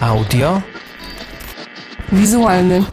Audio. 0.00 0.62
Wizualny. 2.12 2.84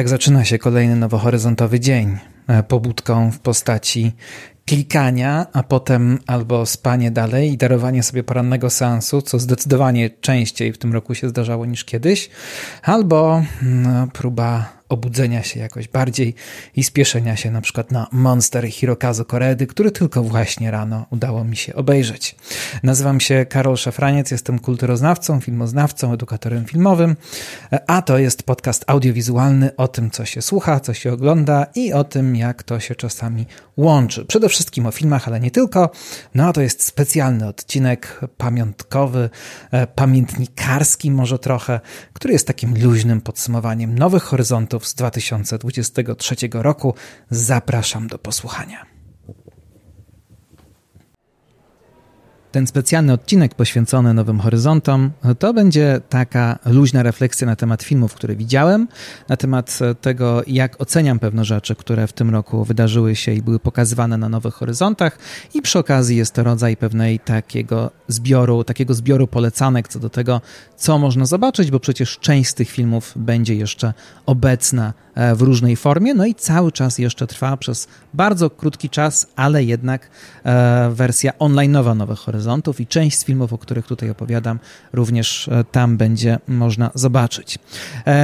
Tak 0.00 0.08
zaczyna 0.08 0.44
się 0.44 0.58
kolejny 0.58 0.96
nowohoryzontowy 0.96 1.80
dzień. 1.80 2.18
E, 2.48 2.62
pobudką 2.62 3.30
w 3.30 3.38
postaci 3.38 4.12
klikania, 4.66 5.46
a 5.52 5.62
potem 5.62 6.18
albo 6.26 6.66
spanie 6.66 7.10
dalej 7.10 7.52
i 7.52 7.56
darowanie 7.56 8.02
sobie 8.02 8.22
porannego 8.22 8.70
seansu, 8.70 9.22
co 9.22 9.38
zdecydowanie 9.38 10.10
częściej 10.10 10.72
w 10.72 10.78
tym 10.78 10.92
roku 10.92 11.14
się 11.14 11.28
zdarzało 11.28 11.66
niż 11.66 11.84
kiedyś, 11.84 12.30
albo 12.82 13.42
no, 13.62 14.06
próba 14.12 14.79
obudzenia 14.90 15.42
się 15.42 15.60
jakoś 15.60 15.88
bardziej 15.88 16.34
i 16.76 16.84
spieszenia 16.84 17.36
się 17.36 17.50
na 17.50 17.60
przykład 17.60 17.92
na 17.92 18.06
Monster 18.12 18.68
Hirokazu 18.68 19.24
Koredy, 19.24 19.66
który 19.66 19.90
tylko 19.90 20.22
właśnie 20.22 20.70
rano 20.70 21.06
udało 21.10 21.44
mi 21.44 21.56
się 21.56 21.74
obejrzeć. 21.74 22.36
Nazywam 22.82 23.20
się 23.20 23.46
Karol 23.46 23.76
Szafraniec, 23.76 24.30
jestem 24.30 24.58
kulturoznawcą, 24.58 25.40
filmoznawcą, 25.40 26.12
edukatorem 26.12 26.64
filmowym, 26.64 27.16
a 27.86 28.02
to 28.02 28.18
jest 28.18 28.42
podcast 28.42 28.84
audiowizualny 28.86 29.76
o 29.76 29.88
tym, 29.88 30.10
co 30.10 30.24
się 30.24 30.42
słucha, 30.42 30.80
co 30.80 30.94
się 30.94 31.12
ogląda 31.12 31.66
i 31.74 31.92
o 31.92 32.04
tym, 32.04 32.36
jak 32.36 32.62
to 32.62 32.80
się 32.80 32.94
czasami 32.94 33.46
łączy. 33.76 34.24
Przede 34.24 34.48
wszystkim 34.48 34.86
o 34.86 34.90
filmach, 34.90 35.28
ale 35.28 35.40
nie 35.40 35.50
tylko. 35.50 35.90
No 36.34 36.48
a 36.48 36.52
to 36.52 36.60
jest 36.60 36.84
specjalny 36.84 37.48
odcinek 37.48 38.20
pamiątkowy, 38.36 39.30
e, 39.70 39.86
pamiętnikarski 39.86 41.10
może 41.10 41.38
trochę, 41.38 41.80
który 42.12 42.32
jest 42.32 42.46
takim 42.46 42.82
luźnym 42.82 43.20
podsumowaniem 43.20 43.98
nowych 43.98 44.22
horyzontów 44.22 44.79
z 44.86 44.94
2023 44.94 46.34
roku. 46.52 46.94
Zapraszam 47.30 48.08
do 48.08 48.18
posłuchania. 48.18 48.89
Ten 52.52 52.66
specjalny 52.66 53.12
odcinek 53.12 53.54
poświęcony 53.54 54.14
Nowym 54.14 54.40
Horyzontom 54.40 55.10
to 55.38 55.54
będzie 55.54 56.00
taka 56.08 56.58
luźna 56.64 57.02
refleksja 57.02 57.46
na 57.46 57.56
temat 57.56 57.82
filmów, 57.82 58.14
które 58.14 58.36
widziałem, 58.36 58.88
na 59.28 59.36
temat 59.36 59.78
tego, 60.00 60.42
jak 60.46 60.80
oceniam 60.80 61.18
pewne 61.18 61.44
rzeczy, 61.44 61.74
które 61.74 62.06
w 62.06 62.12
tym 62.12 62.30
roku 62.30 62.64
wydarzyły 62.64 63.16
się 63.16 63.32
i 63.32 63.42
były 63.42 63.58
pokazywane 63.58 64.18
na 64.18 64.28
Nowych 64.28 64.54
Horyzontach. 64.54 65.18
I 65.54 65.62
przy 65.62 65.78
okazji 65.78 66.16
jest 66.16 66.34
to 66.34 66.42
rodzaj 66.42 66.76
pewnej 66.76 67.18
takiego 67.18 67.90
zbioru, 68.08 68.64
takiego 68.64 68.94
zbioru 68.94 69.26
polecanek 69.26 69.88
co 69.88 69.98
do 69.98 70.10
tego, 70.10 70.40
co 70.76 70.98
można 70.98 71.26
zobaczyć, 71.26 71.70
bo 71.70 71.80
przecież 71.80 72.18
część 72.18 72.50
z 72.50 72.54
tych 72.54 72.70
filmów 72.70 73.12
będzie 73.16 73.54
jeszcze 73.54 73.94
obecna 74.26 74.86
e, 74.88 74.92
w 75.34 75.42
różnej 75.42 75.76
formie, 75.76 76.14
no 76.14 76.26
i 76.26 76.34
cały 76.34 76.72
czas 76.72 76.98
jeszcze 76.98 77.26
trwa 77.26 77.56
przez 77.56 77.88
bardzo 78.14 78.50
krótki 78.50 78.90
czas, 78.90 79.26
ale 79.36 79.64
jednak 79.64 80.10
e, 80.44 80.90
wersja 80.94 81.32
online'owa 81.38 81.96
Nowych 81.96 82.18
Horyzontów 82.18 82.80
i 82.80 82.86
część 82.86 83.18
z 83.18 83.24
filmów, 83.24 83.52
o 83.52 83.58
których 83.58 83.86
tutaj 83.86 84.10
opowiadam, 84.10 84.58
również 84.92 85.48
e, 85.48 85.64
tam 85.64 85.96
będzie 85.96 86.38
można 86.48 86.90
zobaczyć. 86.94 87.58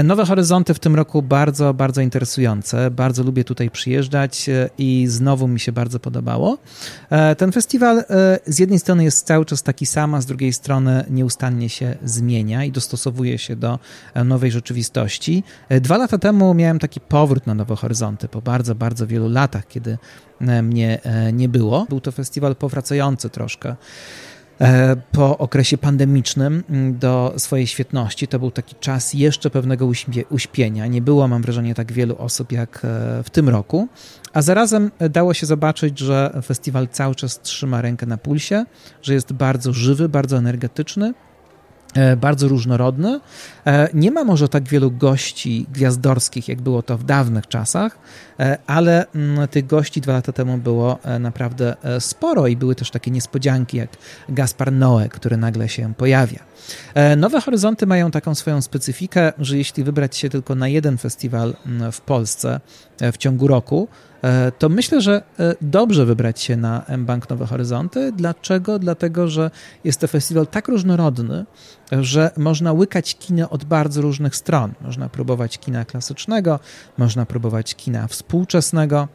Nowe 0.05 0.25
Horyzonty 0.25 0.75
w 0.75 0.79
tym 0.79 0.95
roku 0.95 1.23
bardzo, 1.23 1.75
bardzo 1.75 2.01
interesujące. 2.01 2.91
Bardzo 2.91 3.23
lubię 3.23 3.45
tutaj 3.45 3.71
przyjeżdżać 3.71 4.51
i 4.79 5.07
znowu 5.09 5.49
mi 5.49 5.61
się 5.61 5.73
bardzo 5.73 6.01
podobało. 6.01 6.59
Ten 7.37 7.53
festiwal 7.53 8.05
z 8.47 8.59
jednej 8.59 8.79
strony 8.79 9.05
jest 9.05 9.27
cały 9.27 9.45
czas 9.45 9.63
taki 9.63 9.87
sam, 9.87 10.15
a 10.15 10.21
z 10.21 10.27
drugiej 10.27 10.53
strony 10.53 11.05
nieustannie 11.11 11.69
się 11.69 11.97
zmienia 12.05 12.65
i 12.65 12.73
dostosowuje 12.73 13.39
się 13.39 13.57
do 13.57 13.79
e, 14.15 14.25
nowej 14.25 14.51
rzeczywistości. 14.51 15.43
E, 15.69 15.81
dwa 15.81 15.97
lata 15.97 16.19
temu 16.19 16.55
miałem 16.55 16.79
taki 16.87 17.01
powrót 17.01 17.47
na 17.47 17.55
Nowe 17.55 17.77
Horyzonty 17.77 18.29
po 18.29 18.43
bardzo, 18.43 18.75
bardzo 18.75 19.07
wielu 19.07 19.29
latach, 19.29 19.69
kiedy 19.69 19.99
e, 20.41 20.63
mnie 20.63 21.01
nie 21.33 21.49
było. 21.49 21.87
Był 21.89 22.01
to 22.01 22.13
festiwal 22.13 22.57
powracający 22.57 23.31
troszkę 23.31 23.77
po 25.13 25.39
okresie 25.39 25.79
pandemicznym 25.79 26.63
do 26.99 27.35
swojej 27.37 27.67
świetności. 27.67 28.29
To 28.29 28.39
był 28.39 28.51
taki 28.51 28.75
czas 28.75 29.15
jeszcze 29.15 29.51
pewnego 29.51 29.89
uśpienia. 30.31 30.87
Nie 30.87 31.03
było, 31.03 31.29
mam 31.29 31.43
wrażenie, 31.43 31.75
tak 31.75 31.93
wielu 31.93 32.17
osób 32.19 32.53
jak 32.53 32.81
w 33.25 33.31
tym 33.31 33.49
roku, 33.49 33.89
a 34.33 34.43
zarazem 34.43 34.91
dało 35.11 35.35
się 35.35 35.47
zobaczyć, 35.47 35.99
że 35.99 36.41
festiwal 36.45 36.89
cały 36.89 37.15
czas 37.15 37.41
trzyma 37.41 37.83
rękę 37.83 38.07
na 38.07 38.19
pulsie, 38.19 38.65
że 39.03 39.15
jest 39.15 39.33
bardzo 39.33 39.73
żywy, 39.73 40.09
bardzo 40.09 40.37
energetyczny 40.37 41.15
E, 41.15 41.36
bardzo 42.17 42.49
różnorodny. 42.49 43.21
E, 43.67 43.89
nie 43.95 44.11
ma 44.11 44.25
może 44.25 44.49
tak 44.49 44.69
wielu 44.69 44.91
gości 44.91 45.67
gwiazdorskich, 45.73 46.49
jak 46.49 46.61
było 46.61 46.83
to 46.83 46.99
w 46.99 47.05
dawnych 47.05 47.47
czasach, 47.47 47.99
e, 48.41 48.59
ale 48.67 49.07
mm, 49.15 49.49
tych 49.49 49.67
gości 49.67 50.01
dwa 50.01 50.13
lata 50.13 50.33
temu 50.33 50.59
było 50.59 50.99
naprawdę 51.21 51.77
sporo 52.01 52.47
i 52.47 52.57
były 52.57 52.75
też 52.75 52.91
takie 52.91 53.11
niespodzianki 53.11 53.77
jak 53.77 53.91
Gaspar 54.29 54.73
Noe, 54.73 55.09
który 55.09 55.37
nagle 55.37 55.69
się 55.69 55.95
pojawia. 55.95 56.46
Nowe 57.17 57.41
Horyzonty 57.41 57.87
mają 57.87 58.11
taką 58.11 58.35
swoją 58.35 58.63
specyfikę, 58.63 59.33
że 59.39 59.59
jeśli 59.59 59.85
wybrać 59.85 60.17
się 60.17 60.29
tylko 60.29 60.55
na 60.55 60.69
jeden 60.69 60.99
festiwal 60.99 61.55
mm, 61.67 61.93
w 61.93 62.01
Polsce 62.01 62.61
w 63.13 63.17
ciągu 63.17 63.47
roku, 63.47 63.89
E, 64.27 64.53
to 64.59 64.69
myślę, 64.69 65.01
że 65.01 65.23
e, 65.41 65.55
dobrze 65.61 66.07
wybrać 66.07 66.41
się 66.41 66.57
na 66.57 66.85
M-Bank 66.87 67.31
Nowe 67.31 67.47
Horyzonty. 67.47 68.13
Dlaczego? 68.13 68.79
Dlatego, 68.79 69.29
że 69.29 69.51
jest 69.85 70.01
to 70.01 70.09
festiwal 70.09 70.47
tak 70.47 70.69
różnorodny, 70.69 71.47
że 71.93 72.31
można 72.37 72.73
łykać 72.73 73.17
kino 73.19 73.51
od 73.51 73.65
bardzo 73.65 74.03
różnych 74.03 74.37
stron. 74.37 74.73
Można 74.81 75.09
próbować 75.09 75.59
kina 75.59 75.85
klasycznego, 75.85 76.61
można 76.99 77.27
próbować 77.27 77.75
kina 77.75 78.09
współczesnego 78.09 79.09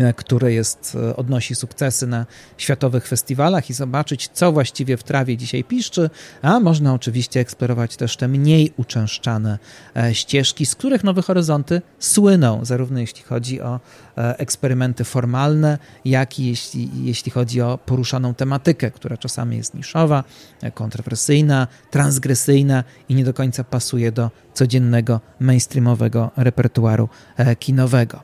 E, 0.00 0.12
które 0.12 0.52
jest, 0.52 0.96
e, 1.10 1.16
odnosi 1.16 1.54
sukcesy 1.54 2.06
na 2.06 2.26
światowych 2.56 3.06
festiwalach 3.06 3.70
i 3.70 3.74
zobaczyć, 3.74 4.28
co 4.32 4.52
właściwie 4.52 4.96
w 4.96 5.02
trawie 5.02 5.36
dzisiaj 5.36 5.64
piszczy, 5.64 6.10
a 6.42 6.60
można 6.60 6.94
oczywiście 6.94 7.40
eksplorować 7.40 7.96
też 7.96 8.16
te 8.16 8.28
mniej 8.28 8.72
uczęszczane 8.76 9.58
e, 9.96 10.14
ścieżki, 10.14 10.66
z 10.66 10.74
których 10.74 11.04
Nowe 11.04 11.22
Horyzonty 11.22 11.82
słyną, 11.98 12.64
zarówno 12.64 13.00
jeśli 13.00 13.22
chodzi 13.22 13.60
o 13.60 13.80
eksperymenty 14.16 15.04
formalne, 15.04 15.78
jak 16.04 16.38
i 16.38 16.46
jeśli, 16.46 16.90
jeśli 17.04 17.32
chodzi 17.32 17.60
o 17.60 17.78
poruszaną 17.86 18.34
tematykę, 18.34 18.90
która 18.90 19.16
czasami 19.16 19.56
jest 19.56 19.74
niszowa, 19.74 20.24
kontrowersyjna, 20.74 21.66
transgresyjna 21.90 22.84
i 23.08 23.14
nie 23.14 23.24
do 23.24 23.34
końca 23.34 23.64
pasuje 23.64 24.12
do 24.12 24.30
codziennego, 24.58 25.20
mainstreamowego 25.40 26.30
repertuaru 26.36 27.08
kinowego. 27.58 28.20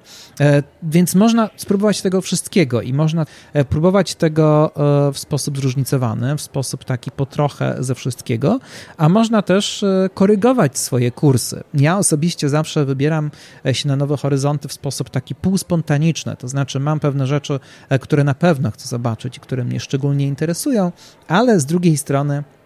Więc 0.83 1.15
można 1.15 1.51
spróbować 1.57 2.03
tego 2.03 2.21
wszystkiego 2.21 2.83
i 2.83 2.93
można 2.93 3.27
e, 3.53 3.65
próbować 3.65 4.15
tego 4.15 4.73
e, 5.09 5.13
w 5.13 5.19
sposób 5.19 5.59
zróżnicowany, 5.59 6.37
w 6.37 6.43
sposób 6.43 6.85
taki 6.85 7.11
po 7.11 7.27
trochę 7.27 7.77
ze 7.79 7.95
wszystkiego, 7.95 8.61
a 8.97 9.09
można 9.09 9.43
też 9.43 9.83
e, 9.83 10.09
korygować 10.15 10.79
swoje 10.79 11.11
kursy. 11.11 11.65
Ja 11.75 11.99
osobiście 11.99 12.49
zawsze 12.49 12.85
wybieram 12.85 13.31
się 13.73 13.89
na 13.89 13.97
nowe 13.97 14.17
horyzonty 14.17 14.69
w 14.69 14.73
sposób 14.73 15.11
taki 15.11 15.35
półspontaniczny, 15.35 16.37
to 16.37 16.49
znaczy 16.49 16.81
mam 16.81 17.01
pewne 17.01 17.27
rzeczy, 17.27 17.61
które 18.01 18.25
na 18.25 18.35
pewno 18.35 18.71
chcę 18.71 18.89
zobaczyć 18.89 19.41
które 19.41 19.65
mnie 19.65 19.81
szczególnie 19.81 20.27
interesują, 20.27 20.93
ale 21.29 21.61
z 21.61 21.67
drugiej 21.67 21.97
strony 21.97 22.43
E, 22.43 22.64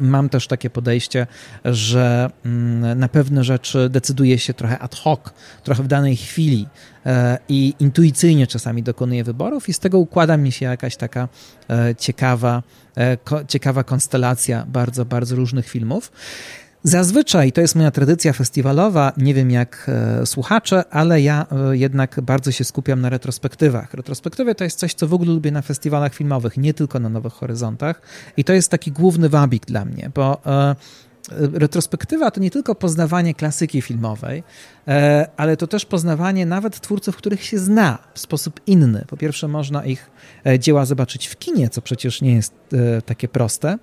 mam 0.00 0.28
też 0.28 0.46
takie 0.46 0.70
podejście, 0.70 1.26
że 1.64 2.30
mm, 2.44 2.98
na 2.98 3.08
pewne 3.08 3.44
rzeczy 3.44 3.88
decyduje 3.88 4.38
się 4.38 4.54
trochę 4.54 4.78
ad 4.78 4.94
hoc, 4.94 5.20
trochę 5.64 5.82
w 5.82 5.86
danej 5.86 6.16
chwili 6.16 6.68
e, 7.06 7.38
i 7.48 7.74
intuicyjnie 7.78 8.46
czasami 8.46 8.82
dokonuję 8.82 9.24
wyborów, 9.24 9.68
i 9.68 9.72
z 9.72 9.78
tego 9.78 9.98
układa 9.98 10.36
mi 10.36 10.52
się 10.52 10.66
jakaś 10.66 10.96
taka 10.96 11.28
e, 11.70 11.94
ciekawa, 11.94 12.62
ciekawa 13.48 13.84
konstelacja 13.84 14.66
bardzo, 14.68 15.04
bardzo 15.04 15.36
różnych 15.36 15.68
filmów. 15.68 16.12
Zazwyczaj 16.86 17.52
to 17.52 17.60
jest 17.60 17.74
moja 17.74 17.90
tradycja 17.90 18.32
festiwalowa, 18.32 19.12
nie 19.16 19.34
wiem 19.34 19.50
jak 19.50 19.86
e, 19.88 20.26
słuchacze, 20.26 20.84
ale 20.90 21.20
ja 21.20 21.46
e, 21.70 21.76
jednak 21.76 22.20
bardzo 22.20 22.52
się 22.52 22.64
skupiam 22.64 23.00
na 23.00 23.08
retrospektywach. 23.08 23.94
Retrospektywy 23.94 24.54
to 24.54 24.64
jest 24.64 24.78
coś, 24.78 24.94
co 24.94 25.08
w 25.08 25.14
ogóle 25.14 25.32
lubię 25.32 25.50
na 25.50 25.62
festiwalach 25.62 26.14
filmowych, 26.14 26.56
nie 26.56 26.74
tylko 26.74 27.00
na 27.00 27.08
Nowych 27.08 27.32
Horyzontach 27.32 28.00
i 28.36 28.44
to 28.44 28.52
jest 28.52 28.70
taki 28.70 28.92
główny 28.92 29.28
wabik 29.28 29.66
dla 29.66 29.84
mnie, 29.84 30.10
bo 30.14 30.40
e, 30.46 30.76
retrospektywa 31.52 32.30
to 32.30 32.40
nie 32.40 32.50
tylko 32.50 32.74
poznawanie 32.74 33.34
klasyki 33.34 33.82
filmowej, 33.82 34.42
ale 35.36 35.56
to 35.56 35.66
też 35.66 35.84
poznawanie 35.84 36.46
nawet 36.46 36.80
twórców, 36.80 37.16
których 37.16 37.42
się 37.42 37.58
zna 37.58 37.98
w 38.14 38.20
sposób 38.20 38.60
inny. 38.66 39.04
Po 39.08 39.16
pierwsze, 39.16 39.48
można 39.48 39.84
ich 39.84 40.10
dzieła 40.58 40.84
zobaczyć 40.84 41.26
w 41.26 41.36
kinie, 41.38 41.70
co 41.70 41.82
przecież 41.82 42.22
nie 42.22 42.34
jest 42.34 42.54
takie 43.06 43.28
proste. 43.28 43.78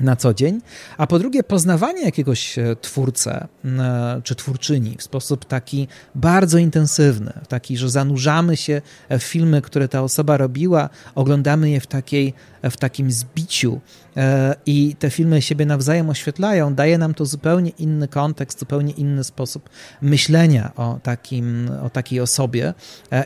Na 0.00 0.16
co 0.16 0.34
dzień, 0.34 0.60
a 0.98 1.06
po 1.06 1.18
drugie 1.18 1.42
poznawanie 1.42 2.02
jakiegoś 2.02 2.58
e, 2.58 2.76
twórcę 2.80 3.48
e, 3.64 4.20
czy 4.24 4.34
twórczyni 4.34 4.96
w 4.98 5.02
sposób 5.02 5.44
taki 5.44 5.88
bardzo 6.14 6.58
intensywny, 6.58 7.32
taki, 7.48 7.76
że 7.76 7.90
zanurzamy 7.90 8.56
się 8.56 8.82
w 9.10 9.22
filmy, 9.22 9.62
które 9.62 9.88
ta 9.88 10.02
osoba 10.02 10.36
robiła, 10.36 10.88
oglądamy 11.14 11.70
je 11.70 11.80
w, 11.80 11.86
takiej, 11.86 12.34
w 12.62 12.76
takim 12.76 13.12
zbiciu 13.12 13.80
e, 14.16 14.54
i 14.66 14.96
te 14.98 15.10
filmy 15.10 15.42
siebie 15.42 15.66
nawzajem 15.66 16.10
oświetlają, 16.10 16.74
daje 16.74 16.98
nam 16.98 17.14
to 17.14 17.26
zupełnie 17.26 17.70
inny 17.70 18.08
kontekst, 18.08 18.58
zupełnie 18.58 18.92
inny 18.92 19.24
sposób 19.24 19.68
myślenia 20.02 20.72
o, 20.76 20.98
takim, 21.02 21.70
o 21.82 21.90
takiej 21.90 22.20
osobie 22.20 22.74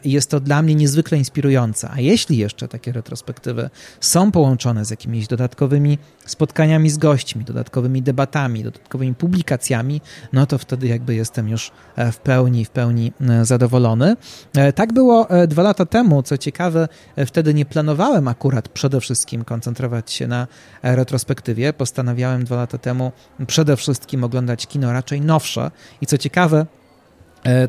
i 0.05 0.13
jest 0.13 0.31
to 0.31 0.41
dla 0.41 0.63
mnie 0.63 0.75
niezwykle 0.75 1.19
inspirujące. 1.19 1.91
A 1.91 2.01
jeśli 2.01 2.39
jeszcze 2.39 2.69
takie 2.69 2.93
retrospektywy 2.93 3.71
są 4.01 4.33
połączone 4.33 4.85
z 4.85 4.91
jakimiś 4.91 5.27
dodatkowymi 5.27 5.99
spotkaniami 6.27 6.64
z 6.87 6.99
gośćmi, 6.99 7.45
dodatkowymi 7.45 8.03
debatami, 8.03 8.65
dodatkowymi 8.65 9.15
publikacjami, 9.15 10.01
no 10.33 10.47
to 10.47 10.59
wtedy 10.59 10.87
jakby 10.87 11.15
jestem 11.15 11.49
już 11.49 11.71
e, 11.97 12.13
w 12.13 12.19
pełni, 12.19 12.65
w 12.65 12.71
pełni 12.71 13.13
e, 13.21 13.45
zadowolony. 13.45 14.17
E, 14.57 14.73
tak 14.73 14.93
było 14.93 15.29
dwa 15.49 15.63
lata 15.63 15.87
temu, 15.87 16.23
co 16.23 16.39
ciekawe, 16.39 16.89
wtedy 17.27 17.55
nie 17.55 17.65
planowałem 17.65 18.29
akurat 18.29 18.69
przede 18.69 19.01
wszystkim 19.01 19.45
koncentrować 19.45 20.13
się 20.13 20.27
na 20.27 20.47
retrospektywie. 20.83 21.73
Postanawiałem 21.73 22.45
dwa 22.45 22.57
lata 22.57 22.79
temu 22.79 23.13
przede 23.47 23.77
wszystkim 23.77 24.25
oglądać 24.25 24.67
kino 24.67 24.93
raczej 24.93 25.21
nowsze 25.21 25.71
i 26.01 26.07
co 26.07 26.19
ciekawe, 26.19 26.67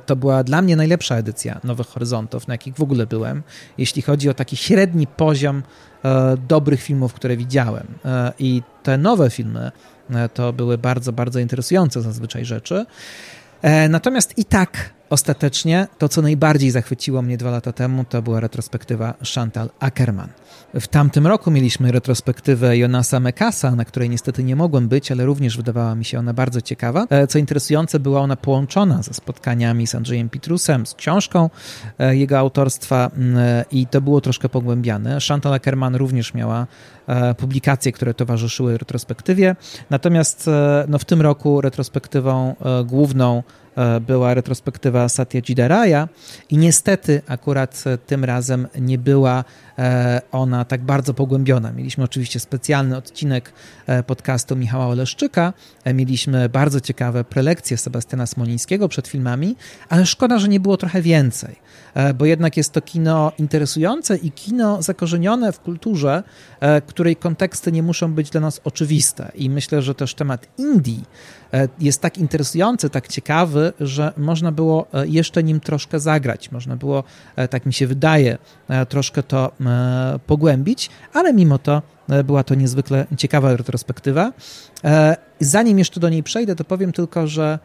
to 0.05 0.15
była 0.15 0.43
dla 0.43 0.61
mnie 0.61 0.75
najlepsza 0.75 1.15
edycja 1.15 1.59
Nowych 1.63 1.87
Horyzontów, 1.87 2.47
na 2.47 2.53
jakich 2.53 2.75
w 2.75 2.81
ogóle 2.81 3.07
byłem, 3.07 3.43
jeśli 3.77 4.01
chodzi 4.01 4.29
o 4.29 4.33
taki 4.33 4.57
średni 4.57 5.07
poziom 5.07 5.63
E, 6.05 6.37
dobrych 6.47 6.81
filmów, 6.81 7.13
które 7.13 7.37
widziałem. 7.37 7.87
E, 8.05 8.33
I 8.39 8.61
te 8.83 8.97
nowe 8.97 9.29
filmy 9.29 9.71
e, 10.09 10.29
to 10.29 10.53
były 10.53 10.77
bardzo, 10.77 11.13
bardzo 11.13 11.39
interesujące 11.39 12.01
zazwyczaj 12.01 12.45
rzeczy. 12.45 12.85
Natomiast 13.89 14.37
i 14.37 14.45
tak 14.45 14.93
ostatecznie 15.09 15.87
to, 15.97 16.09
co 16.09 16.21
najbardziej 16.21 16.71
zachwyciło 16.71 17.21
mnie 17.21 17.37
dwa 17.37 17.51
lata 17.51 17.71
temu, 17.71 18.05
to 18.09 18.21
była 18.21 18.39
retrospektywa 18.39 19.13
Chantal 19.35 19.69
Ackerman. 19.79 20.29
W 20.73 20.87
tamtym 20.87 21.27
roku 21.27 21.51
mieliśmy 21.51 21.91
retrospektywę 21.91 22.77
Jonasa 22.77 23.19
Mekasa, 23.19 23.75
na 23.75 23.85
której 23.85 24.09
niestety 24.09 24.43
nie 24.43 24.55
mogłem 24.55 24.87
być, 24.87 25.11
ale 25.11 25.25
również 25.25 25.57
wydawała 25.57 25.95
mi 25.95 26.05
się 26.05 26.19
ona 26.19 26.33
bardzo 26.33 26.61
ciekawa. 26.61 27.05
E, 27.09 27.27
co 27.27 27.39
interesujące, 27.39 27.99
była 27.99 28.21
ona 28.21 28.35
połączona 28.35 29.03
ze 29.03 29.13
spotkaniami 29.13 29.87
z 29.87 29.95
Andrzejem 29.95 30.29
Pitrusem, 30.29 30.85
z 30.85 30.93
książką 30.93 31.49
e, 31.99 32.15
jego 32.15 32.39
autorstwa 32.39 33.11
e, 33.35 33.65
i 33.71 33.87
to 33.87 34.01
było 34.01 34.21
troszkę 34.21 34.49
pogłębiane. 34.49 35.17
Chantal 35.27 35.53
Ackerman 35.53 35.95
również 35.95 36.33
miała 36.33 36.67
publikacje, 37.37 37.91
które 37.91 38.13
towarzyszyły 38.13 38.77
retrospektywie, 38.77 39.55
natomiast 39.89 40.49
no, 40.87 40.99
w 40.99 41.05
tym 41.05 41.21
roku 41.21 41.61
retrospektywą 41.61 42.55
główną 42.85 43.43
była 44.01 44.33
retrospektywa 44.33 45.09
Satya 45.09 45.41
Raya 45.57 46.07
i 46.49 46.57
niestety 46.57 47.21
akurat 47.27 47.83
tym 48.07 48.23
razem 48.23 48.67
nie 48.79 48.97
była 48.97 49.43
E, 49.79 50.21
ona 50.31 50.65
tak 50.65 50.81
bardzo 50.81 51.13
pogłębiona. 51.13 51.71
Mieliśmy 51.71 52.03
oczywiście 52.03 52.39
specjalny 52.39 52.97
odcinek 52.97 53.53
e, 53.87 54.03
podcastu 54.03 54.55
Michała 54.55 54.87
Oleszczyka, 54.87 55.53
e, 55.83 55.93
mieliśmy 55.93 56.49
bardzo 56.49 56.81
ciekawe 56.81 57.23
prelekcje 57.23 57.77
Sebastiana 57.77 58.25
Smolińskiego 58.25 58.87
przed 58.87 59.07
filmami, 59.07 59.55
ale 59.89 60.05
szkoda, 60.05 60.39
że 60.39 60.47
nie 60.47 60.59
było 60.59 60.77
trochę 60.77 61.01
więcej, 61.01 61.55
bo 62.15 62.25
jednak 62.25 62.57
jest 62.57 62.71
to 62.71 62.81
kino 62.81 63.31
interesujące 63.39 64.17
i 64.17 64.31
kino 64.31 64.81
zakorzenione 64.81 65.51
w 65.51 65.59
kulturze, 65.59 66.23
której 66.87 67.15
konteksty 67.15 67.71
nie 67.71 67.83
muszą 67.83 68.13
być 68.13 68.29
dla 68.29 68.41
nas 68.41 68.61
oczywiste. 68.63 69.31
I 69.35 69.49
myślę, 69.49 69.81
że 69.81 69.95
też 69.95 70.13
temat 70.13 70.47
Indii 70.57 71.03
jest 71.79 72.01
tak 72.01 72.17
interesujący, 72.17 72.89
tak 72.89 73.07
ciekawy, 73.07 73.73
że 73.79 74.13
można 74.17 74.51
było 74.51 74.87
jeszcze 75.05 75.43
nim 75.43 75.59
troszkę 75.59 75.99
zagrać. 75.99 76.51
Można 76.51 76.75
było, 76.75 77.03
tak 77.49 77.65
mi 77.65 77.73
się 77.73 77.87
wydaje, 77.87 78.37
troszkę 78.89 79.23
to 79.23 79.51
E, 79.85 80.19
pogłębić, 80.27 80.89
ale 81.13 81.33
mimo 81.33 81.57
to 81.57 81.81
e, 82.09 82.23
była 82.23 82.43
to 82.43 82.55
niezwykle 82.55 83.05
ciekawa 83.17 83.55
retrospektywa. 83.55 84.33
E, 84.83 85.17
zanim 85.39 85.79
jeszcze 85.79 85.99
do 85.99 86.09
niej 86.09 86.23
przejdę, 86.23 86.55
to 86.55 86.63
powiem 86.63 86.91
tylko, 86.91 87.27
że 87.27 87.59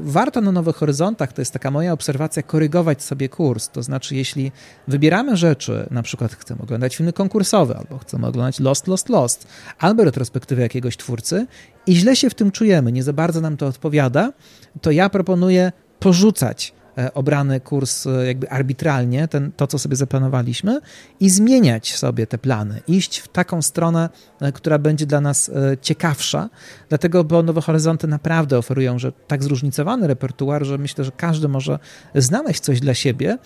warto 0.00 0.40
na 0.40 0.52
Nowych 0.52 0.76
Horyzontach, 0.76 1.32
to 1.32 1.40
jest 1.40 1.52
taka 1.52 1.70
moja 1.70 1.92
obserwacja, 1.92 2.42
korygować 2.42 3.02
sobie 3.02 3.28
kurs. 3.28 3.68
To 3.68 3.82
znaczy, 3.82 4.16
jeśli 4.16 4.52
wybieramy 4.88 5.36
rzeczy, 5.36 5.86
na 5.90 6.02
przykład 6.02 6.32
chcemy 6.32 6.62
oglądać 6.62 6.96
filmy 6.96 7.12
konkursowe, 7.12 7.76
albo 7.76 7.98
chcemy 7.98 8.26
oglądać 8.26 8.60
Lost, 8.60 8.86
Lost, 8.86 9.08
Lost, 9.08 9.46
albo 9.78 10.04
retrospektywę 10.04 10.62
jakiegoś 10.62 10.96
twórcy 10.96 11.46
i 11.86 11.96
źle 11.96 12.16
się 12.16 12.30
w 12.30 12.34
tym 12.34 12.50
czujemy, 12.50 12.92
nie 12.92 13.02
za 13.02 13.12
bardzo 13.12 13.40
nam 13.40 13.56
to 13.56 13.66
odpowiada, 13.66 14.32
to 14.80 14.90
ja 14.90 15.08
proponuję 15.08 15.72
porzucać 15.98 16.74
E, 16.83 16.83
obrany 17.14 17.60
kurs 17.60 18.06
e, 18.06 18.26
jakby 18.26 18.50
arbitralnie, 18.50 19.28
ten, 19.28 19.52
to 19.52 19.66
co 19.66 19.78
sobie 19.78 19.96
zaplanowaliśmy 19.96 20.80
i 21.20 21.30
zmieniać 21.30 21.96
sobie 21.96 22.26
te 22.26 22.38
plany, 22.38 22.80
iść 22.88 23.18
w 23.18 23.28
taką 23.28 23.62
stronę, 23.62 24.08
e, 24.40 24.52
która 24.52 24.78
będzie 24.78 25.06
dla 25.06 25.20
nas 25.20 25.50
ciekawsza, 25.82 26.50
dlatego, 26.88 27.24
bo 27.24 27.42
Nowe 27.42 27.60
Horyzonty 27.60 28.06
naprawdę 28.06 28.58
oferują, 28.58 28.98
że 28.98 29.12
tak 29.12 29.42
zróżnicowany 29.42 30.06
repertuar, 30.06 30.64
że 30.64 30.78
myślę, 30.78 31.04
że 31.04 31.10
każdy 31.16 31.48
może 31.48 31.78
znaleźć 32.14 32.60
coś 32.60 32.80
dla 32.80 32.94
siebie, 32.94 33.38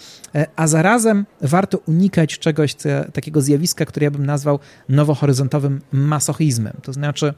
a 0.57 0.67
zarazem 0.67 1.27
warto 1.41 1.79
unikać 1.79 2.39
czegoś 2.39 2.75
takiego 3.13 3.41
zjawiska, 3.41 3.85
które 3.85 4.05
ja 4.05 4.11
bym 4.11 4.27
nazwał 4.27 4.59
nowohoryzontowym 4.89 5.81
masochizmem, 5.93 6.77
to 6.83 6.93
znaczy 6.93 7.35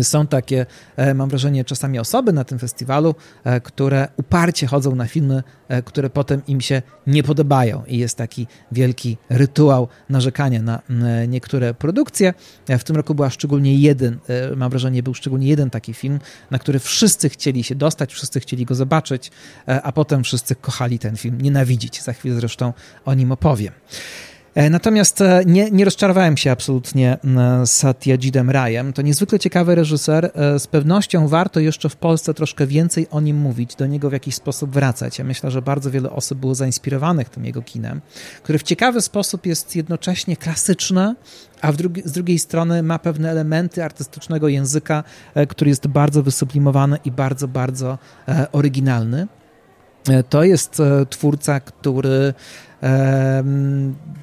są 0.00 0.26
takie, 0.26 0.66
e, 0.96 1.14
mam 1.14 1.28
wrażenie, 1.28 1.64
czasami 1.64 1.98
osoby 1.98 2.32
na 2.32 2.44
tym 2.44 2.58
festiwalu, 2.58 3.14
e, 3.44 3.60
które 3.60 4.08
uparcie 4.16 4.66
chodzą 4.66 4.94
na 4.94 5.06
filmy, 5.06 5.42
e, 5.68 5.82
które 5.82 6.10
potem 6.10 6.42
im 6.46 6.60
się 6.60 6.82
nie 7.06 7.22
podobają 7.22 7.82
i 7.86 7.98
jest 7.98 8.18
taki 8.18 8.46
wielki 8.72 9.16
rytuał 9.30 9.88
narzekania 10.08 10.62
na 10.62 10.82
niektóre 11.28 11.74
produkcje. 11.74 12.34
W 12.68 12.84
tym 12.84 12.96
roku 12.96 13.14
była 13.14 13.30
szczególnie 13.30 13.74
jeden, 13.74 14.18
mam 14.56 14.70
wrażenie, 14.70 15.02
był 15.02 15.14
szczególnie 15.14 15.46
jeden 15.46 15.70
taki 15.70 15.94
film, 15.94 16.18
na 16.50 16.58
który 16.58 16.78
wszyscy 16.78 17.28
chcieli 17.28 17.64
się 17.64 17.74
dostać, 17.74 18.12
wszyscy 18.12 18.40
chcieli 18.40 18.64
go 18.64 18.74
zobaczyć, 18.74 19.30
a 19.66 19.92
potem 19.92 20.24
wszyscy 20.24 20.54
kochali 20.54 20.98
ten 20.98 21.16
film, 21.16 21.40
nienawidzić. 21.40 22.02
Za 22.02 22.12
chwilę 22.12 22.34
zresztą 22.34 22.72
o 23.04 23.14
nim 23.14 23.32
opowiem. 23.32 23.72
E, 24.54 24.70
natomiast 24.70 25.20
e, 25.20 25.42
nie, 25.46 25.70
nie 25.70 25.84
rozczarowałem 25.84 26.36
się 26.36 26.50
absolutnie 26.50 27.18
Satyajidem 27.64 28.50
Rajem. 28.50 28.92
To 28.92 29.02
niezwykle 29.02 29.38
ciekawy 29.38 29.74
reżyser. 29.74 30.30
E, 30.34 30.58
z 30.58 30.66
pewnością 30.66 31.28
warto 31.28 31.60
jeszcze 31.60 31.88
w 31.88 31.96
Polsce 31.96 32.34
troszkę 32.34 32.66
więcej 32.66 33.06
o 33.10 33.20
nim 33.20 33.36
mówić, 33.36 33.74
do 33.74 33.86
niego 33.86 34.10
w 34.10 34.12
jakiś 34.12 34.34
sposób 34.34 34.70
wracać. 34.70 35.18
Ja 35.18 35.24
myślę, 35.24 35.50
że 35.50 35.62
bardzo 35.62 35.90
wiele 35.90 36.10
osób 36.10 36.38
było 36.38 36.54
zainspirowanych 36.54 37.28
tym 37.28 37.44
jego 37.44 37.62
kinem, 37.62 38.00
który 38.42 38.58
w 38.58 38.62
ciekawy 38.62 39.00
sposób 39.00 39.46
jest 39.46 39.76
jednocześnie 39.76 40.36
klasyczne, 40.36 41.14
a 41.60 41.72
drugi, 41.72 42.02
z 42.04 42.12
drugiej 42.12 42.38
strony 42.38 42.82
ma 42.82 42.98
pewne 42.98 43.30
elementy 43.30 43.84
artystycznego 43.84 44.48
języka, 44.48 45.04
który 45.48 45.68
jest 45.68 45.86
bardzo 45.86 46.22
wysublimowany 46.22 46.98
i 47.04 47.10
bardzo, 47.10 47.48
bardzo 47.48 47.98
oryginalny. 48.52 49.26
To 50.28 50.44
jest 50.44 50.82
twórca, 51.10 51.60
który 51.60 52.34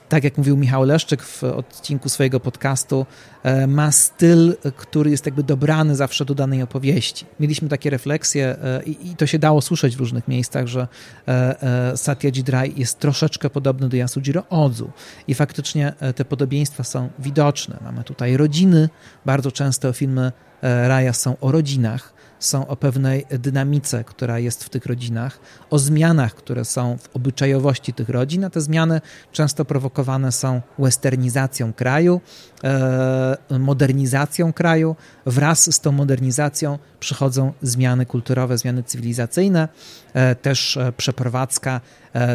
tak 0.10 0.24
jak 0.24 0.38
mówił 0.38 0.58
Michał 0.58 0.84
Leszczyk 0.84 1.24
w 1.24 1.44
odcinku 1.44 2.10
swojego 2.10 2.39
podcastu, 2.39 3.06
e, 3.44 3.68
ma 3.68 3.92
styl, 3.92 4.56
który 4.75 5.12
jest 5.12 5.25
jakby 5.25 5.44
dobrany 5.44 5.96
zawsze 5.96 6.25
do 6.25 6.36
danej 6.36 6.62
opowieści. 6.62 7.25
Mieliśmy 7.39 7.70
takie 7.70 7.89
refleksje 7.89 8.46
e, 8.63 8.84
i 8.84 9.16
to 9.16 9.28
się 9.28 9.39
dało 9.39 9.62
słyszeć 9.62 9.96
w 9.96 10.00
różnych 10.00 10.28
miejscach, 10.28 10.68
że 10.68 10.88
e, 11.28 11.98
Satyajit 11.98 12.50
Ray 12.50 12.74
jest 12.78 13.00
troszeczkę 13.00 13.50
podobny 13.50 13.89
do 13.89 13.98
Yasujiro 13.98 14.44
Odzu 14.50 14.92
i 15.28 15.34
faktycznie 15.34 15.94
te 16.16 16.25
podobieństwa 16.25 16.84
są 16.84 17.10
widoczne. 17.20 17.78
Mamy 17.82 18.04
tutaj 18.04 18.38
rodziny, 18.38 18.89
bardzo 19.25 19.51
często 19.51 19.94
filmy 19.94 20.32
Raya 20.62 21.13
są 21.13 21.38
o 21.42 21.51
rodzinach, 21.51 22.13
są 22.39 22.67
o 22.67 22.75
pewnej 22.75 23.25
dynamice, 23.29 24.03
która 24.03 24.39
jest 24.39 24.63
w 24.63 24.69
tych 24.69 24.86
rodzinach, 24.86 25.39
o 25.69 25.79
zmianach, 25.79 26.36
które 26.36 26.65
są 26.65 26.98
w 26.98 27.15
obyczajowości 27.15 27.93
tych 27.93 28.10
rodzin, 28.10 28.43
a 28.43 28.50
te 28.50 28.62
zmiany 28.62 29.01
często 29.31 29.65
prowokowane 29.65 30.31
są 30.31 30.62
westernizacją 30.79 31.74
kraju, 31.74 32.22
e, 32.63 33.38
modernizacją 33.60 34.53
kraju. 34.53 34.96
Wraz 35.25 35.75
z 35.75 35.79
tą 35.79 35.91
modernizacją 35.91 36.79
przychodzą 37.00 37.53
zmiany 37.62 38.05
kulturowe, 38.05 38.58
zmiany 38.58 38.84
cywilizacyjne, 38.84 39.67
e, 40.13 40.36
też 40.36 40.77
e, 40.77 40.91
przeprowadzka 40.98 41.81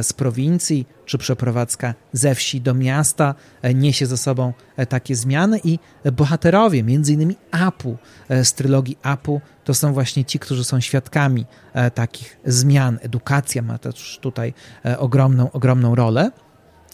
z 0.03 0.13
prowincji 0.13 0.87
czy 1.05 1.19
przeprowadzka 1.19 1.95
ze 2.13 2.35
wsi 2.35 2.61
do 2.61 2.75
miasta 2.75 3.35
niesie 3.75 4.07
ze 4.07 4.17
sobą 4.17 4.53
takie 4.89 5.17
zmiany 5.17 5.61
i 5.65 5.79
bohaterowie, 6.13 6.83
między 6.83 7.13
innymi 7.13 7.37
Apu 7.51 7.97
z 8.45 8.53
trylogii 8.53 8.99
Apu, 9.03 9.41
to 9.65 9.75
są 9.75 9.93
właśnie 9.93 10.25
ci, 10.25 10.39
którzy 10.39 10.65
są 10.65 10.81
świadkami 10.81 11.47
e, 11.73 11.91
takich 11.91 12.41
zmian. 12.45 12.99
Edukacja 13.03 13.63
ma 13.63 13.79
też 13.79 14.19
tutaj 14.23 14.55
e, 14.85 14.99
ogromną, 14.99 15.53
ogromną 15.53 15.95
rolę. 15.95 16.31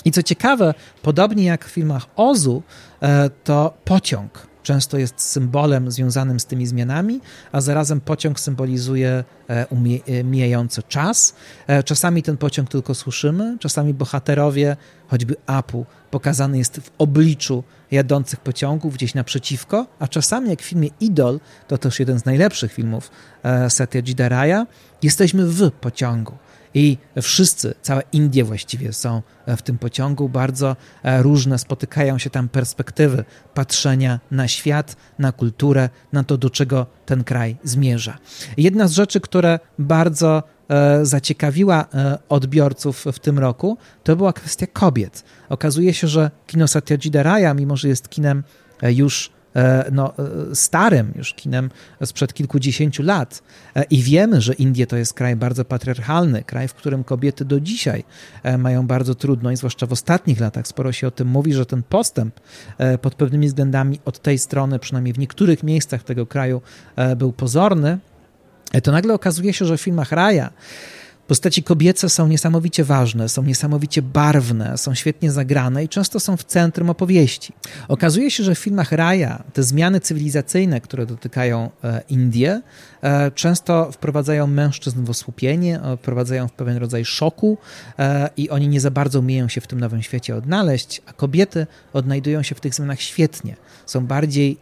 I 0.04 0.10
co 0.10 0.22
ciekawe, 0.22 0.75
podobnie 1.02 1.44
jak 1.44 1.64
w 1.64 1.70
filmach 1.70 2.06
Ozu, 2.16 2.62
e, 3.02 3.30
to 3.30 3.78
pociąg 3.84 4.50
często 4.62 4.98
jest 4.98 5.20
symbolem 5.20 5.90
związanym 5.90 6.40
z 6.40 6.46
tymi 6.46 6.66
zmianami, 6.66 7.20
a 7.52 7.60
zarazem 7.60 8.00
pociąg 8.00 8.40
symbolizuje 8.40 9.24
e, 9.48 10.24
mijający 10.24 10.82
czas. 10.82 11.34
E, 11.66 11.82
czasami 11.82 12.22
ten 12.22 12.36
pociąg 12.36 12.68
tylko 12.68 12.94
słyszymy, 12.94 13.56
czasami 13.60 13.94
bohaterowie, 13.94 14.76
choćby 15.08 15.36
Apu, 15.46 15.86
pokazany 16.10 16.58
jest 16.58 16.80
w 16.80 16.90
obliczu 16.98 17.64
jadących 17.90 18.40
pociągów 18.40 18.94
gdzieś 18.94 19.14
naprzeciwko, 19.14 19.86
a 19.98 20.08
czasami 20.08 20.50
jak 20.50 20.62
w 20.62 20.64
filmie 20.64 20.88
Idol, 21.00 21.40
to 21.68 21.78
też 21.78 22.00
jeden 22.00 22.18
z 22.18 22.24
najlepszych 22.24 22.72
filmów 22.72 23.10
e, 23.42 23.70
Satyajita 23.70 24.28
Raya, 24.28 24.66
jesteśmy 25.02 25.46
w 25.46 25.70
pociągu. 25.70 26.34
I 26.74 26.98
wszyscy, 27.22 27.74
całe 27.82 28.02
Indie 28.12 28.44
właściwie 28.44 28.92
są 28.92 29.22
w 29.46 29.62
tym 29.62 29.78
pociągu, 29.78 30.28
bardzo 30.28 30.76
e, 31.02 31.22
różne, 31.22 31.58
spotykają 31.58 32.18
się 32.18 32.30
tam 32.30 32.48
perspektywy 32.48 33.24
patrzenia 33.54 34.20
na 34.30 34.48
świat, 34.48 34.96
na 35.18 35.32
kulturę, 35.32 35.88
na 36.12 36.24
to, 36.24 36.38
do 36.38 36.50
czego 36.50 36.86
ten 37.06 37.24
kraj 37.24 37.56
zmierza. 37.64 38.18
Jedna 38.56 38.88
z 38.88 38.92
rzeczy, 38.92 39.20
które 39.20 39.58
bardzo 39.78 40.42
e, 40.68 41.06
zaciekawiła 41.06 41.86
e, 41.94 42.18
odbiorców 42.28 43.04
w 43.12 43.18
tym 43.18 43.38
roku, 43.38 43.78
to 44.04 44.16
była 44.16 44.32
kwestia 44.32 44.66
kobiet. 44.66 45.24
Okazuje 45.48 45.94
się, 45.94 46.08
że 46.08 46.30
kino 46.46 46.68
Satyajita 46.68 47.22
Raya, 47.22 47.54
mimo 47.54 47.76
że 47.76 47.88
jest 47.88 48.08
kinem 48.08 48.42
już 48.82 49.30
E, 49.30 49.39
no, 49.92 50.12
e, 50.19 50.54
starym 50.54 51.12
już 51.16 51.35
kinem 51.35 51.71
sprzed 52.04 52.35
kilkudziesięciu 52.35 53.02
lat. 53.02 53.42
E, 53.76 53.85
I 53.85 54.02
wiemy, 54.02 54.40
że 54.40 54.54
Indie 54.54 54.87
to 54.87 54.97
jest 54.97 55.14
kraj 55.14 55.37
bardzo 55.37 55.64
patriarchalny, 55.64 56.45
kraj, 56.45 56.69
w 56.69 56.75
którym 56.75 57.04
kobiety 57.04 57.45
do 57.45 57.61
dzisiaj 57.61 58.04
mają 58.59 58.87
bardzo 58.87 59.14
trudno 59.14 59.50
i 59.50 59.57
zwłaszcza 59.57 59.87
w 59.87 59.92
ostatnich 59.92 60.40
latach 60.40 60.66
sporo 60.66 60.92
się 60.92 61.07
o 61.07 61.11
tym 61.11 61.28
mówi, 61.28 61.52
że 61.52 61.66
ten 61.66 61.83
postęp 61.83 62.40
pod 63.02 63.14
pewnymi 63.14 63.47
względami 63.47 64.00
od 64.04 64.19
tej 64.19 64.38
strony, 64.38 64.78
przynajmniej 64.78 65.14
w 65.14 65.19
niektórych 65.19 65.62
miejscach 65.62 66.02
tego 66.02 66.26
kraju, 66.26 66.62
był 67.16 67.33
pozorny. 67.33 67.99
To 68.83 68.92
nagle 68.92 69.14
okazuje 69.14 69.52
się, 69.52 69.64
że 69.64 69.76
w 69.76 69.80
filmach 69.80 70.12
Raja 70.12 70.50
Postaci 71.30 71.62
kobiece 71.62 72.08
są 72.08 72.28
niesamowicie 72.28 72.84
ważne, 72.84 73.28
są 73.28 73.42
niesamowicie 73.42 74.02
barwne, 74.02 74.78
są 74.78 74.94
świetnie 74.94 75.32
zagrane 75.32 75.84
i 75.84 75.88
często 75.88 76.20
są 76.20 76.37
w 76.37 76.44
centrum 76.44 76.90
opowieści. 76.90 77.52
Okazuje 77.88 78.30
się, 78.30 78.44
że 78.44 78.54
w 78.54 78.58
filmach 78.58 78.92
Raja 78.92 79.42
te 79.52 79.62
zmiany 79.62 80.00
cywilizacyjne, 80.00 80.80
które 80.80 81.06
dotykają 81.06 81.70
e, 81.84 82.02
Indie, 82.08 82.62
e, 83.02 83.30
często 83.30 83.92
wprowadzają 83.92 84.46
mężczyzn 84.46 85.04
w 85.04 85.10
osłupienie, 85.10 85.80
e, 85.82 85.96
wprowadzają 85.96 86.49
w 86.49 86.52
pewien 86.52 86.76
rodzaj 86.76 87.04
szoku 87.04 87.58
i 88.37 88.50
oni 88.50 88.68
nie 88.68 88.80
za 88.80 88.90
bardzo 88.90 89.20
umieją 89.20 89.49
się 89.49 89.60
w 89.60 89.66
tym 89.66 89.80
nowym 89.80 90.02
świecie 90.02 90.37
odnaleźć, 90.37 91.02
a 91.06 91.12
kobiety 91.12 91.66
odnajdują 91.92 92.42
się 92.42 92.54
w 92.54 92.60
tych 92.60 92.75
zmianach 92.75 93.00
świetnie. 93.00 93.56
Są 93.87 94.06
bardziej 94.06 94.58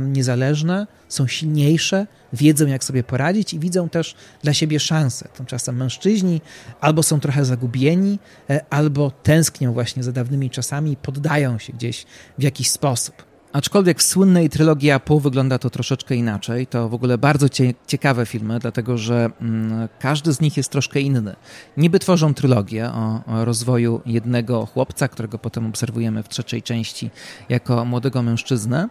niezależne, 0.00 0.86
są 1.08 1.26
silniejsze, 1.26 2.06
wiedzą 2.32 2.66
jak 2.66 2.84
sobie 2.84 3.04
poradzić 3.04 3.54
i 3.54 3.58
widzą 3.58 3.88
też 3.88 4.14
dla 4.42 4.54
siebie 4.54 4.80
szanse. 4.80 5.28
Tymczasem 5.36 5.76
mężczyźni 5.76 6.40
albo 6.80 7.02
są 7.02 7.20
trochę 7.20 7.44
zagubieni, 7.44 8.18
e, 8.50 8.64
albo 8.70 9.10
tęsknią 9.10 9.72
właśnie 9.72 10.02
za 10.02 10.12
dawnymi 10.12 10.50
czasami 10.50 10.92
i 10.92 10.96
poddają 10.96 11.58
się 11.58 11.72
gdzieś 11.72 12.06
w 12.38 12.42
jakiś 12.42 12.70
sposób. 12.70 13.30
Aczkolwiek 13.52 13.98
w 13.98 14.02
słynnej 14.02 14.50
trylogii 14.50 14.90
Apu 14.90 15.20
wygląda 15.20 15.58
to 15.58 15.70
troszeczkę 15.70 16.14
inaczej. 16.14 16.66
To 16.66 16.88
w 16.88 16.94
ogóle 16.94 17.18
bardzo 17.18 17.48
cie 17.48 17.74
ciekawe 17.86 18.26
filmy, 18.26 18.58
dlatego 18.58 18.98
że 18.98 19.30
mm, 19.40 19.88
każdy 19.98 20.32
z 20.32 20.40
nich 20.40 20.56
jest 20.56 20.70
troszkę 20.70 21.00
inny. 21.00 21.36
Niby 21.76 21.98
tworzą 21.98 22.34
trylogię 22.34 22.86
o, 22.86 23.22
rozwoju 23.44 24.00
jednego 24.06 24.66
chłopca, 24.66 25.08
którego 25.08 25.38
potem 25.38 25.66
obserwujemy 25.66 26.22
w 26.22 26.28
trzeciej 26.28 26.62
części 26.62 27.10
jako 27.48 27.84
młodego 27.84 28.22
mężczyznę, 28.22 28.88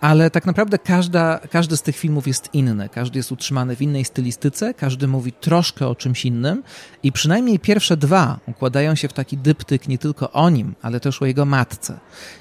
ale 0.00 0.30
tak 0.30 0.46
naprawdę 0.46 0.78
każda, 0.78 1.38
każdy 1.50 1.76
z 1.76 1.82
tych 1.82 1.96
filmów 1.96 2.26
jest 2.26 2.48
inny. 2.52 2.88
Każdy 2.88 3.18
jest 3.18 3.32
utrzymany 3.32 3.76
w 3.76 3.82
innej 3.82 4.04
stylistyce, 4.04 4.74
każdy 4.74 5.08
mówi 5.08 5.32
troszkę 5.32 5.86
o 5.88 5.94
czymś 5.94 6.24
innym 6.24 6.62
i 7.02 7.12
przynajmniej 7.12 7.58
pierwsze 7.58 7.96
dwa 7.96 8.38
układają 8.46 8.94
się 8.94 9.08
w 9.08 9.12
taki 9.12 9.36
dyptyk 9.36 9.88
nie 9.88 9.98
tylko 9.98 10.30
o 10.32 10.50
nim, 10.50 10.74
ale 10.82 11.00
też 11.00 11.22
o 11.22 11.26
jego 11.26 11.44
matce. 11.44 11.98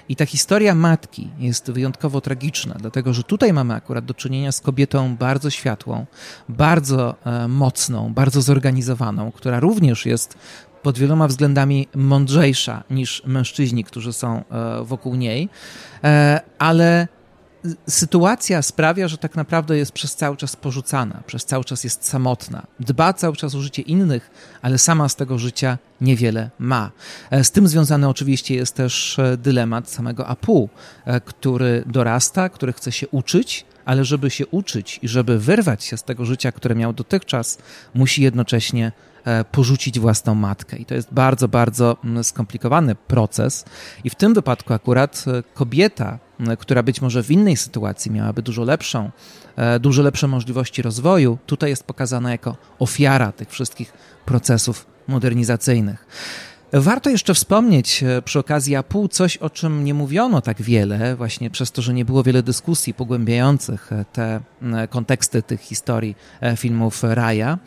I 0.09 0.15
ta 0.15 0.25
historia 0.25 0.75
matki 0.75 1.29
jest 1.39 1.71
wyjątkowo 1.71 2.21
tragiczna, 2.21 2.75
dlatego 2.79 3.13
że 3.13 3.23
tutaj 3.23 3.53
mamy 3.53 3.73
akurat 3.73 4.05
do 4.05 4.13
czynienia 4.13 4.51
z 4.51 4.61
kobietą 4.61 5.15
bardzo 5.15 5.49
światłą, 5.49 6.05
bardzo 6.49 7.15
e, 7.25 7.47
mocną, 7.47 8.13
bardzo 8.13 8.41
zorganizowaną, 8.41 9.31
która 9.31 9.59
również 9.59 10.05
jest 10.05 10.37
pod 10.83 10.99
wieloma 10.99 11.27
względami 11.27 11.87
mądrzejsza 11.95 12.83
niż 12.89 13.23
mężczyźni, 13.25 13.83
którzy 13.83 14.13
są 14.13 14.43
e, 14.51 14.83
wokół 14.83 15.15
niej, 15.15 15.49
e, 16.03 16.41
ale 16.59 17.07
sytuacja 17.89 18.61
sprawia, 18.61 19.07
że 19.07 19.17
tak 19.17 19.35
naprawdę 19.35 19.77
jest 19.77 19.91
przez 19.91 20.15
cały 20.15 20.37
czas 20.37 20.55
porzucana, 20.55 21.23
przez 21.27 21.45
cały 21.45 21.63
czas 21.63 21.83
jest 21.83 22.05
samotna. 22.05 22.67
Dba 22.79 23.13
cały 23.13 23.35
czas 23.35 23.55
o 23.55 23.61
życie 23.61 23.81
innych, 23.81 24.31
ale 24.61 24.77
sama 24.77 25.09
z 25.09 25.15
tego 25.15 25.37
życia 25.37 25.77
niewiele 26.01 26.49
ma. 26.59 26.91
E, 27.31 27.43
z 27.43 27.51
tym 27.51 27.67
związany 27.67 28.07
oczywiście 28.07 28.55
jest 28.55 28.75
też 28.75 29.19
e, 29.19 29.37
dylemat 29.37 29.89
samego 29.89 30.27
Apu, 30.27 30.69
e, 31.05 31.21
który 31.21 31.83
dorasta, 31.85 32.49
który 32.49 32.73
chce 32.73 32.91
się 32.91 33.07
uczyć, 33.07 33.65
ale 33.85 34.05
żeby 34.05 34.29
się 34.29 34.47
uczyć 34.47 34.99
i 35.01 35.07
żeby 35.07 35.39
wyrwać 35.39 35.83
się 35.83 35.97
z 35.97 36.03
tego 36.03 36.25
życia, 36.25 36.51
które 36.51 36.75
miał 36.75 36.93
dotychczas, 36.93 37.57
musi 37.93 38.21
jednocześnie 38.21 38.91
porzucić 39.51 39.99
własną 39.99 40.35
matkę. 40.35 40.77
I 40.77 40.85
to 40.85 40.95
jest 40.95 41.13
bardzo, 41.13 41.47
bardzo 41.47 41.97
mm, 42.03 42.23
skomplikowany 42.23 42.95
proces. 42.95 43.65
I 44.03 44.09
w 44.09 44.15
tym 44.15 44.33
wypadku 44.33 44.73
akurat 44.73 45.25
kobieta 45.53 46.19
która 46.60 46.84
być 46.84 47.01
może 47.01 47.24
w 47.24 47.31
innej 47.31 47.58
sytuacji 47.58 48.12
miałaby 48.12 48.41
dużo 48.41 48.63
lepszą, 48.63 49.12
e, 49.55 49.79
dużo 49.79 50.01
lepsze 50.01 50.27
możliwości 50.27 50.81
rozwoju, 50.81 51.38
tutaj 51.46 51.69
jest 51.69 51.84
pokazana 51.84 52.31
jako 52.31 52.58
ofiara 52.79 53.31
tych 53.31 53.50
wszystkich 53.50 53.93
procesów 54.25 54.86
modernizacyjnych. 55.08 56.05
Warto 56.74 57.10
jeszcze 57.10 57.34
wspomnieć 57.34 58.03
e, 58.03 58.22
przy 58.22 58.39
okazji 58.39 58.75
APU 58.75 59.08
coś, 59.08 59.38
o 59.38 59.50
czym 59.50 59.84
nie 59.84 59.93
mówiono 59.93 60.41
tak 60.41 60.62
wiele, 60.62 61.15
właśnie 61.15 61.50
przez 61.50 61.72
to, 61.72 61.81
że 61.81 61.93
nie 61.93 62.05
było 62.05 62.24
wiele 62.24 62.43
dyskusji 62.43 62.93
pogłębiających 62.93 63.91
e, 63.91 64.05
te 64.13 64.41
konteksty 64.89 65.43
tych 65.43 65.62
historii 65.62 66.15
filmów 66.58 67.03
Raja, 67.03 67.58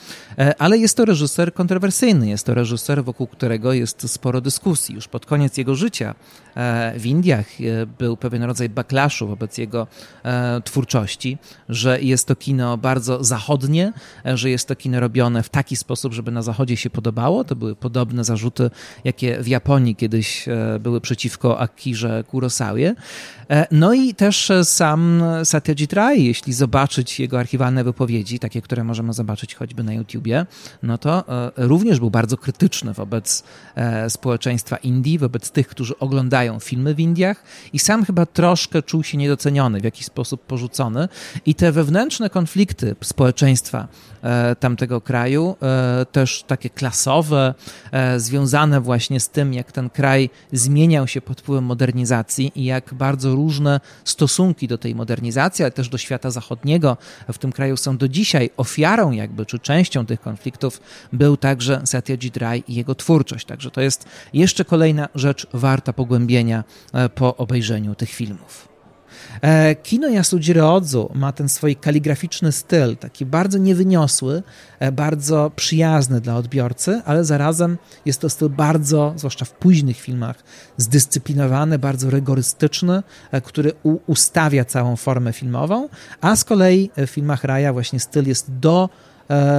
ale 0.58 0.78
jest 0.78 0.96
to 0.96 1.04
reżyser 1.04 1.54
kontrowersyjny, 1.54 2.28
jest 2.28 2.46
to 2.46 2.54
reżyser, 2.54 3.04
wokół 3.04 3.26
którego 3.26 3.72
jest 3.72 4.10
sporo 4.10 4.40
dyskusji. 4.40 4.94
Już 4.94 5.08
pod 5.08 5.26
koniec 5.26 5.56
jego 5.56 5.74
życia 5.74 6.14
E, 6.51 6.51
w 6.96 7.06
Indiach 7.06 7.46
e, 7.60 7.86
był 7.86 8.16
pewien 8.16 8.42
rodzaj 8.42 8.68
backlashu 8.68 9.28
wobec 9.28 9.58
jego 9.58 9.86
e, 10.24 10.60
twórczości, 10.60 11.38
że 11.68 12.00
jest 12.00 12.28
to 12.28 12.36
kino 12.36 12.78
bardzo 12.78 13.24
zachodnie, 13.24 13.92
że 14.24 14.50
jest 14.50 14.68
to 14.68 14.76
kino 14.76 15.00
robione 15.00 15.42
w 15.42 15.48
taki 15.48 15.76
sposób, 15.76 16.12
żeby 16.12 16.30
na 16.30 16.42
zachodzie 16.42 16.76
się 16.76 16.90
podobało. 16.90 17.44
To 17.44 17.56
były 17.56 17.76
podobne 17.76 18.24
zarzuty, 18.24 18.70
jakie 19.04 19.42
w 19.42 19.48
Japonii 19.48 19.96
kiedyś 19.96 20.46
były 20.80 21.00
przeciwko 21.00 21.60
Akirze 21.60 22.24
Kurosawie. 22.24 22.94
No 23.70 23.94
i 23.94 24.14
też 24.14 24.52
sam 24.64 25.22
Satyajit 25.44 25.92
Ray, 25.92 26.24
jeśli 26.24 26.52
zobaczyć 26.52 27.20
jego 27.20 27.40
archiwalne 27.40 27.84
wypowiedzi, 27.84 28.38
takie, 28.38 28.62
które 28.62 28.84
możemy 28.84 29.12
zobaczyć 29.12 29.54
choćby 29.54 29.82
na 29.82 29.92
YouTubie, 29.92 30.46
no 30.82 30.98
to 30.98 31.24
również 31.56 32.00
był 32.00 32.10
bardzo 32.10 32.36
krytyczny 32.36 32.92
wobec 32.92 33.44
społeczeństwa 34.08 34.76
Indii, 34.76 35.18
wobec 35.18 35.50
tych, 35.50 35.68
którzy 35.68 35.98
oglądają 35.98 36.41
filmy 36.60 36.94
w 36.94 37.00
Indiach 37.00 37.44
i 37.72 37.78
sam 37.78 38.04
chyba 38.04 38.26
troszkę 38.26 38.82
czuł 38.82 39.04
się 39.04 39.18
niedoceniony, 39.18 39.80
w 39.80 39.84
jakiś 39.84 40.06
sposób 40.06 40.46
porzucony 40.46 41.08
i 41.46 41.54
te 41.54 41.72
wewnętrzne 41.72 42.30
konflikty 42.30 42.96
społeczeństwa 43.02 43.88
e, 44.22 44.56
tamtego 44.56 45.00
kraju, 45.00 45.56
e, 45.62 46.06
też 46.12 46.44
takie 46.46 46.70
klasowe, 46.70 47.54
e, 47.92 48.20
związane 48.20 48.80
właśnie 48.80 49.20
z 49.20 49.28
tym, 49.28 49.54
jak 49.54 49.72
ten 49.72 49.90
kraj 49.90 50.30
zmieniał 50.52 51.08
się 51.08 51.20
pod 51.20 51.40
wpływem 51.40 51.64
modernizacji 51.64 52.52
i 52.54 52.64
jak 52.64 52.94
bardzo 52.94 53.34
różne 53.34 53.80
stosunki 54.04 54.68
do 54.68 54.78
tej 54.78 54.94
modernizacji, 54.94 55.64
ale 55.64 55.72
też 55.72 55.88
do 55.88 55.98
świata 55.98 56.30
zachodniego 56.30 56.96
w 57.32 57.38
tym 57.38 57.52
kraju 57.52 57.76
są 57.76 57.96
do 57.96 58.08
dzisiaj 58.08 58.50
ofiarą 58.56 59.10
jakby, 59.10 59.46
czy 59.46 59.58
częścią 59.58 60.06
tych 60.06 60.20
konfliktów 60.20 60.80
był 61.12 61.36
także 61.36 61.80
Satyajit 61.84 62.36
Ray 62.36 62.64
i 62.68 62.74
jego 62.74 62.94
twórczość. 62.94 63.46
Także 63.46 63.70
to 63.70 63.80
jest 63.80 64.04
jeszcze 64.32 64.64
kolejna 64.64 65.08
rzecz 65.14 65.46
warta 65.52 65.92
pogłębienia 65.92 66.31
E, 66.32 67.08
po 67.08 67.36
obejrzeniu 67.36 67.94
tych 67.94 68.10
filmów. 68.10 68.68
E, 69.42 69.74
kino 69.74 70.08
Yasujiro 70.08 70.74
Odzu 70.74 71.10
ma 71.14 71.32
ten 71.32 71.48
swój 71.48 71.76
kaligraficzny 71.76 72.52
styl, 72.52 72.96
taki 72.96 73.26
bardzo 73.26 73.58
niewyniosły, 73.58 74.42
e, 74.78 74.92
bardzo 74.92 75.50
przyjazny 75.56 76.20
dla 76.20 76.36
odbiorcy, 76.36 77.02
ale 77.04 77.24
zarazem 77.24 77.78
jest 78.06 78.20
to 78.20 78.30
styl 78.30 78.48
bardzo, 78.48 79.12
zwłaszcza 79.16 79.44
w 79.44 79.50
późnych 79.50 80.00
filmach, 80.00 80.44
zdyscyplinowany, 80.76 81.78
bardzo 81.78 82.10
rygorystyczny, 82.10 83.02
który 83.44 83.72
ustawia 84.06 84.64
całą 84.64 84.96
formę 84.96 85.32
filmową, 85.32 85.88
a 86.20 86.36
z 86.36 86.44
kolei 86.44 86.90
w 86.96 87.06
filmach 87.06 87.44
Raja 87.44 87.72
właśnie 87.72 88.00
styl 88.00 88.26
jest 88.26 88.58
do 88.58 88.88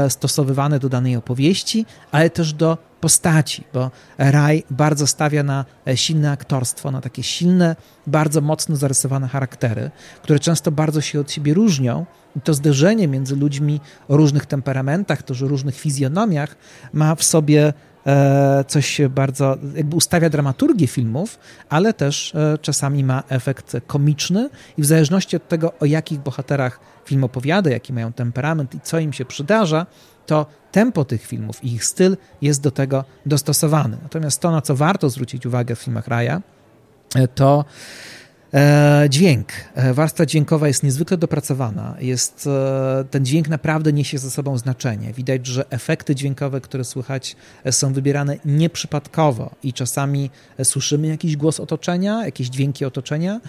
stosowywane 0.10 0.80
do 0.80 0.90
danej 0.90 1.16
opowieści, 1.16 1.86
ale 2.12 2.30
też 2.30 2.54
do 2.54 2.78
postaci, 3.04 3.64
bo 3.74 3.92
Raj 4.18 4.64
bardzo 4.72 5.08
stawia 5.08 5.44
na 5.44 5.66
silne 5.96 6.32
aktorstwo, 6.32 6.92
na 6.92 7.02
takie 7.02 7.24
silne, 7.24 7.76
bardzo 8.08 8.42
mocno 8.42 8.76
zarysowane 8.76 9.28
charaktery, 9.28 9.92
które 10.22 10.40
często 10.40 10.72
bardzo 10.72 11.02
się 11.02 11.20
od 11.20 11.32
siebie 11.32 11.54
różnią. 11.54 12.06
I 12.36 12.42
to 12.42 12.54
zderzenie 12.54 13.08
między 13.08 13.36
ludźmi 13.36 13.80
o 14.08 14.18
różnych 14.18 14.46
temperamentach, 14.46 15.24
też 15.24 15.42
o 15.42 15.48
różnych 15.48 15.76
fizjonomiach 15.76 16.56
ma 16.94 17.16
w 17.16 17.24
sobie 17.24 17.74
e, 18.08 18.64
coś 18.68 19.02
bardzo, 19.10 19.58
jakby 19.76 19.96
ustawia 19.96 20.30
dramaturgię 20.30 20.88
filmów, 20.88 21.40
ale 21.70 21.94
też 21.94 22.36
e, 22.36 22.58
czasami 22.58 23.04
ma 23.04 23.24
efekt 23.30 23.76
komiczny 23.88 24.50
i 24.78 24.82
w 24.82 24.86
zależności 24.86 25.36
od 25.36 25.48
tego, 25.48 25.74
o 25.80 25.86
jakich 25.86 26.20
bohaterach 26.20 26.80
film 27.06 27.24
opowiada, 27.24 27.70
jaki 27.70 27.94
mają 27.94 28.14
temperament 28.14 28.76
i 28.76 28.80
co 28.80 29.00
im 29.00 29.14
się 29.14 29.26
przydarza, 29.26 29.86
to 30.26 30.46
tempo 30.72 31.06
tych 31.06 31.26
filmów 31.26 31.64
i 31.64 31.74
ich 31.74 31.86
styl 31.86 32.18
jest 32.42 32.62
do 32.62 32.72
tego 32.72 33.04
dostosowany. 33.26 33.98
Natomiast 34.04 34.42
to, 34.42 34.52
na 34.52 34.62
co 34.62 34.76
warto 34.76 35.10
zwrócić 35.10 35.46
uwagę 35.46 35.76
w 35.76 35.80
filmach 35.80 36.08
Raja, 36.08 36.42
e, 37.16 37.28
to 37.28 37.66
dźwięk. 39.10 39.48
E, 39.76 39.94
warstwa 39.94 40.26
dźwiękowa 40.26 40.68
jest 40.68 40.84
niezwykle 40.84 41.18
dopracowana. 41.18 41.96
Jest, 42.00 42.48
e, 42.48 43.06
ten 43.12 43.26
dźwięk 43.26 43.50
naprawdę 43.50 43.94
niesie 43.94 44.18
ze 44.18 44.32
sobą 44.32 44.58
znaczenie. 44.58 45.14
Widać, 45.14 45.48
że 45.48 45.70
efekty 45.70 46.16
dźwiękowe, 46.16 46.62
które 46.62 46.84
słychać, 46.84 47.36
są 47.72 47.94
wybierane 47.94 48.38
nieprzypadkowo 48.46 49.52
i 49.64 49.74
czasami 49.74 50.30
słyszymy 50.64 51.08
jakiś 51.08 51.38
głos 51.38 51.60
otoczenia, 51.60 52.26
jakieś 52.26 52.48
dźwięki 52.48 52.86
otoczenia, 52.86 53.42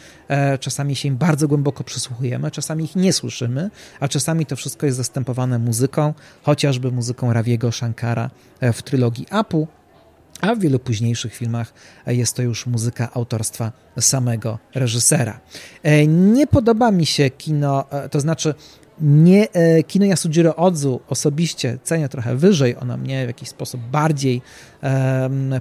czasami 0.61 0.96
się 0.96 1.08
im 1.08 1.16
bardzo 1.16 1.49
głęboko 1.49 1.84
przysłuchujemy, 1.84 2.50
czasami 2.50 2.84
ich 2.84 2.96
nie 2.96 3.12
słyszymy, 3.12 3.70
a 4.00 4.08
czasami 4.08 4.46
to 4.46 4.56
wszystko 4.56 4.87
jest 4.87 4.99
zastępowane 4.99 5.58
muzyką, 5.58 6.14
chociażby 6.42 6.92
muzyką 6.92 7.32
Rawiego 7.32 7.73
Shankara 7.73 8.30
w 8.73 8.82
trylogii 8.82 9.26
Apu, 9.30 9.68
a 10.44 10.54
w 10.54 10.58
wielu 10.58 10.78
późniejszych 10.78 11.34
filmach 11.34 11.74
jest 12.06 12.36
to 12.36 12.42
już 12.42 12.66
muzyka 12.66 13.08
autorstwa 13.14 13.72
samego 14.00 14.58
reżysera. 14.74 15.40
E, 15.82 16.06
nie 16.06 16.46
podoba 16.46 16.90
mi 16.90 17.06
się 17.06 17.30
kino, 17.30 17.90
e, 17.90 18.08
to 18.08 18.20
znaczy 18.20 18.54
nie, 19.00 19.52
e, 19.52 19.82
kino 19.82 20.06
Yasujiro 20.06 20.56
Odzu 20.56 21.00
osobiście 21.08 21.78
cenię 21.82 22.08
trochę 22.08 22.36
wyżej, 22.36 22.76
ona 22.76 22.96
mnie 22.96 23.24
w 23.24 23.26
jakiś 23.26 23.48
sposób 23.48 23.80
bardziej 23.80 24.42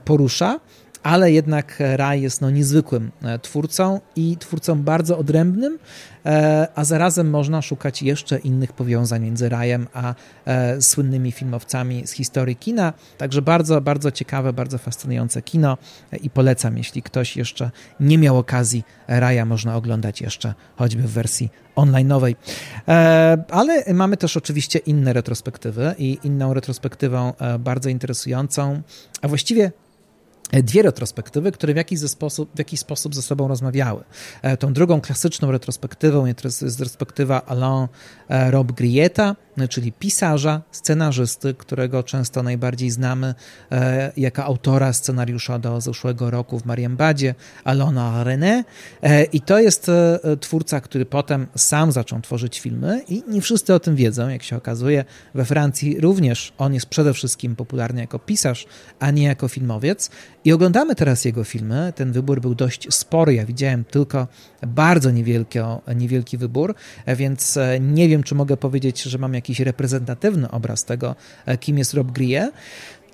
porusza, 0.06 0.60
ale 1.04 1.32
jednak 1.32 1.78
Raj 1.96 2.22
jest 2.22 2.42
no, 2.42 2.50
niezwykłym 2.50 3.12
e, 3.24 3.40
twórcą 3.40 4.00
i 4.16 4.38
twórcą 4.38 4.84
bardzo 4.84 5.18
odrębnym, 5.18 5.80
e, 6.26 6.68
a 6.76 6.84
zarazem 6.84 7.30
można 7.30 7.62
szukać 7.62 8.02
jeszcze 8.02 8.38
innych 8.40 8.74
powiązań 8.74 9.24
między 9.24 9.50
Rajem 9.50 9.88
a 9.94 10.16
e, 10.46 10.82
słynnymi 10.82 11.32
filmowcami 11.32 12.08
z 12.08 12.12
historii 12.12 12.56
kina. 12.56 12.94
Także 13.18 13.42
bardzo, 13.42 13.82
bardzo 13.82 14.12
ciekawe, 14.12 14.54
bardzo 14.54 14.78
fascynujące 14.78 15.42
kino 15.42 15.78
i 16.22 16.30
polecam, 16.30 16.78
jeśli 16.78 17.02
ktoś 17.02 17.38
jeszcze 17.38 17.72
nie 18.00 18.18
miał 18.18 18.38
okazji 18.38 18.84
Raja, 19.08 19.46
można 19.46 19.76
oglądać 19.76 20.22
jeszcze 20.22 20.54
choćby 20.76 21.02
w 21.02 21.12
wersji 21.12 21.50
online'owej. 21.76 22.36
Ale 23.50 23.84
mamy 23.94 24.18
też 24.18 24.38
oczywiście 24.38 24.80
inne 24.80 25.14
retrospektywy 25.14 25.96
i 25.98 26.18
inną 26.24 26.54
retrospektywą 26.54 27.34
bardzo 27.60 27.90
interesującą, 27.90 28.82
a 29.22 29.28
właściwie 29.28 29.72
dwie 30.62 30.82
retrospektywy, 30.82 31.52
które 31.52 31.74
w 31.74 31.78
jakiś, 31.78 32.00
sposób, 32.00 32.50
w 32.56 32.60
jakiś 32.60 32.80
sposób 32.80 33.16
ze 33.16 33.22
sobą 33.22 33.48
rozmawiały. 33.48 34.04
E, 34.42 34.58
tą 34.58 34.74
drugą 34.74 35.02
klasyczną 35.02 35.52
retrospektywą 35.52 36.26
jest 36.26 36.62
retrospektywa 36.64 37.42
Alain 37.46 37.88
e, 38.30 38.52
Rob 38.52 38.72
Grieta, 38.72 39.36
czyli 39.70 39.92
pisarza, 39.92 40.62
scenarzysty, 40.72 41.54
którego 41.54 42.04
często 42.04 42.44
najbardziej 42.44 42.90
znamy 42.90 43.36
e, 43.72 44.12
jako 44.18 44.44
autora 44.44 44.94
scenariusza 44.94 45.60
do 45.60 45.82
zeszłego 45.82 46.32
roku 46.32 46.60
w 46.60 46.66
Marienbadzie, 46.66 47.36
Alona 47.64 48.24
René. 48.24 48.64
I 49.34 49.42
to 49.42 49.60
jest 49.60 49.92
twórca, 50.40 50.82
który 50.82 51.06
potem 51.06 51.48
sam 51.56 51.92
zaczął 51.92 52.22
tworzyć 52.22 52.60
filmy 52.60 53.02
i 53.10 53.24
nie 53.28 53.42
wszyscy 53.42 53.74
o 53.74 53.80
tym 53.80 53.96
wiedzą, 53.96 54.30
jak 54.30 54.44
się 54.44 54.58
okazuje. 54.58 55.06
We 55.36 55.46
Francji 55.46 56.02
również 56.02 56.54
on 56.58 56.74
jest 56.74 56.86
przede 56.86 57.14
wszystkim 57.14 57.56
popularny 57.56 58.02
jako 58.02 58.20
pisarz, 58.20 58.66
a 59.00 59.12
nie 59.12 59.24
jako 59.24 59.48
filmowiec. 59.48 60.10
I 60.46 60.54
oglądamy 60.54 60.96
teraz 60.96 61.26
jego 61.26 61.44
filmy. 61.44 61.94
Ten 61.96 62.12
wybór 62.12 62.42
był 62.42 62.56
dość 62.56 62.94
spory. 62.94 63.34
Ja 63.34 63.46
widziałem 63.46 63.84
tylko 63.86 64.28
bardzo 64.68 65.12
niewielki, 65.12 65.60
niewielki 65.96 66.38
wybór, 66.38 66.76
więc 67.08 67.58
e, 67.58 67.80
nie 67.80 68.10
wiem, 68.10 68.24
czy 68.24 68.36
mogę 68.36 68.58
powiedzieć, 68.58 69.04
że 69.04 69.18
mam 69.18 69.34
jakiś 69.44 69.60
reprezentatywny 69.60 70.52
obraz 70.52 70.86
tego, 70.86 71.16
e, 71.46 71.58
kim 71.58 71.78
jest 71.78 71.94
Rob 71.94 72.12
Grie. 72.12 72.52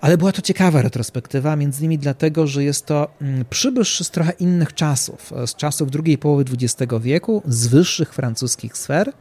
Ale 0.01 0.17
była 0.17 0.31
to 0.31 0.41
ciekawa 0.41 0.81
retrospektywa, 0.81 1.55
między 1.55 1.79
innymi 1.79 1.97
dlatego, 1.97 2.47
że 2.47 2.63
jest 2.63 2.85
to 2.85 3.07
mm, 3.21 3.45
przybysz 3.49 3.99
z 4.03 4.09
trochę 4.11 4.31
innych 4.31 4.73
czasów, 4.73 5.33
e, 5.33 5.47
z 5.47 5.55
czasów 5.55 5.91
drugiej 5.91 6.17
połowy 6.17 6.45
XX 6.53 6.93
wieku, 7.01 7.41
z 7.47 7.67
wyższych 7.67 8.13
francuskich 8.13 8.77
sfer 8.77 9.13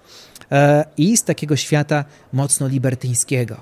i 0.96 1.16
z 1.16 1.24
takiego 1.24 1.56
świata 1.56 2.04
mocno 2.32 2.68
libertyńskiego. 2.68 3.56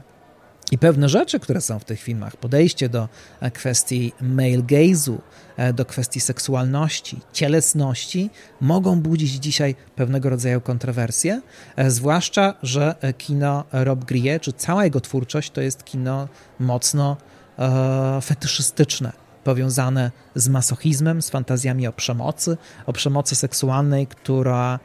I 0.73 0.79
pewne 0.79 1.09
rzeczy, 1.09 1.41
które 1.41 1.61
są 1.61 1.79
w 1.79 1.85
tych 1.85 2.01
filmach, 2.01 2.37
podejście 2.37 2.89
do 2.89 3.09
e, 3.41 3.51
kwestii 3.51 4.13
male 4.21 4.59
gaze'u, 4.59 5.19
e, 5.57 5.73
do 5.73 5.85
kwestii 5.85 6.21
seksualności, 6.21 7.21
cielesności, 7.33 8.31
mogą 8.61 9.01
budzić 9.01 9.31
dzisiaj 9.31 9.75
pewnego 9.97 10.31
rodzaju 10.31 10.61
kontrowersje, 10.61 11.41
e, 11.77 11.91
zwłaszcza, 11.91 12.55
że 12.63 12.95
kino 13.19 13.65
Rob 13.73 14.05
Grie, 14.05 14.41
czy 14.41 14.53
cała 14.53 14.85
jego 14.85 15.01
twórczość, 15.01 15.51
to 15.51 15.61
jest 15.61 15.85
kino 15.85 16.29
mocno 16.61 17.17
e, 17.59 18.21
fetyszystyczne, 18.23 19.13
powiązane 19.45 20.11
z 20.35 20.49
masochizmem, 20.49 21.23
z 21.23 21.31
fantazjami 21.31 21.87
o 21.87 21.93
przemocy, 21.93 22.57
o 22.87 22.93
przemocy 22.93 23.35
seksualnej, 23.35 24.07
która 24.07 24.79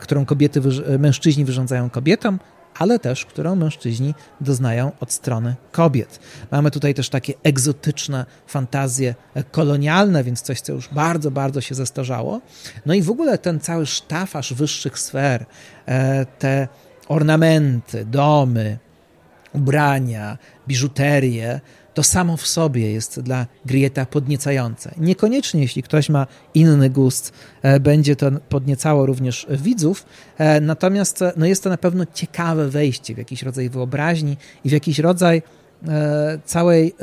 którą 0.00 0.24
kobiety, 0.24 0.60
mężczyźni 0.98 1.44
wyrządzają 1.44 1.90
kobietom, 1.90 2.38
ale 2.78 2.98
też 2.98 3.26
którą 3.26 3.56
mężczyźni 3.56 4.14
doznają 4.40 4.92
od 5.00 5.12
strony 5.12 5.54
kobiet. 5.72 6.20
Mamy 6.50 6.70
tutaj 6.70 6.94
też 6.94 7.08
takie 7.08 7.34
egzotyczne 7.42 8.26
fantazje 8.46 9.14
kolonialne, 9.50 10.24
więc 10.24 10.42
coś, 10.42 10.60
co 10.60 10.72
już 10.72 10.88
bardzo, 10.88 11.30
bardzo 11.30 11.60
się 11.60 11.74
zestarzało. 11.74 12.40
No 12.86 12.94
i 12.94 13.02
w 13.02 13.10
ogóle 13.10 13.38
ten 13.38 13.60
cały 13.60 13.86
sztafaż 13.86 14.54
wyższych 14.54 14.98
sfer, 14.98 15.46
e, 15.86 16.26
te 16.26 16.68
ornamenty, 17.08 18.04
domy, 18.04 18.78
ubrania, 19.52 20.38
biżuterię, 20.68 21.60
to 21.96 22.02
samo 22.02 22.36
w 22.36 22.46
sobie 22.46 22.92
jest 22.92 23.20
dla 23.20 23.46
Grieta 23.66 24.06
podniecające. 24.06 24.94
Niekoniecznie, 24.98 25.60
jeśli 25.60 25.82
ktoś 25.82 26.08
ma 26.08 26.26
inny 26.54 26.90
gust, 26.90 27.32
e, 27.62 27.80
będzie 27.80 28.16
to 28.16 28.30
podniecało 28.48 29.06
również 29.06 29.46
widzów, 29.50 30.06
e, 30.38 30.60
natomiast 30.60 31.22
e, 31.22 31.32
no 31.36 31.46
jest 31.46 31.62
to 31.62 31.70
na 31.70 31.76
pewno 31.76 32.04
ciekawe 32.14 32.68
wejście 32.68 33.14
w 33.14 33.18
jakiś 33.18 33.42
rodzaj 33.42 33.70
wyobraźni 33.70 34.36
i 34.64 34.68
w 34.68 34.72
jakiś 34.72 34.98
rodzaj 34.98 35.42
całej 36.44 36.94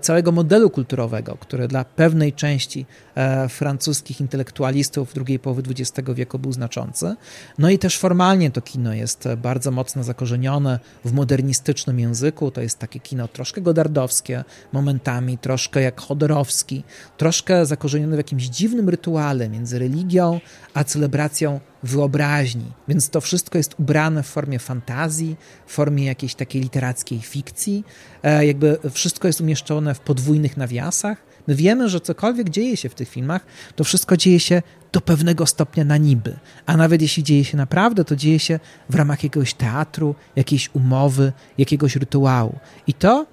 całego 0.00 0.32
modelu 0.32 0.70
kulturowego, 0.70 1.36
który 1.40 1.68
dla 1.68 1.84
pewnej 1.84 2.32
części 2.32 2.86
e, 3.14 3.48
francuskich 3.48 4.20
intelektualistów 4.20 5.14
drugiej 5.14 5.38
połowy 5.38 5.62
XX 5.70 6.08
wieku 6.14 6.38
był 6.38 6.52
znaczący. 6.52 7.16
No 7.58 7.70
i 7.70 7.78
też 7.78 7.98
formalnie 7.98 8.50
to 8.50 8.62
kino 8.62 8.94
jest 8.94 9.28
bardzo 9.36 9.70
mocno 9.70 10.04
zakorzenione 10.04 10.78
w 11.04 11.12
modernistycznym 11.12 12.00
języku. 12.00 12.50
To 12.50 12.60
jest 12.60 12.78
takie 12.78 13.00
kino 13.00 13.28
troszkę 13.28 13.60
godardowskie, 13.60 14.44
momentami 14.72 15.38
troszkę 15.38 15.82
jak 15.82 16.00
Chodorowski, 16.00 16.84
troszkę 17.16 17.66
zakorzenione 17.66 18.16
w 18.16 18.18
jakimś 18.18 18.44
dziwnym 18.44 18.88
rytuale 18.88 19.48
między 19.48 19.78
religią 19.78 20.40
a 20.74 20.84
celebracją 20.84 21.60
wyobraźni. 21.84 22.72
Więc 22.88 23.10
to 23.10 23.20
wszystko 23.20 23.58
jest 23.58 23.74
ubrane 23.78 24.22
w 24.22 24.26
formie 24.26 24.58
fantazji, 24.58 25.36
w 25.66 25.72
formie 25.72 26.04
jakiejś 26.04 26.34
takiej 26.34 26.62
literackiej 26.62 27.20
fikcji. 27.20 27.84
E, 28.22 28.46
jakby 28.46 28.78
wszystko 28.90 29.26
jest 29.26 29.40
umieszczone 29.40 29.94
w 29.94 30.00
podwójnych 30.00 30.56
nawiasach. 30.56 31.18
My 31.46 31.54
wiemy, 31.54 31.88
że 31.88 32.00
cokolwiek 32.00 32.48
dzieje 32.48 32.76
się 32.76 32.88
w 32.88 32.94
tych 32.94 33.08
filmach, 33.08 33.46
to 33.76 33.84
wszystko 33.84 34.16
dzieje 34.16 34.40
się 34.40 34.62
do 34.92 35.00
pewnego 35.00 35.46
stopnia 35.46 35.84
na 35.84 35.96
niby. 35.96 36.36
A 36.66 36.76
nawet 36.76 37.02
jeśli 37.02 37.22
dzieje 37.22 37.44
się 37.44 37.56
naprawdę, 37.56 38.04
to 38.04 38.16
dzieje 38.16 38.38
się 38.38 38.60
w 38.88 38.94
ramach 38.94 39.24
jakiegoś 39.24 39.54
teatru, 39.54 40.14
jakiejś 40.36 40.70
umowy, 40.74 41.32
jakiegoś 41.58 41.96
rytuału. 41.96 42.58
I 42.86 42.94
to 42.94 43.26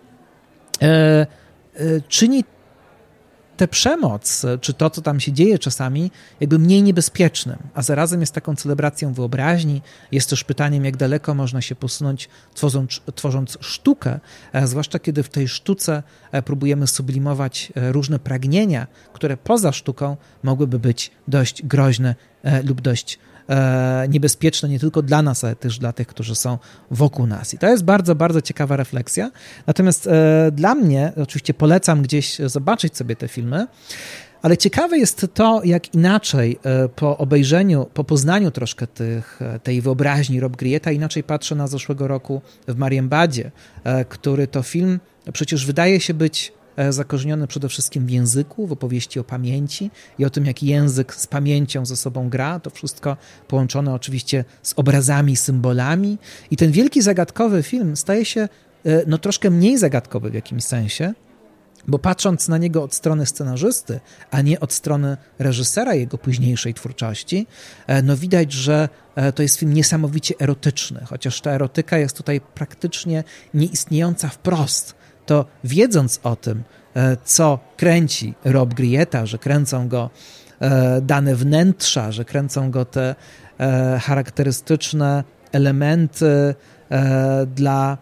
e, 0.81 0.87
e, 0.87 1.27
czyni 2.07 2.43
tę 3.61 3.67
przemoc, 3.67 4.45
czy 4.61 4.73
to, 4.73 4.89
co 4.89 5.01
tam 5.01 5.19
się 5.19 5.31
dzieje 5.31 5.59
czasami, 5.59 6.11
jakby 6.39 6.59
mniej 6.59 6.83
niebezpiecznym, 6.83 7.57
a 7.73 7.81
zarazem 7.81 8.21
jest 8.21 8.33
taką 8.33 8.55
celebracją 8.55 9.13
wyobraźni, 9.13 9.81
jest 10.11 10.29
też 10.29 10.43
pytaniem, 10.43 10.85
jak 10.85 10.97
daleko 10.97 11.33
można 11.33 11.61
się 11.61 11.75
posunąć, 11.75 12.29
tworząc, 12.53 13.01
tworząc 13.15 13.57
sztukę, 13.59 14.19
e, 14.53 14.67
zwłaszcza 14.67 14.99
kiedy 14.99 15.23
w 15.23 15.29
tej 15.29 15.47
sztuce 15.47 16.03
e, 16.31 16.41
próbujemy 16.41 16.87
sublimować 16.87 17.73
e, 17.75 17.91
różne 17.91 18.19
pragnienia, 18.19 18.87
które 19.13 19.37
poza 19.37 19.71
sztuką 19.71 20.17
mogłyby 20.43 20.79
być 20.79 21.11
dość 21.27 21.65
groźne 21.65 22.15
lub 22.63 22.81
dość 22.81 23.19
niebezpieczne 24.09 24.69
nie 24.69 24.79
tylko 24.79 25.01
dla 25.01 25.21
nas, 25.21 25.43
ale 25.43 25.55
też 25.55 25.79
dla 25.79 25.93
tych, 25.93 26.07
którzy 26.07 26.35
są 26.35 26.57
wokół 26.91 27.27
nas. 27.27 27.53
I 27.53 27.57
to 27.57 27.67
jest 27.67 27.83
bardzo, 27.83 28.15
bardzo 28.15 28.41
ciekawa 28.41 28.75
refleksja. 28.75 29.31
Natomiast 29.67 30.07
e, 30.07 30.51
dla 30.51 30.75
mnie, 30.75 31.13
oczywiście 31.21 31.53
polecam 31.53 32.01
gdzieś 32.01 32.39
zobaczyć 32.39 32.97
sobie 32.97 33.15
te 33.15 33.27
filmy, 33.27 33.67
ale 34.41 34.57
ciekawe 34.57 34.97
jest 34.97 35.27
to, 35.33 35.61
jak 35.63 35.95
inaczej 35.95 36.59
e, 36.63 36.89
po 36.89 37.17
obejrzeniu, 37.17 37.87
po 37.93 38.03
poznaniu 38.03 38.51
troszkę 38.51 38.87
tych, 38.87 39.41
e, 39.41 39.59
tej 39.59 39.81
wyobraźni 39.81 40.39
Rob 40.39 40.57
Grieta, 40.57 40.91
inaczej 40.91 41.23
patrzę 41.23 41.55
na 41.55 41.67
zeszłego 41.67 42.07
roku 42.07 42.41
w 42.67 42.75
Marienbadzie, 42.75 43.51
e, 43.83 44.05
który 44.05 44.47
to 44.47 44.63
film 44.63 44.99
przecież 45.33 45.65
wydaje 45.65 45.99
się 45.99 46.13
być 46.13 46.53
zakorzeniony 46.89 47.47
przede 47.47 47.69
wszystkim 47.69 48.05
w 48.05 48.09
języku, 48.09 48.67
w 48.67 48.71
opowieści 48.71 49.19
o 49.19 49.23
pamięci 49.23 49.91
i 50.19 50.25
o 50.25 50.29
tym, 50.29 50.45
jak 50.45 50.63
język 50.63 51.15
z 51.15 51.27
pamięcią 51.27 51.85
ze 51.85 51.95
sobą 51.95 52.29
gra. 52.29 52.59
To 52.59 52.69
wszystko 52.69 53.17
połączone 53.47 53.93
oczywiście 53.93 54.45
z 54.63 54.73
obrazami, 54.75 55.35
symbolami. 55.35 56.17
I 56.51 56.57
ten 56.57 56.71
wielki, 56.71 57.01
zagadkowy 57.01 57.63
film 57.63 57.97
staje 57.97 58.25
się 58.25 58.49
no, 59.07 59.17
troszkę 59.17 59.49
mniej 59.49 59.77
zagadkowy 59.77 60.29
w 60.29 60.33
jakimś 60.33 60.63
sensie, 60.63 61.13
bo 61.87 61.99
patrząc 61.99 62.47
na 62.47 62.57
niego 62.57 62.83
od 62.83 62.95
strony 62.95 63.25
scenarzysty, 63.25 63.99
a 64.31 64.41
nie 64.41 64.59
od 64.59 64.73
strony 64.73 65.17
reżysera 65.39 65.93
jego 65.93 66.17
późniejszej 66.17 66.73
twórczości, 66.73 67.47
e, 67.87 68.01
no 68.01 68.17
widać, 68.17 68.53
że 68.53 68.89
e, 69.15 69.31
to 69.31 69.43
jest 69.43 69.59
film 69.59 69.73
niesamowicie 69.73 70.35
erotyczny, 70.39 71.05
chociaż 71.09 71.41
ta 71.41 71.51
erotyka 71.51 71.97
jest 71.97 72.17
tutaj 72.17 72.41
praktycznie 72.41 73.23
nieistniejąca 73.53 74.29
wprost. 74.29 75.00
To 75.25 75.45
wiedząc 75.63 76.19
o 76.23 76.35
tym, 76.35 76.63
e, 76.95 77.17
co 77.23 77.59
kręci 77.77 78.33
Rob 78.45 78.73
Grieta, 78.73 79.25
że 79.25 79.37
kręcą 79.37 79.87
go 79.87 80.09
dane 81.01 81.35
wnętrza, 81.35 82.11
że 82.11 82.25
kręcą 82.25 82.71
go 82.71 82.85
te 82.85 83.15
charakterystyczne 83.99 85.23
elementy 85.51 86.55
dla 87.55 87.97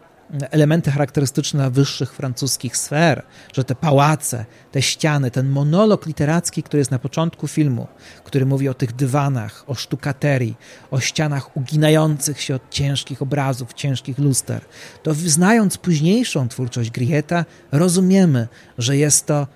elementy 0.52 0.92
charakterystyczne 0.92 1.72
wyższych 1.72 2.14
francuskich 2.14 2.78
sfer, 2.78 3.24
że 3.54 3.64
te 3.64 3.76
pałace, 3.76 4.46
te 4.72 4.82
ściany, 4.82 5.32
ten 5.32 5.50
monolog 5.50 6.06
literacki, 6.06 6.64
który 6.64 6.80
jest 6.80 6.92
na 6.92 7.00
początku 7.00 7.48
filmu, 7.48 7.88
który 8.24 8.46
mówi 8.46 8.70
o 8.70 8.74
tych 8.74 8.96
dywanach, 8.96 9.64
o 9.68 9.76
sztukaterii, 9.76 10.58
o 10.92 11.00
ścianach 11.00 11.58
uginających 11.58 12.42
się 12.42 12.56
od 12.56 12.70
ciężkich 12.70 13.22
obrazów, 13.22 13.74
ciężkich 13.74 14.18
luster, 14.18 14.62
to 15.04 15.14
znając 15.14 15.78
późniejszą 15.78 16.48
twórczość 16.48 16.92
Grieta, 16.92 17.46
rozumiemy, 17.72 18.48
że 18.78 18.98
jest 18.98 19.26
to 19.26 19.48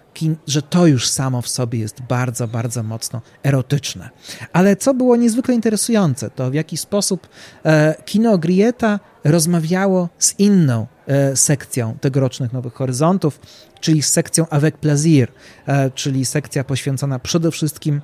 że 0.47 0.62
to 0.62 0.88
już 0.88 1.10
samo 1.10 1.41
w 1.41 1.47
sobie 1.47 1.80
jest 1.80 2.02
bardzo, 2.02 2.47
bardzo 2.47 2.84
mocno 2.84 3.21
erotyczne. 3.43 4.10
Ale 4.54 4.76
co 4.76 4.93
było 4.93 5.15
niezwykle 5.15 5.56
interesujące, 5.56 6.30
to 6.30 6.52
w 6.52 6.54
jaki 6.54 6.78
sposób 6.78 7.28
e, 7.65 7.95
kino 8.06 8.38
Grieta 8.38 8.99
rozmawiało 9.23 10.10
z 10.19 10.39
inną 10.39 10.88
e, 11.08 11.36
sekcją 11.36 11.97
tegorocznych 12.02 12.54
Nowych 12.54 12.73
Horyzontów, 12.73 13.39
czyli 13.80 14.02
z 14.02 14.10
sekcją 14.10 14.49
Avec 14.49 14.78
Plaisir, 14.78 15.32
e, 15.67 15.91
czyli 15.91 16.26
sekcja 16.26 16.63
poświęcona 16.63 17.19
przede 17.19 17.52
wszystkim 17.52 18.02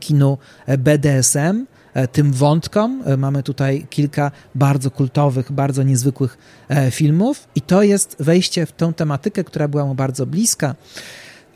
kinu 0.00 0.38
BDSM, 0.78 1.66
tym 2.12 2.32
wątkom. 2.32 3.02
Mamy 3.18 3.42
tutaj 3.42 3.86
kilka 3.90 4.30
bardzo 4.54 4.90
kultowych, 4.90 5.52
bardzo 5.52 5.82
niezwykłych 5.82 6.38
filmów, 6.90 7.48
i 7.54 7.60
to 7.60 7.82
jest 7.82 8.16
wejście 8.18 8.66
w 8.66 8.72
tę 8.72 8.92
tematykę, 8.96 9.44
która 9.44 9.68
była 9.68 9.84
mu 9.84 9.94
bardzo 9.94 10.26
bliska 10.26 10.74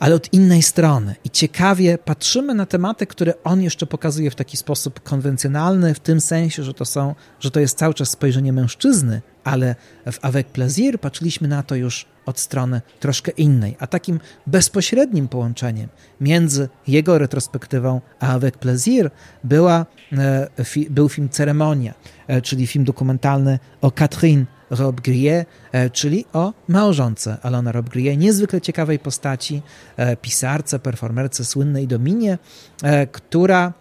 ale 0.00 0.14
od 0.14 0.32
innej 0.32 0.62
strony. 0.62 1.14
I 1.24 1.30
ciekawie 1.30 1.98
patrzymy 1.98 2.54
na 2.54 2.66
tematy, 2.66 3.06
które 3.06 3.34
on 3.44 3.62
jeszcze 3.62 3.86
pokazuje 3.86 4.30
w 4.30 4.34
taki 4.34 4.56
sposób 4.56 5.00
konwencjonalny, 5.00 5.94
w 5.94 6.00
tym 6.00 6.20
sensie, 6.20 6.64
że 6.64 6.74
to, 6.74 6.84
są, 6.84 7.14
że 7.40 7.50
to 7.50 7.60
jest 7.60 7.78
cały 7.78 7.94
czas 7.94 8.10
spojrzenie 8.10 8.52
mężczyzny, 8.52 9.22
ale 9.44 9.74
w 10.12 10.18
Avec 10.22 10.48
Plaisir 10.48 11.00
patrzyliśmy 11.00 11.48
na 11.48 11.62
to 11.62 11.74
już 11.74 12.06
od 12.30 12.40
strony 12.40 12.80
troszkę 13.00 13.30
innej. 13.30 13.76
A 13.78 13.86
takim 13.86 14.20
bezpośrednim 14.46 15.28
połączeniem 15.28 15.88
między 16.20 16.68
jego 16.86 17.18
retrospektywą 17.18 18.00
a 18.20 18.26
Avec 18.28 18.58
Plaisir 18.58 19.10
była, 19.44 19.86
e, 20.12 20.48
był 20.90 21.08
film 21.08 21.28
Ceremonia, 21.28 21.94
e, 22.26 22.42
czyli 22.42 22.66
film 22.66 22.84
dokumentalny 22.84 23.58
o 23.80 23.90
Catherine 23.90 24.46
Rob 24.70 25.00
Grie, 25.00 25.46
czyli 25.92 26.24
o 26.32 26.52
małżonce 26.68 27.36
Alona 27.42 27.72
Rob 27.72 27.88
Grie, 27.88 28.16
niezwykle 28.16 28.60
ciekawej 28.60 28.98
postaci, 28.98 29.62
e, 29.96 30.16
pisarce, 30.16 30.78
performerce 30.78 31.44
słynnej 31.44 31.86
Dominie, 31.86 32.38
e, 32.82 33.06
która 33.06 33.72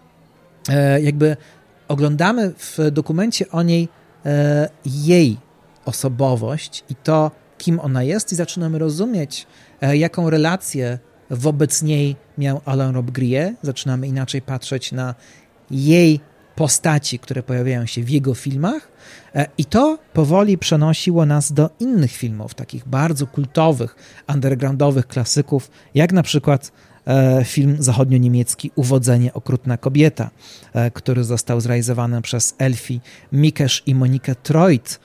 e, 0.68 1.00
jakby 1.00 1.36
oglądamy 1.88 2.52
w 2.58 2.90
dokumencie 2.90 3.50
o 3.50 3.62
niej 3.62 3.88
jej 4.84 5.36
osobowość 5.84 6.84
i 6.88 6.94
to, 6.94 7.30
kim 7.60 7.80
ona 7.80 8.02
jest 8.02 8.32
i 8.32 8.36
zaczynamy 8.36 8.78
rozumieć, 8.78 9.46
jaką 9.92 10.30
relację 10.30 10.98
wobec 11.30 11.82
niej 11.82 12.16
miał 12.38 12.60
Alain 12.64 12.94
Rob 12.94 13.10
Grie. 13.10 13.54
Zaczynamy 13.62 14.08
inaczej 14.08 14.42
patrzeć 14.42 14.92
na 14.92 15.14
jej 15.70 16.20
postaci, 16.56 17.18
które 17.18 17.42
pojawiają 17.42 17.86
się 17.86 18.02
w 18.02 18.10
jego 18.10 18.34
filmach, 18.34 18.88
e, 19.34 19.46
i 19.58 19.64
to 19.64 19.98
powoli 20.12 20.58
przenosiło 20.58 21.26
nas 21.26 21.52
do 21.52 21.70
innych 21.80 22.12
filmów, 22.12 22.54
takich 22.54 22.88
bardzo 22.88 23.26
kultowych, 23.26 23.96
undergroundowych 24.34 25.06
klasyków, 25.06 25.70
jak 25.94 26.12
na 26.12 26.22
przykład 26.22 26.66
e, 26.66 26.72
film 27.44 27.76
zachodnio-niemiecki 27.78 28.70
Uwodzenie 28.74 29.34
okrutna 29.34 29.76
kobieta, 29.76 30.30
e, 30.72 30.90
który 30.90 31.24
został 31.24 31.60
zrealizowany 31.60 32.22
przez 32.22 32.54
Elfi 32.58 33.00
Mikesz 33.32 33.82
i 33.86 33.94
Monikę 33.94 34.34
Treut. 34.34 35.00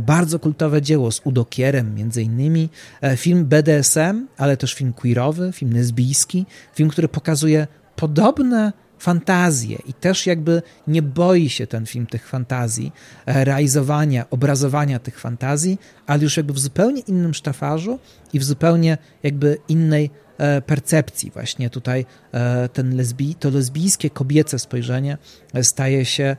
Bardzo 0.00 0.38
kultowe 0.38 0.82
dzieło 0.82 1.12
z 1.12 1.20
Udokierem 1.24 1.94
między 1.94 2.22
innymi. 2.22 2.68
Film 3.16 3.44
BDSM, 3.44 4.26
ale 4.36 4.56
też 4.56 4.74
film 4.74 4.92
queerowy, 4.92 5.52
film 5.52 5.72
lesbijski, 5.72 6.46
film, 6.74 6.88
który 6.88 7.08
pokazuje 7.08 7.66
podobne 7.96 8.72
fantazje 8.98 9.78
i 9.86 9.94
też 9.94 10.26
jakby 10.26 10.62
nie 10.86 11.02
boi 11.02 11.48
się 11.48 11.66
ten 11.66 11.86
film 11.86 12.06
tych 12.06 12.28
fantazji, 12.28 12.92
e, 13.26 13.44
realizowania, 13.44 14.30
obrazowania 14.30 14.98
tych 14.98 15.20
fantazji, 15.20 15.78
ale 16.06 16.22
już 16.22 16.36
jakby 16.36 16.52
w 16.52 16.58
zupełnie 16.58 17.00
innym 17.00 17.34
sztafarzu 17.34 17.98
i 18.32 18.38
w 18.38 18.44
zupełnie 18.44 18.98
jakby 19.22 19.58
innej 19.68 20.04
e, 20.04 20.27
percepcji. 20.66 21.30
Właśnie 21.30 21.70
tutaj 21.70 22.06
e, 22.32 22.68
ten 22.68 22.96
lesbi, 22.96 23.34
to 23.34 23.50
lesbijskie, 23.50 24.10
kobiece 24.10 24.58
spojrzenie 24.58 25.18
staje 25.62 26.04
się 26.04 26.36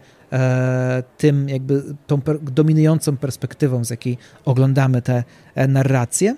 tym 1.17 1.49
jakby 1.49 1.83
tą 2.07 2.21
dominującą 2.41 3.17
perspektywą, 3.17 3.85
z 3.85 3.89
jakiej 3.89 4.17
oglądamy 4.45 5.01
te 5.01 5.23
narracje. 5.67 6.35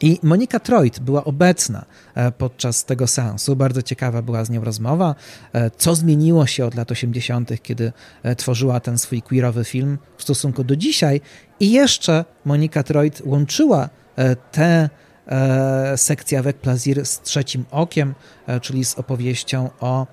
I 0.00 0.18
Monika 0.22 0.60
Troit 0.60 1.00
była 1.00 1.24
obecna 1.24 1.84
e, 2.14 2.32
podczas 2.32 2.84
tego 2.84 3.06
seansu. 3.06 3.56
Bardzo 3.56 3.82
ciekawa 3.82 4.22
była 4.22 4.44
z 4.44 4.50
nią 4.50 4.64
rozmowa, 4.64 5.14
e, 5.52 5.70
co 5.70 5.94
zmieniło 5.94 6.46
się 6.46 6.66
od 6.66 6.74
lat 6.74 6.90
80., 6.90 7.62
kiedy 7.62 7.92
e, 8.22 8.36
tworzyła 8.36 8.80
ten 8.80 8.98
swój 8.98 9.22
queerowy 9.22 9.64
film 9.64 9.98
w 10.16 10.22
stosunku 10.22 10.64
do 10.64 10.76
dzisiaj. 10.76 11.20
I 11.60 11.70
jeszcze 11.70 12.24
Monika 12.44 12.82
Troit 12.82 13.22
łączyła 13.24 13.88
tę 14.52 14.90
sekcję 15.96 16.38
Avec 16.38 16.56
Plaisir 16.56 17.06
z 17.06 17.20
trzecim 17.20 17.64
okiem, 17.70 18.14
czyli 18.62 18.84
z 18.84 18.94
opowieścią 18.98 19.70
o 19.80 20.06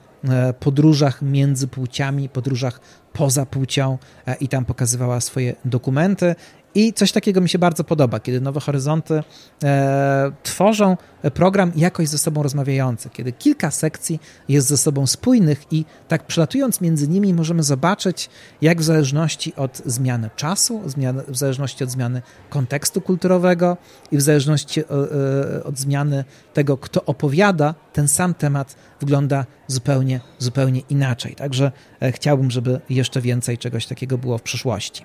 podróżach 0.60 1.22
między 1.22 1.68
płciami, 1.68 2.30
podróżach 2.30 2.80
poza 3.14 3.46
płcią 3.46 3.98
i 4.40 4.48
tam 4.48 4.66
pokazywała 4.66 5.22
swoje 5.22 5.56
dokumenty 5.66 6.36
i 6.76 6.94
coś 6.94 7.12
takiego 7.12 7.42
mi 7.42 7.50
się 7.50 7.60
bardzo 7.60 7.84
podoba, 7.84 8.20
kiedy 8.20 8.42
Nowe 8.42 8.60
Horyzonty 8.60 9.24
e, 9.64 10.32
tworzą 10.44 10.98
program 11.34 11.72
jakoś 11.76 12.08
ze 12.08 12.18
sobą 12.18 12.44
rozmawiający, 12.44 13.10
kiedy 13.10 13.32
kilka 13.32 13.72
sekcji 13.72 14.20
jest 14.50 14.68
ze 14.68 14.78
sobą 14.78 15.08
spójnych 15.08 15.64
i 15.72 15.86
tak 16.08 16.24
przelatując 16.24 16.82
między 16.82 17.08
nimi 17.08 17.34
możemy 17.34 17.64
zobaczyć, 17.64 18.30
jak 18.62 18.82
w 18.82 18.84
zależności 18.84 19.56
od 19.56 19.82
zmiany 19.86 20.30
czasu, 20.36 20.82
w 21.28 21.38
zależności 21.38 21.84
od 21.84 21.92
zmiany 21.92 22.22
kontekstu 22.50 23.02
kulturowego 23.02 23.78
i 24.12 24.18
w 24.18 24.22
zależności 24.22 24.80
e, 24.80 24.84
e, 24.84 25.64
od 25.64 25.80
zmiany 25.80 26.26
tego, 26.54 26.78
kto 26.78 27.06
opowiada, 27.06 27.76
ten 27.94 28.08
sam 28.08 28.34
temat 28.34 28.76
wygląda 29.00 29.46
zupełnie, 29.68 30.20
zupełnie 30.40 30.82
inaczej. 30.90 31.36
Także 31.36 31.72
e, 32.02 32.12
chciałbym, 32.12 32.52
żeby 32.52 32.80
jeszcze 32.90 33.22
więcej 33.22 33.58
czegoś 33.58 33.86
takiego 33.86 34.18
było 34.18 34.38
w 34.38 34.42
przyszłości. 34.42 35.04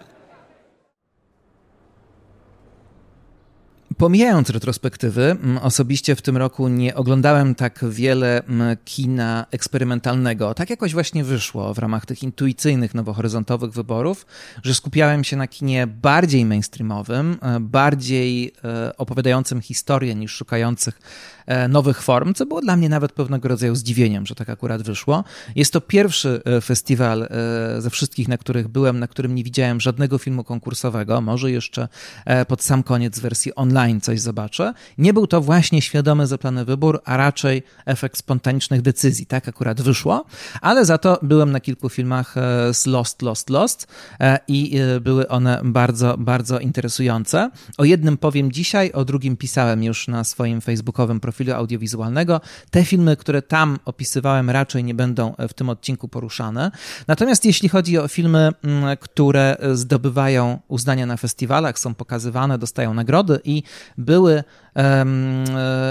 Pomijając 4.01 4.51
retrospektywy, 4.51 5.37
osobiście 5.63 6.17
w 6.17 6.23
tym 6.23 6.37
roku 6.37 6.69
nie 6.69 6.95
oglądałem 6.95 7.55
tak 7.55 7.85
wiele 7.91 8.43
kina 8.85 9.47
eksperymentalnego. 9.51 10.55
Tak 10.55 10.71
jakoś 10.71 10.93
właśnie 10.93 11.25
wyszło 11.25 11.75
w 11.75 11.79
ramach 11.79 12.07
tych 12.07 12.23
intuicyjnych, 12.23 12.95
nowohoryzontowych 12.95 13.73
wyborów, 13.73 14.27
że 14.63 14.75
skupiałem 14.75 15.25
się 15.25 15.37
na 15.37 15.47
kinie 15.47 15.87
bardziej 15.87 16.45
mainstreamowym, 16.45 17.39
e, 17.43 17.61
bardziej 17.61 18.53
e, 18.65 18.97
opowiadającym 18.97 19.61
historię 19.61 20.15
niż 20.15 20.33
szukających 20.33 21.01
nowych 21.69 22.03
form, 22.03 22.35
co 22.35 22.47
było 22.47 22.61
dla 22.61 22.77
mnie 22.77 22.89
nawet 22.89 23.13
pewnego 23.13 23.49
rodzaju 23.49 23.75
zdziwieniem, 23.75 24.27
że 24.27 24.35
tak 24.35 24.51
akurat 24.51 24.83
wyszło. 24.83 25.25
Jest 25.57 25.73
to 25.73 25.81
pierwszy 25.81 26.43
festiwal 26.63 27.29
ze 27.79 27.91
wszystkich, 27.91 28.29
na 28.29 28.39
których 28.39 28.69
byłem, 28.69 28.99
na 28.99 29.09
którym 29.09 29.35
nie 29.35 29.45
widziałem 29.45 29.81
żadnego 29.81 30.19
filmu 30.19 30.45
konkursowego. 30.45 31.21
Może 31.21 31.51
jeszcze 31.51 31.89
pod 32.49 32.63
sam 32.63 32.83
koniec 32.83 33.19
wersji 33.19 33.55
online 33.55 34.01
coś 34.01 34.21
zobaczę. 34.21 34.73
Nie 34.99 35.13
był 35.13 35.27
to 35.27 35.41
właśnie 35.41 35.83
świadomy, 35.83 36.27
zaplany 36.27 36.65
wybór, 36.65 37.01
a 37.05 37.17
raczej 37.17 37.63
efekt 37.87 38.17
spontanicznych 38.17 38.83
decyzji. 38.83 39.27
Tak 39.27 39.49
akurat 39.49 39.81
wyszło, 39.81 40.25
ale 40.61 40.85
za 40.85 40.99
to 40.99 41.19
byłem 41.23 41.53
na 41.53 41.61
kilku 41.61 41.89
filmach 41.89 42.35
z 42.73 42.87
Lost, 42.87 43.23
Lost, 43.23 43.51
Lost 43.51 43.87
i 44.49 44.79
były 45.01 45.29
one 45.29 45.61
bardzo, 45.65 46.17
bardzo 46.19 46.59
interesujące. 46.59 47.51
O 47.79 47.85
jednym 47.85 48.17
powiem 48.17 48.53
dzisiaj, 48.53 48.93
o 48.93 49.05
drugim 49.05 49.37
pisałem 49.37 49.83
już 49.83 50.09
na 50.09 50.25
swoim 50.25 50.61
facebookowym 50.61 51.21
profilu 51.21 51.40
audiowizualnego. 51.49 52.41
Te 52.71 52.85
filmy, 52.85 53.17
które 53.17 53.43
tam 53.43 53.79
opisywałem, 53.85 54.51
raczej 54.51 54.85
nie 54.85 54.95
będą 54.95 55.35
w 55.49 55.55
tym 55.55 55.69
odcinku 55.69 56.09
poruszane. 56.09 56.71
Natomiast 57.07 57.45
jeśli 57.45 57.69
chodzi 57.69 57.99
o 57.99 58.09
filmy, 58.09 58.51
mm, 58.63 58.97
które 58.97 59.57
zdobywają 59.73 60.59
uznania 60.69 61.07
na 61.07 61.17
festiwalach, 61.17 61.79
są 61.79 61.95
pokazywane, 61.95 62.59
dostają 62.59 62.95
nagrody 62.95 63.41
i 63.45 63.63
były 63.99 64.45
E, 64.81 65.05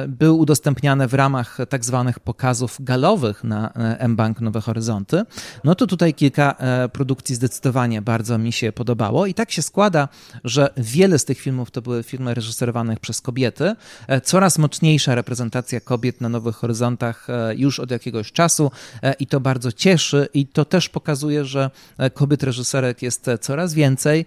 były 0.08 0.34
udostępniane 0.34 1.08
w 1.08 1.14
ramach 1.14 1.58
tak 1.70 1.86
zwanych 1.86 2.20
pokazów 2.20 2.78
galowych 2.80 3.44
na 3.44 3.74
e, 3.74 4.00
M-Bank 4.00 4.42
Nowe 4.42 4.62
Horyzonty, 4.62 5.24
no 5.64 5.76
to 5.76 5.88
tutaj 5.88 6.14
kilka 6.14 6.56
e, 6.58 6.90
produkcji 6.90 7.36
zdecydowanie 7.36 8.02
bardzo 8.02 8.38
mi 8.38 8.52
się 8.52 8.72
podobało. 8.72 9.26
I 9.26 9.34
tak 9.34 9.52
się 9.52 9.62
składa, 9.62 10.08
że 10.44 10.70
wiele 10.78 11.20
z 11.20 11.26
tych 11.26 11.40
filmów 11.40 11.72
to 11.72 11.82
były 11.82 12.04
filmy 12.04 12.34
reżyserowane 12.34 12.98
przez 12.98 13.22
kobiety, 13.22 13.76
coraz 14.24 14.58
mocniejsza 14.58 15.16
reprezentacja 15.16 15.80
kobiet 15.80 16.22
na 16.22 16.30
Nowych 16.30 16.56
Horyzontach 16.56 17.28
już 17.56 17.80
od 17.80 17.92
jakiegoś 17.92 18.32
czasu. 18.32 18.72
I 19.20 19.28
to 19.28 19.40
bardzo 19.40 19.72
cieszy. 19.72 20.28
I 20.34 20.48
to 20.48 20.66
też 20.66 20.90
pokazuje, 20.90 21.46
że 21.46 21.72
kobiet 22.14 22.44
reżyserek 22.44 23.02
jest 23.02 23.26
coraz 23.42 23.74
więcej. 23.74 24.26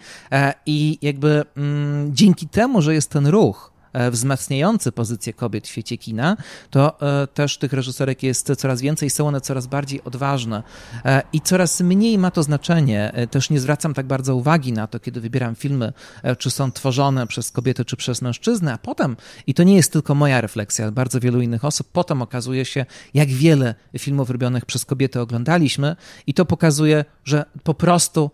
I 0.67 0.99
jakby 1.03 1.43
mm, 1.57 2.15
dzięki 2.17 2.49
temu, 2.49 2.83
że 2.83 2.95
jest 2.95 3.11
ten 3.11 3.27
ruch, 3.27 3.72
wzmacniający 4.11 4.93
pozycję 4.93 5.33
kobiet 5.33 5.67
w 5.67 5.71
świecie 5.71 5.99
kina, 5.99 6.37
to 6.71 7.01
e, 7.23 7.27
też 7.27 7.59
tych 7.59 7.73
reżyserek 7.73 8.23
jest 8.23 8.53
coraz 8.57 8.81
więcej, 8.81 9.11
są 9.11 9.29
one 9.29 9.41
coraz 9.41 9.67
bardziej 9.67 10.05
odważne 10.05 10.63
e, 11.05 11.23
i 11.33 11.41
coraz 11.41 11.81
mniej 11.81 12.19
ma 12.19 12.31
to 12.31 12.43
znaczenie. 12.43 13.13
Też 13.31 13.51
nie 13.51 13.61
zwracam 13.61 13.95
tak 13.95 14.07
bardzo 14.07 14.37
uwagi 14.37 14.73
na 14.73 14.87
to, 14.87 15.01
kiedy 15.01 15.21
wybieram 15.21 15.55
filmy, 15.55 15.93
czy 16.39 16.51
są 16.51 16.73
tworzone 16.73 17.27
przez 17.27 17.51
kobiety, 17.51 17.85
czy 17.85 17.97
przez 17.97 18.23
mężczyznę, 18.23 18.73
a 18.73 18.79
potem, 18.79 19.17
i 19.47 19.55
to 19.55 19.63
nie 19.63 19.77
jest 19.77 19.93
tylko 19.93 20.15
moja 20.15 20.41
refleksja, 20.41 20.91
bardzo 20.91 21.21
wielu 21.21 21.41
innych 21.41 21.65
osób, 21.65 21.89
potem 21.93 22.23
okazuje 22.23 22.65
się, 22.65 22.87
jak 23.15 23.29
wiele 23.29 23.75
filmów 23.99 24.31
robionych 24.31 24.67
przez 24.67 24.85
kobiety 24.85 25.21
oglądaliśmy 25.21 25.97
i 26.27 26.35
to 26.35 26.45
pokazuje, 26.45 27.05
że 27.25 27.45
po 27.63 27.75
prostu 27.75 28.31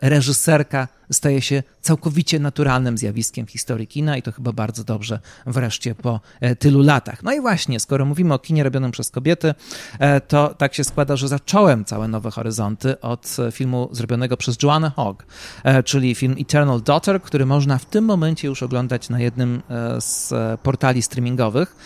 reżyserka 0.00 0.88
staje 1.12 1.42
się 1.42 1.62
całkowicie 1.80 2.38
naturalnym 2.38 2.98
zjawiskiem 2.98 3.46
w 3.46 3.50
historii 3.50 3.86
kina 3.86 4.16
i 4.16 4.22
to 4.22 4.32
chyba 4.32 4.52
bardzo 4.52 4.84
dobrze 4.84 5.20
wreszcie 5.46 5.94
po 5.94 6.20
e, 6.40 6.56
tylu 6.56 6.82
latach. 6.82 7.22
No 7.22 7.32
i 7.32 7.40
właśnie, 7.40 7.80
skoro 7.80 8.04
mówimy 8.04 8.34
o 8.34 8.38
kinie 8.38 8.64
robionym 8.64 8.90
przez 8.90 9.10
kobiety, 9.10 9.54
e, 9.98 10.20
to 10.20 10.54
tak 10.54 10.74
się 10.74 10.84
składa, 10.84 11.16
że 11.16 11.28
zacząłem 11.28 11.84
całe 11.84 12.08
Nowe 12.08 12.30
Horyzonty 12.30 13.00
od 13.00 13.36
filmu 13.52 13.88
zrobionego 13.92 14.36
przez 14.36 14.62
Joanna 14.62 14.90
Hogg, 14.90 15.26
e, 15.64 15.82
czyli 15.82 16.14
film 16.14 16.36
Eternal 16.38 16.82
Daughter, 16.82 17.22
który 17.22 17.46
można 17.46 17.78
w 17.78 17.84
tym 17.84 18.04
momencie 18.04 18.48
już 18.48 18.62
oglądać 18.62 19.08
na 19.08 19.20
jednym 19.20 19.62
z 19.98 20.32
portali 20.62 21.02
streamingowych. 21.02 21.76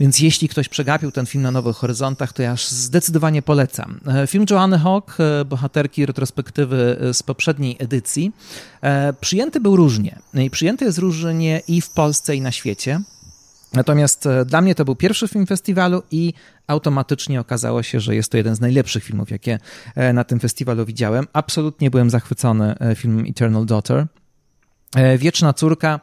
Więc 0.00 0.20
jeśli 0.20 0.48
ktoś 0.48 0.68
przegapił 0.68 1.10
ten 1.10 1.26
film 1.26 1.42
na 1.42 1.50
Nowych 1.50 1.76
Horyzontach, 1.76 2.32
to 2.32 2.42
ja 2.42 2.56
zdecydowanie 2.68 3.42
polecam. 3.42 4.00
E, 4.06 4.26
film 4.26 4.46
Joanny 4.50 4.78
Hawk, 4.78 5.16
e, 5.20 5.44
bohaterki 5.44 6.06
retrospektywy 6.06 6.98
e, 7.00 7.14
z 7.14 7.22
poprzedniej 7.22 7.76
edycji, 7.78 8.32
przyjęty 9.20 9.60
był 9.60 9.76
różnie. 9.76 10.18
I 10.34 10.50
przyjęty 10.50 10.84
jest 10.84 10.98
różnie 10.98 11.62
i 11.68 11.80
w 11.80 11.90
Polsce, 11.90 12.36
i 12.36 12.40
na 12.40 12.52
świecie. 12.52 13.00
Natomiast 13.72 14.28
dla 14.46 14.60
mnie 14.60 14.74
to 14.74 14.84
był 14.84 14.96
pierwszy 14.96 15.28
film 15.28 15.46
festiwalu 15.46 16.02
i 16.10 16.32
automatycznie 16.66 17.40
okazało 17.40 17.82
się, 17.82 18.00
że 18.00 18.14
jest 18.14 18.30
to 18.30 18.36
jeden 18.36 18.56
z 18.56 18.60
najlepszych 18.60 19.04
filmów, 19.04 19.30
jakie 19.30 19.58
na 20.14 20.24
tym 20.24 20.40
festiwalu 20.40 20.84
widziałem. 20.84 21.26
Absolutnie 21.32 21.90
byłem 21.90 22.10
zachwycony 22.10 22.74
filmem 22.94 23.26
Eternal 23.28 23.66
Daughter. 23.66 24.06
Wieczna 25.18 25.52
córka 25.52 26.00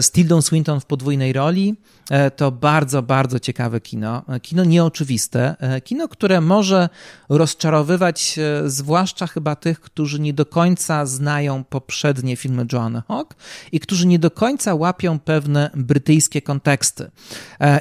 z 0.00 0.10
Tildą 0.10 0.42
Swinton 0.42 0.80
w 0.80 0.86
podwójnej 0.86 1.32
roli. 1.32 1.76
E, 2.10 2.30
to 2.30 2.50
bardzo, 2.50 3.02
bardzo 3.02 3.40
ciekawe 3.40 3.80
kino. 3.80 4.22
E, 4.28 4.40
kino 4.40 4.64
nieoczywiste. 4.64 5.56
E, 5.60 5.80
kino, 5.80 6.08
które 6.08 6.40
może 6.40 6.88
rozczarowywać 7.28 8.38
zwłaszcza 8.66 9.26
chyba 9.26 9.56
tych, 9.56 9.80
którzy 9.80 10.20
nie 10.20 10.32
do 10.32 10.46
końca 10.46 11.06
znają 11.06 11.64
poprzednie 11.64 12.36
filmy 12.36 12.66
Joanna 12.72 13.02
Hawk 13.08 13.34
i 13.72 13.80
którzy 13.80 14.06
nie 14.06 14.18
do 14.18 14.30
końca 14.30 14.74
łapią 14.74 15.18
pewne 15.18 15.70
brytyjskie 15.74 16.42
konteksty. 16.42 17.10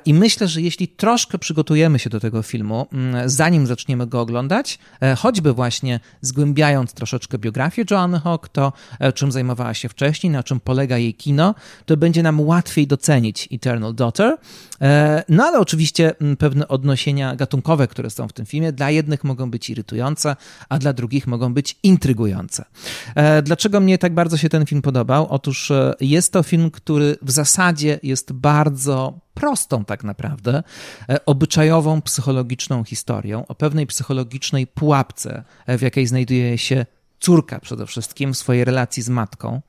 I 0.06 0.13
myślę, 0.13 0.48
że 0.48 0.62
jeśli 0.62 0.88
troszkę 0.88 1.38
przygotujemy 1.38 2.00
się 2.00 2.10
do 2.10 2.20
tego 2.20 2.41
filmu, 2.41 2.88
mm, 2.94 3.30
zanim 3.30 3.67
zaczniemy 3.67 4.08
go 4.08 4.22
oglądać, 4.22 4.80
choćby 5.17 5.54
właśnie 5.54 6.00
zgłębiając 6.22 6.94
troszeczkę 6.94 7.38
biografię 7.38 7.84
Joanny 7.91 8.20
Hawk, 8.20 8.50
to 8.50 8.74
czym 9.15 9.32
zajmowała 9.32 9.74
się 9.74 9.89
wcześniej, 9.89 10.32
na 10.32 10.44
czym 10.44 10.60
polega 10.60 10.98
jej 10.98 11.13
kino, 11.13 11.56
to 11.86 11.97
będzie 11.97 12.23
nam 12.23 12.41
łatwiej 12.41 12.88
docenić 12.88 13.49
Eternal 13.51 13.95
Daughter. 13.95 14.38
E, 14.81 15.23
no 15.29 15.43
ale 15.43 15.60
oczywiście 15.60 16.15
pewne 16.39 16.67
odnosienia 16.67 17.36
gatunkowe, 17.36 17.88
które 17.88 18.10
są 18.10 18.27
w 18.27 18.34
tym 18.34 18.45
filmie, 18.45 18.71
dla 18.71 18.91
jednych 18.91 19.23
mogą 19.23 19.51
być 19.51 19.69
irytujące, 19.69 20.36
a 20.69 20.79
dla 20.79 20.93
drugich 20.93 21.27
mogą 21.27 21.53
być 21.53 21.77
intrygujące. 21.84 22.65
E, 23.15 23.41
dlaczego 23.41 23.79
mnie 23.79 23.97
tak 23.97 24.13
bardzo 24.13 24.38
się 24.38 24.49
ten 24.49 24.65
film 24.65 24.81
podobał? 24.81 25.27
Otóż 25.29 25.71
e, 25.71 25.93
jest 26.01 26.34
to 26.34 26.43
film, 26.43 26.71
który 26.71 27.17
w 27.21 27.31
zasadzie 27.31 27.99
jest 28.03 28.34
bardzo 28.34 29.19
prostą 29.34 29.86
tak 29.86 30.03
naprawdę, 30.03 30.63
obyczajową, 31.25 32.01
psychologiczną 32.01 32.84
historią 32.84 33.47
o 33.47 33.55
pewnej 33.55 33.88
psychologicznej 33.88 34.67
pułapce, 34.67 35.43
w 35.67 35.81
jakiej 35.81 36.07
znajduje 36.07 36.57
się 36.57 36.86
córka 37.21 37.60
przede 37.60 37.88
wszystkim 37.88 38.34
w 38.34 38.38
swojej 38.38 38.65
relacji 38.65 39.03
z 39.03 39.10
matką. 39.10 39.62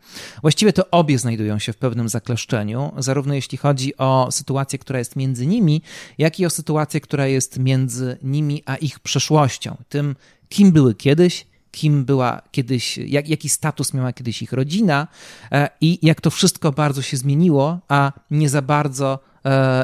Właściwie 0.43 0.73
to 0.73 0.91
obie 0.91 1.19
znajdują 1.19 1.59
się 1.59 1.73
w 1.73 1.77
pewnym 1.77 2.09
zakleszczeniu, 2.09 2.93
zarówno 2.99 3.35
jeśli 3.35 3.59
chodzi 3.59 3.97
o 3.97 4.29
sytuację, 4.31 4.79
która 4.79 4.99
jest 4.99 5.17
między 5.17 5.47
nimi, 5.47 5.83
jak 6.19 6.41
i 6.41 6.47
o 6.47 6.51
sytuację, 6.51 7.01
która 7.01 7.27
jest 7.27 7.59
między 7.59 8.19
nimi 8.23 8.63
a 8.67 8.77
ich 8.77 9.01
przeszłością, 9.01 9.77
tym, 9.89 10.17
kim 10.49 10.73
były 10.73 10.95
kiedyś, 10.95 11.47
kim 11.71 12.05
była 12.05 12.43
kiedyś, 12.51 12.99
jak, 12.99 13.29
jaki 13.29 13.49
status 13.49 13.95
miała 13.95 14.13
kiedyś 14.13 14.43
ich 14.43 14.53
rodzina 14.53 15.09
e, 15.53 15.69
i 15.81 15.99
jak 16.03 16.21
to 16.21 16.31
wszystko 16.31 16.73
bardzo 16.73 17.03
się 17.03 17.17
zmieniło, 17.17 17.81
a 17.89 18.13
nie 18.31 18.49
za 18.49 18.63
bardzo 18.63 19.19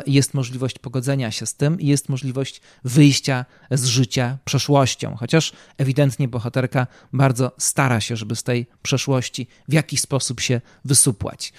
jest 0.06 0.34
możliwość 0.34 0.78
pogodzenia 0.78 1.30
się 1.30 1.46
z 1.46 1.54
tym 1.54 1.80
i 1.80 1.86
jest 1.86 2.08
możliwość 2.08 2.60
wyjścia 2.84 3.44
z 3.70 3.84
życia 3.84 4.38
przeszłością. 4.44 5.16
Chociaż 5.16 5.52
ewidentnie 5.78 6.28
bohaterka 6.28 6.86
bardzo 7.12 7.52
stara 7.58 8.00
się, 8.00 8.16
żeby 8.16 8.36
z 8.36 8.42
tej 8.42 8.66
przeszłości 8.82 9.46
w 9.68 9.72
jakiś 9.72 10.00
sposób 10.00 10.40
się 10.40 10.60
wysupłać. 10.84 11.52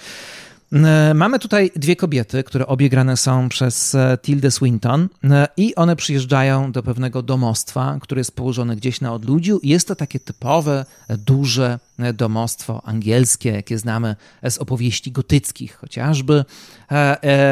E, 0.73 1.13
mamy 1.13 1.39
tutaj 1.39 1.71
dwie 1.75 1.95
kobiety, 1.95 2.43
które 2.43 2.67
obie 2.67 2.89
grane 2.89 3.17
są 3.17 3.49
przez 3.49 3.95
e, 3.95 4.17
Tilda 4.21 4.51
Swinton 4.51 5.09
e, 5.23 5.47
i 5.57 5.75
one 5.75 5.95
przyjeżdżają 5.95 6.71
do 6.71 6.83
pewnego 6.83 7.21
domostwa, 7.21 7.97
które 8.01 8.19
jest 8.19 8.35
położone 8.35 8.75
gdzieś 8.75 9.01
na 9.01 9.13
odludziu. 9.13 9.59
Jest 9.63 9.87
to 9.87 9.95
takie 9.95 10.19
typowe, 10.19 10.85
duże 11.09 11.79
domostwo 12.13 12.81
angielskie, 12.85 13.49
jakie 13.49 13.77
znamy 13.77 14.15
z 14.49 14.57
opowieści 14.57 15.11
gotyckich 15.11 15.75
chociażby. 15.75 16.45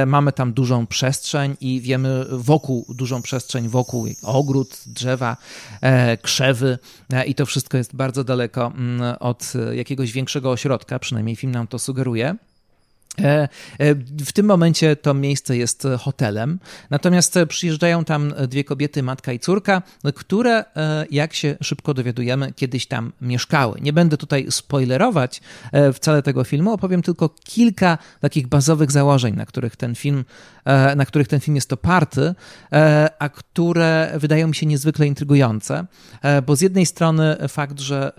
Mamy 0.05 0.31
tam 0.31 0.53
dużą 0.53 0.87
przestrzeń 0.87 1.55
i 1.61 1.81
wiemy 1.81 2.25
wokół, 2.31 2.85
dużą 2.89 3.21
przestrzeń 3.21 3.67
wokół 3.67 4.07
ogród, 4.23 4.77
drzewa, 4.85 5.37
krzewy 6.21 6.79
i 7.25 7.35
to 7.35 7.45
wszystko 7.45 7.77
jest 7.77 7.95
bardzo 7.95 8.23
daleko 8.23 8.67
mm, 8.75 9.15
od 9.19 9.53
jakiegoś 9.73 10.11
większego 10.11 10.51
ośrodka, 10.51 10.99
przynajmniej 10.99 11.35
film 11.35 11.51
nam 11.51 11.67
to 11.67 11.79
sugeruje. 11.79 12.35
E, 13.21 13.49
e, 13.79 13.95
w 14.25 14.31
tym 14.33 14.45
momencie 14.45 14.95
to 14.95 15.13
miejsce 15.13 15.57
jest 15.57 15.87
hotelem, 15.99 16.59
natomiast 16.89 17.39
przyjeżdżają 17.47 18.05
tam 18.05 18.33
dwie 18.47 18.63
kobiety, 18.63 19.03
matka 19.03 19.33
i 19.33 19.39
córka, 19.39 19.81
które, 20.15 20.65
e, 20.75 21.05
jak 21.11 21.33
się 21.33 21.55
szybko 21.61 21.93
dowiadujemy, 21.93 22.53
kiedyś 22.53 22.85
tam 22.87 23.11
mieszkały. 23.21 23.81
Nie 23.81 23.93
będę 23.93 24.17
tutaj 24.17 24.45
spoilerować 24.49 25.41
wcale 25.93 26.23
tego 26.23 26.43
filmu, 26.43 26.73
opowiem 26.73 27.01
tylko 27.01 27.29
kilka 27.43 27.97
takich 28.19 28.47
bazowych 28.47 28.91
założeń, 28.91 29.35
na 29.35 29.45
których 29.45 29.75
ten 29.75 29.95
film, 29.95 30.25
na 30.95 31.05
których 31.05 31.27
ten 31.27 31.39
film 31.39 31.55
jest 31.55 31.73
oparty, 31.73 32.35
a 33.19 33.29
które 33.29 34.11
wydają 34.15 34.47
mi 34.47 34.55
się 34.55 34.65
niezwykle 34.65 35.07
intrygujące, 35.07 35.85
bo 36.45 36.55
z 36.55 36.61
jednej 36.61 36.85
strony 36.85 37.37
fakt, 37.47 37.79
że 37.79 38.11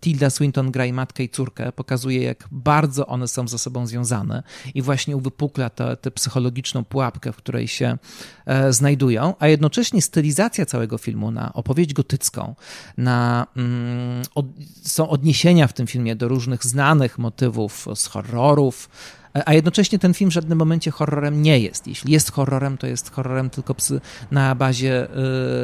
Tilda 0.00 0.30
Swinton 0.30 0.70
gra 0.70 0.86
i 0.86 0.92
matkę 0.92 1.22
i 1.22 1.28
córkę, 1.28 1.72
pokazuje, 1.72 2.22
jak 2.22 2.48
bardzo 2.50 3.06
one 3.06 3.28
są 3.28 3.48
ze 3.48 3.58
sobą 3.58 3.86
związane 3.86 4.42
i 4.74 4.82
właśnie 4.82 5.16
uwypukla 5.16 5.70
tę 5.70 6.10
psychologiczną 6.14 6.84
pułapkę, 6.84 7.32
w 7.32 7.36
której 7.36 7.68
się 7.68 7.98
e, 8.46 8.72
znajdują, 8.72 9.34
a 9.38 9.48
jednocześnie 9.48 10.02
stylizacja 10.02 10.66
całego 10.66 10.98
filmu 10.98 11.30
na 11.30 11.52
opowieść 11.52 11.92
gotycką, 11.92 12.54
na, 12.96 13.46
mm, 13.56 14.22
od, 14.34 14.46
są 14.82 15.08
odniesienia 15.08 15.66
w 15.66 15.72
tym 15.72 15.86
filmie 15.86 16.16
do 16.16 16.28
różnych 16.28 16.64
znanych 16.64 17.18
motywów 17.18 17.86
z 17.94 18.06
horrorów, 18.06 18.88
a 19.34 19.54
jednocześnie 19.54 19.98
ten 19.98 20.14
film 20.14 20.30
w 20.30 20.34
żadnym 20.34 20.58
momencie 20.58 20.90
horrorem 20.90 21.42
nie 21.42 21.58
jest. 21.58 21.86
Jeśli 21.86 22.12
jest 22.12 22.32
horrorem, 22.32 22.78
to 22.78 22.86
jest 22.86 23.10
horrorem 23.10 23.50
tylko 23.50 23.74
psy, 23.74 24.00
na 24.30 24.54
bazie 24.54 25.08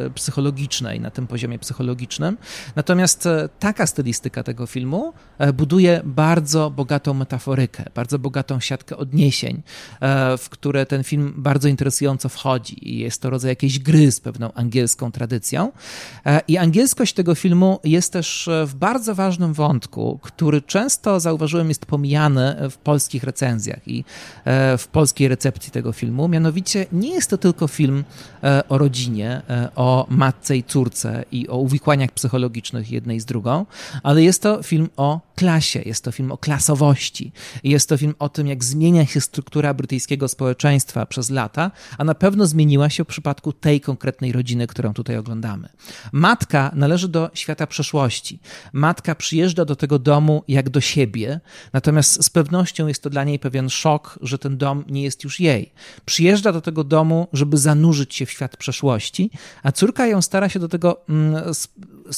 y, 0.06 0.10
psychologicznej, 0.10 1.00
na 1.00 1.10
tym 1.10 1.26
poziomie 1.26 1.58
psychologicznym. 1.58 2.36
Natomiast 2.76 3.26
y, 3.26 3.48
taka 3.58 3.86
stylistyka 3.86 4.42
tego 4.42 4.66
filmu 4.66 5.12
y, 5.40 5.52
buduje 5.52 6.00
bardzo 6.04 6.70
bogatą 6.70 7.14
metaforykę, 7.14 7.84
bardzo 7.94 8.18
bogatą 8.18 8.60
siatkę 8.60 8.96
odniesień, 8.96 9.62
w 10.38 10.48
które 10.50 10.86
ten 10.86 11.04
film 11.04 11.34
bardzo 11.36 11.68
interesująco 11.68 12.28
wchodzi. 12.28 12.90
I 12.90 12.98
jest 12.98 13.22
to 13.22 13.30
rodzaj 13.30 13.48
jakiejś 13.48 13.78
gry 13.78 14.12
z 14.12 14.20
pewną 14.20 14.52
angielską 14.52 15.12
tradycją. 15.12 15.72
I 16.48 16.56
angielskość 16.56 17.14
tego 17.14 17.34
filmu 17.34 17.80
jest 17.84 18.12
też 18.12 18.48
w 18.66 18.74
bardzo 18.74 19.14
ważnym 19.14 19.52
wątku, 19.52 20.18
który 20.22 20.62
często 20.62 21.20
zauważyłem 21.20 21.68
jest 21.68 21.86
pomijany 21.86 22.56
w 22.70 22.76
polskich 22.76 23.24
recenzjach 23.24 23.55
recenzjach 23.56 23.88
i 23.88 24.04
e, 24.44 24.78
w 24.78 24.88
polskiej 24.88 25.28
recepcji 25.28 25.72
tego 25.72 25.92
filmu. 25.92 26.28
Mianowicie 26.28 26.86
nie 26.92 27.10
jest 27.10 27.30
to 27.30 27.38
tylko 27.38 27.68
film 27.68 28.04
e, 28.42 28.68
o 28.68 28.78
rodzinie, 28.78 29.42
e, 29.50 29.68
o 29.76 30.06
matce 30.10 30.56
i 30.56 30.64
córce 30.64 31.24
i 31.32 31.48
o 31.48 31.56
uwikłaniach 31.56 32.10
psychologicznych 32.10 32.90
jednej 32.90 33.20
z 33.20 33.24
drugą, 33.24 33.66
ale 34.02 34.22
jest 34.22 34.42
to 34.42 34.62
film 34.62 34.88
o 34.96 35.20
klasie, 35.36 35.82
jest 35.86 36.04
to 36.04 36.12
film 36.12 36.32
o 36.32 36.38
klasowości, 36.38 37.32
jest 37.64 37.88
to 37.88 37.96
film 37.96 38.14
o 38.18 38.28
tym, 38.28 38.46
jak 38.46 38.64
zmienia 38.64 39.06
się 39.06 39.20
struktura 39.20 39.74
brytyjskiego 39.74 40.28
społeczeństwa 40.28 41.06
przez 41.06 41.30
lata, 41.30 41.70
a 41.98 42.04
na 42.04 42.14
pewno 42.14 42.46
zmieniła 42.46 42.90
się 42.90 43.04
w 43.04 43.06
przypadku 43.06 43.52
tej 43.52 43.80
konkretnej 43.80 44.32
rodziny, 44.32 44.66
którą 44.66 44.94
tutaj 44.94 45.16
oglądamy. 45.16 45.68
Matka 46.12 46.70
należy 46.74 47.08
do 47.08 47.30
świata 47.34 47.66
przeszłości. 47.66 48.38
Matka 48.72 49.14
przyjeżdża 49.14 49.64
do 49.64 49.76
tego 49.76 49.98
domu 49.98 50.44
jak 50.48 50.70
do 50.70 50.80
siebie, 50.80 51.40
natomiast 51.72 52.24
z 52.24 52.30
pewnością 52.30 52.86
jest 52.86 53.02
to 53.02 53.10
dla 53.10 53.24
niej 53.24 53.38
pewien 53.38 53.70
szok, 53.70 54.18
że 54.22 54.38
ten 54.38 54.58
dom 54.58 54.84
nie 54.88 55.02
jest 55.02 55.24
już 55.24 55.40
jej. 55.40 55.72
Przyjeżdża 56.04 56.52
do 56.52 56.60
tego 56.60 56.84
domu, 56.84 57.28
żeby 57.32 57.58
zanurzyć 57.58 58.14
się 58.14 58.26
w 58.26 58.30
świat 58.30 58.56
przeszłości, 58.56 59.30
a 59.62 59.72
córka 59.72 60.06
ją 60.06 60.22
stara 60.22 60.48
się 60.48 60.60
do 60.60 60.68
tego, 60.68 61.00
mm, 61.08 61.54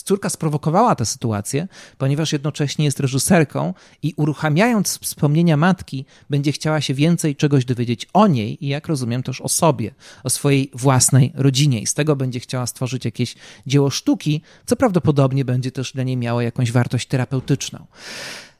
córka 0.02 0.28
sprowokowała 0.30 0.94
tę 0.94 1.06
sytuację, 1.06 1.68
ponieważ 1.98 2.32
jednocześnie 2.32 2.84
jest 2.84 3.00
reżyserką 3.00 3.74
i 4.02 4.14
uruchamiając 4.16 4.98
wspomnienia 4.98 5.56
matki, 5.56 6.04
będzie 6.30 6.52
chciała 6.52 6.80
się 6.80 6.94
więcej 6.94 7.36
czegoś 7.36 7.64
dowiedzieć 7.64 8.08
o 8.12 8.26
niej 8.26 8.64
i 8.64 8.68
jak 8.68 8.88
rozumiem 8.88 9.22
też 9.22 9.40
o 9.40 9.48
sobie, 9.48 9.94
o 10.24 10.30
swojej 10.30 10.70
własnej 10.74 11.32
rodzinie 11.34 11.80
i 11.80 11.86
z 11.86 11.94
tego 11.94 12.16
będzie 12.16 12.40
chciała 12.40 12.66
stworzyć 12.66 13.04
jakieś 13.04 13.34
dzieło 13.66 13.90
sztuki, 13.90 14.42
co 14.66 14.76
prawdopodobnie 14.76 15.44
będzie 15.44 15.72
też 15.72 15.92
dla 15.92 16.02
niej 16.02 16.16
miało 16.16 16.40
jakąś 16.40 16.72
wartość 16.72 17.08
terapeutyczną. 17.08 17.86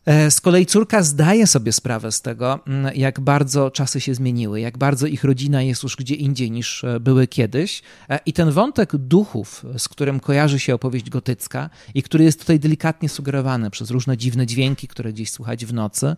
E, 0.09 0.31
z 0.31 0.41
kolei 0.41 0.67
córka 0.67 1.03
zdaje 1.03 1.47
sobie 1.47 1.73
sprawę 1.73 2.13
z 2.13 2.21
tego, 2.23 2.61
mm, 2.67 2.97
jak 2.97 3.21
bardzo 3.21 3.71
czasy 3.71 4.01
się 4.01 4.15
zmieniły, 4.15 4.61
jak 4.61 4.79
bardzo 4.79 5.07
ich 5.07 5.25
rodzina 5.25 5.63
jest 5.63 5.83
już 5.83 5.97
gdzie 5.97 6.15
indziej 6.15 6.51
niż 6.51 6.85
e, 6.85 7.01
były 7.01 7.27
kiedyś. 7.27 7.83
E, 8.11 8.21
I 8.27 8.33
ten 8.33 8.51
wątek 8.51 8.97
duchów, 8.97 9.65
z 9.79 9.89
którym 9.89 10.21
kojarzy 10.21 10.59
się 10.59 10.75
opowieść 10.75 11.11
gotycka 11.11 11.71
i 11.95 12.03
który 12.03 12.25
jest 12.25 12.41
tutaj 12.41 12.61
delikatnie 12.61 13.09
sugerowany 13.09 13.71
przez 13.71 13.91
różne 13.91 14.17
dziwne 14.17 14.47
dźwięki, 14.47 14.89
które 14.89 15.13
gdzieś 15.13 15.31
słychać 15.31 15.67
w 15.67 15.73
nocy, 15.73 16.17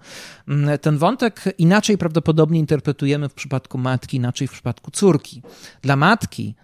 mm, 0.48 0.78
ten 0.78 0.98
wątek 0.98 1.44
inaczej 1.58 1.98
prawdopodobnie 1.98 2.58
interpretujemy 2.58 3.28
w 3.28 3.34
przypadku 3.34 3.78
matki, 3.78 4.16
inaczej 4.16 4.48
w 4.48 4.52
przypadku 4.52 4.90
córki. 4.90 5.42
Dla 5.82 5.96
matki 5.96 6.54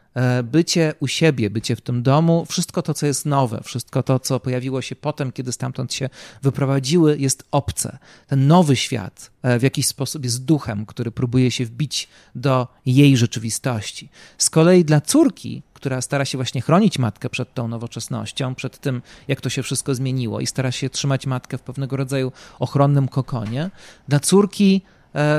bycie 0.44 0.94
u 1.00 1.06
siebie, 1.06 1.50
bycie 1.50 1.76
w 1.76 1.80
tym 1.80 2.02
domu, 2.02 2.46
wszystko 2.48 2.82
to, 2.82 2.94
co 2.94 3.06
jest 3.06 3.26
nowe, 3.26 3.60
wszystko 3.64 4.02
to, 4.02 4.18
co 4.18 4.40
pojawiło 4.40 4.82
się 4.82 4.96
potem, 4.96 5.32
kiedy 5.32 5.52
stamtąd 5.52 5.94
się 5.94 6.08
wyprowadziły, 6.42 7.18
jest 7.18 7.44
obce. 7.50 7.98
Ten 8.26 8.46
nowy 8.46 8.76
świat 8.76 9.30
e, 9.42 9.58
w 9.58 9.62
jakiś 9.62 9.86
sposób 9.86 10.24
jest 10.24 10.44
duchem, 10.44 10.86
który 10.86 11.10
próbuje 11.10 11.50
się 11.50 11.64
wbić 11.64 12.08
do 12.34 12.68
jej 12.86 13.16
rzeczywistości. 13.16 14.08
Z 14.38 14.50
kolei 14.50 14.84
dla 14.84 15.00
córki, 15.00 15.62
która 15.72 16.00
stara 16.00 16.24
się 16.24 16.38
właśnie 16.38 16.60
chronić 16.60 16.98
matkę 16.98 17.30
przed 17.30 17.54
tą 17.54 17.68
nowoczesnością, 17.68 18.54
przed 18.54 18.78
tym, 18.78 19.02
jak 19.28 19.40
to 19.40 19.48
się 19.48 19.62
wszystko 19.62 19.94
zmieniło 19.94 20.40
i 20.40 20.46
stara 20.46 20.72
się 20.72 20.90
trzymać 20.90 21.26
matkę 21.26 21.58
w 21.58 21.62
pewnego 21.62 21.96
rodzaju 21.96 22.32
ochronnym 22.58 23.08
kokonie, 23.08 23.70
dla 24.08 24.20
córki 24.20 24.82
E, 24.82 24.95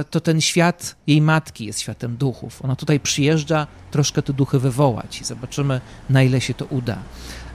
to 0.10 0.22
ten 0.22 0.42
świat 0.42 0.96
jej 1.08 1.22
matki 1.22 1.66
jest 1.66 1.80
światem 1.80 2.18
duchów. 2.18 2.66
Ona 2.66 2.76
tutaj 2.76 3.00
przyjeżdża 3.00 3.68
troszkę 3.92 4.22
te 4.22 4.34
duchy 4.34 4.60
wywołać 4.60 5.22
i 5.22 5.26
zobaczymy, 5.26 5.82
na 6.10 6.24
ile 6.24 6.42
się 6.42 6.54
to 6.54 6.66
uda. 6.66 6.98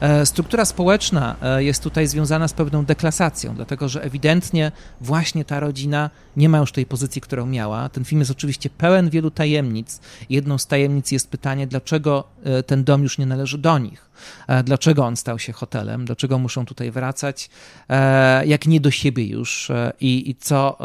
E, 0.01 0.27
struktura 0.27 0.65
społeczna 0.65 1.37
e, 1.43 1.65
jest 1.65 1.83
tutaj 1.83 2.07
związana 2.07 2.49
z 2.49 2.53
pewną 2.53 2.85
deklasacją, 2.85 3.55
dlatego 3.55 3.89
że 3.89 4.03
ewidentnie 4.03 4.73
właśnie 5.01 5.45
ta 5.45 5.61
rodzina 5.61 6.11
nie 6.37 6.49
ma 6.49 6.59
już 6.59 6.73
tej 6.73 6.87
pozycji, 6.87 7.21
którą 7.21 7.47
miała. 7.47 7.89
Ten 7.89 8.05
film 8.05 8.21
jest 8.21 8.31
oczywiście 8.31 8.71
pełen 8.71 9.11
wielu 9.11 9.31
tajemnic. 9.31 10.01
Jedną 10.31 10.59
z 10.59 10.67
tajemnic 10.67 11.13
jest 11.13 11.31
pytanie, 11.31 11.67
dlaczego 11.67 12.25
ten 12.67 12.85
dom 12.85 13.03
już 13.03 13.19
nie 13.19 13.27
należy 13.27 13.59
do 13.59 13.79
nich. 13.79 14.12
E, 14.49 14.63
dlaczego 14.63 15.05
on 15.05 15.17
stał 15.17 15.39
się 15.39 15.53
hotelem, 15.53 16.05
dlaczego 16.05 16.39
muszą 16.39 16.67
tutaj 16.67 16.91
wracać, 16.91 17.51
e, 17.89 18.47
jak 18.47 18.67
nie 18.67 18.81
do 18.81 18.91
siebie 18.91 19.27
już? 19.27 19.71
E, 19.71 19.93
i, 20.01 20.31
i 20.31 20.35
co, 20.35 20.79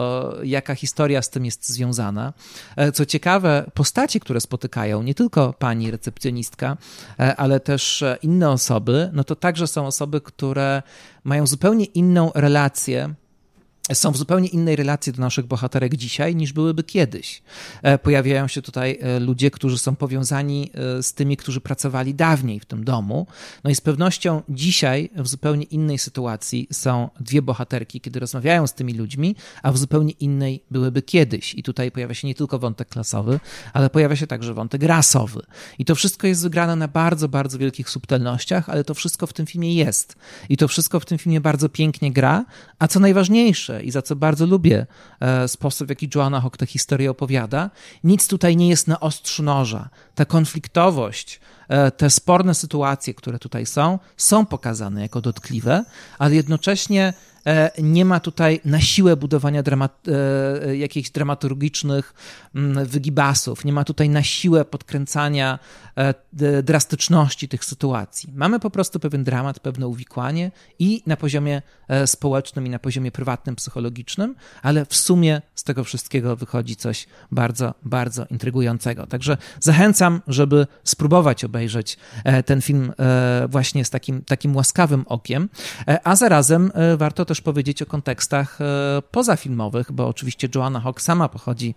jaka 0.44 0.76
historia 0.76 1.22
z 1.22 1.30
tym 1.30 1.46
jest 1.46 1.70
związana. 1.70 2.34
Co 2.94 3.06
ciekawe, 3.06 3.72
postaci, 3.74 4.20
które 4.20 4.42
spotykają, 4.42 5.04
nie 5.04 5.16
tylko 5.16 5.54
pani 5.54 5.92
recepcjonistka, 5.92 6.78
ale 7.38 7.60
też 7.60 8.04
inne 8.22 8.50
osoby, 8.50 9.10
no 9.14 9.24
to 9.24 9.36
także 9.36 9.68
są 9.68 9.88
osoby, 9.88 10.22
które 10.22 10.82
mają 11.24 11.48
zupełnie 11.48 11.86
inną 11.86 12.32
relację 12.36 13.14
są 13.94 14.12
w 14.12 14.18
zupełnie 14.18 14.48
innej 14.48 14.76
relacji 14.76 15.14
do 15.14 15.22
naszych 15.22 15.46
bohaterek 15.46 15.96
dzisiaj 15.96 16.36
niż 16.36 16.54
byłyby 16.54 16.84
kiedyś. 16.84 17.42
E, 17.82 17.98
pojawiają 17.98 18.48
się 18.48 18.62
tutaj 18.62 19.00
e, 19.02 19.20
ludzie, 19.20 19.52
którzy 19.52 19.78
są 19.78 19.96
powiązani 19.96 20.72
e, 20.74 21.04
z 21.04 21.14
tymi, 21.14 21.38
którzy 21.38 21.62
pracowali 21.62 22.16
dawniej 22.16 22.60
w 22.60 22.66
tym 22.66 22.84
domu. 22.84 23.28
No 23.64 23.70
i 23.70 23.76
z 23.76 23.82
pewnością 23.82 24.42
dzisiaj 24.50 25.10
w 25.16 25.28
zupełnie 25.28 25.64
innej 25.64 25.98
sytuacji 25.98 26.68
są 26.72 27.10
dwie 27.20 27.42
bohaterki, 27.42 28.02
kiedy 28.02 28.20
rozmawiają 28.20 28.68
z 28.68 28.74
tymi 28.74 28.94
ludźmi, 28.94 29.36
a 29.64 29.72
w 29.72 29.78
zupełnie 29.78 30.12
innej 30.12 30.64
byłyby 30.72 31.02
kiedyś. 31.02 31.56
I 31.56 31.64
tutaj 31.64 31.92
pojawia 31.92 32.14
się 32.14 32.28
nie 32.28 32.36
tylko 32.36 32.60
wątek 32.60 32.90
klasowy, 32.90 33.40
ale 33.74 33.90
pojawia 33.90 34.16
się 34.16 34.28
także 34.28 34.54
wątek 34.54 34.84
rasowy. 34.84 35.42
I 35.80 35.86
to 35.86 35.96
wszystko 35.96 36.28
jest 36.28 36.44
wygrane 36.44 36.76
na 36.76 36.88
bardzo, 36.88 37.30
bardzo 37.30 37.58
wielkich 37.58 37.90
subtelnościach, 37.90 38.70
ale 38.70 38.84
to 38.84 38.94
wszystko 38.94 39.28
w 39.28 39.34
tym 39.34 39.46
filmie 39.46 39.74
jest. 39.74 40.16
I 40.50 40.58
to 40.58 40.68
wszystko 40.68 41.00
w 41.00 41.06
tym 41.06 41.18
filmie 41.18 41.42
bardzo 41.42 41.70
pięknie 41.70 42.12
gra, 42.12 42.46
a 42.80 42.88
co 42.88 43.00
najważniejsze, 43.00 43.77
i 43.82 43.92
za 43.92 44.02
co 44.02 44.16
bardzo 44.16 44.46
lubię 44.46 44.86
e, 45.20 45.48
sposób, 45.48 45.88
w 45.88 45.90
jaki 45.90 46.10
Joanna 46.16 46.42
Hock 46.42 46.58
tę 46.58 46.66
historię 46.66 47.12
opowiada, 47.12 47.70
nic 48.04 48.28
tutaj 48.28 48.58
nie 48.58 48.70
jest 48.70 48.88
na 48.88 49.00
ostrzu 49.00 49.44
noża. 49.44 49.90
Ta 50.16 50.26
konfliktowość, 50.26 51.40
e, 51.70 51.92
te 51.92 52.10
sporne 52.10 52.54
sytuacje, 52.54 53.14
które 53.14 53.40
tutaj 53.40 53.66
są, 53.66 54.00
są 54.18 54.46
pokazane 54.46 55.02
jako 55.02 55.22
dotkliwe, 55.22 55.84
ale 56.20 56.36
jednocześnie 56.36 57.14
nie 57.78 58.06
ma 58.06 58.20
tutaj 58.20 58.62
na 58.66 58.82
siłę 58.82 59.18
budowania 59.18 59.64
dramat, 59.64 60.08
e, 60.68 60.78
jakichś 60.78 61.10
dramaturgicznych 61.10 62.14
mm, 62.56 62.86
wygibasów, 62.86 63.66
nie 63.66 63.74
ma 63.74 63.84
tutaj 63.84 64.10
na 64.10 64.24
siłę 64.24 64.66
podkręcania 64.66 65.60
e, 65.98 66.14
drastyczności 66.64 67.48
tych 67.48 67.66
sytuacji. 67.66 68.30
Mamy 68.36 68.60
po 68.60 68.70
prostu 68.70 69.00
pewien 69.00 69.24
dramat, 69.24 69.60
pewne 69.60 69.88
uwikłanie 69.88 70.52
i 70.80 71.04
na 71.06 71.18
poziomie 71.18 71.62
społecznym, 72.06 72.68
i 72.68 72.70
na 72.70 72.80
poziomie 72.80 73.12
prywatnym, 73.12 73.56
psychologicznym, 73.56 74.36
ale 74.62 74.86
w 74.86 74.96
sumie 74.96 75.42
z 75.56 75.64
tego 75.64 75.84
wszystkiego 75.84 76.36
wychodzi 76.36 76.76
coś 76.76 77.08
bardzo, 77.32 77.74
bardzo 77.84 78.26
intrygującego. 78.32 79.08
Także 79.08 79.38
zachęcam, 79.60 80.22
żeby 80.28 80.68
spróbować 80.84 81.44
obejrzeć 81.44 81.98
ten 82.46 82.62
film 82.62 82.94
właśnie 83.50 83.86
z 83.86 83.90
takim, 83.90 84.22
takim 84.22 84.56
łaskawym 84.56 85.06
okiem, 85.08 85.50
a 86.04 86.16
zarazem 86.16 86.72
warto 86.98 87.26
też 87.26 87.37
powiedzieć 87.42 87.82
o 87.82 87.86
kontekstach 87.86 88.62
e, 88.62 89.02
pozafilmowych, 89.12 89.92
bo 89.92 90.08
oczywiście 90.08 90.48
Joanna 90.56 90.80
Hawk 90.80 91.02
sama 91.02 91.30
pochodzi 91.30 91.76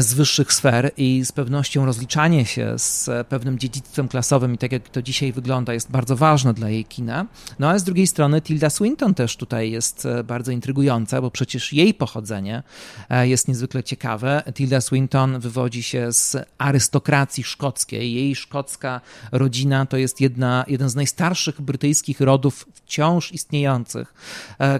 z 0.00 0.14
wyższych 0.14 0.52
sfer 0.52 0.90
i 0.96 1.24
z 1.24 1.32
pewnością 1.32 1.86
rozliczanie 1.86 2.46
się 2.46 2.74
z 2.76 3.10
pewnym 3.28 3.58
dziedzictwem 3.58 4.08
klasowym 4.08 4.54
i 4.54 4.58
tak 4.58 4.72
jak 4.72 4.88
to 4.88 5.02
dzisiaj 5.02 5.32
wygląda 5.32 5.74
jest 5.74 5.90
bardzo 5.90 6.16
ważne 6.16 6.54
dla 6.54 6.68
jej 6.68 6.84
kina. 6.84 7.26
No 7.58 7.68
ale 7.68 7.78
z 7.78 7.84
drugiej 7.84 8.06
strony 8.06 8.40
Tilda 8.40 8.70
Swinton 8.70 9.14
też 9.14 9.36
tutaj 9.36 9.70
jest 9.70 10.06
e, 10.06 10.24
bardzo 10.24 10.52
intrygująca, 10.52 11.22
bo 11.22 11.30
przecież 11.30 11.72
jej 11.72 11.94
pochodzenie 11.94 12.62
e, 13.10 13.28
jest 13.28 13.48
niezwykle 13.48 13.82
ciekawe. 13.82 14.42
Tilda 14.54 14.80
Swinton 14.80 15.40
wywodzi 15.40 15.82
się 15.82 16.12
z 16.12 16.36
arystokracji 16.58 17.44
szkockiej. 17.44 18.14
Jej 18.14 18.36
szkocka 18.36 19.00
rodzina 19.32 19.86
to 19.86 19.96
jest 19.96 20.20
jedna, 20.20 20.64
jeden 20.68 20.88
z 20.88 20.94
najstarszych 20.94 21.60
brytyjskich 21.60 22.20
rodów 22.20 22.68
wciąż 22.74 23.32
istniejących, 23.32 24.14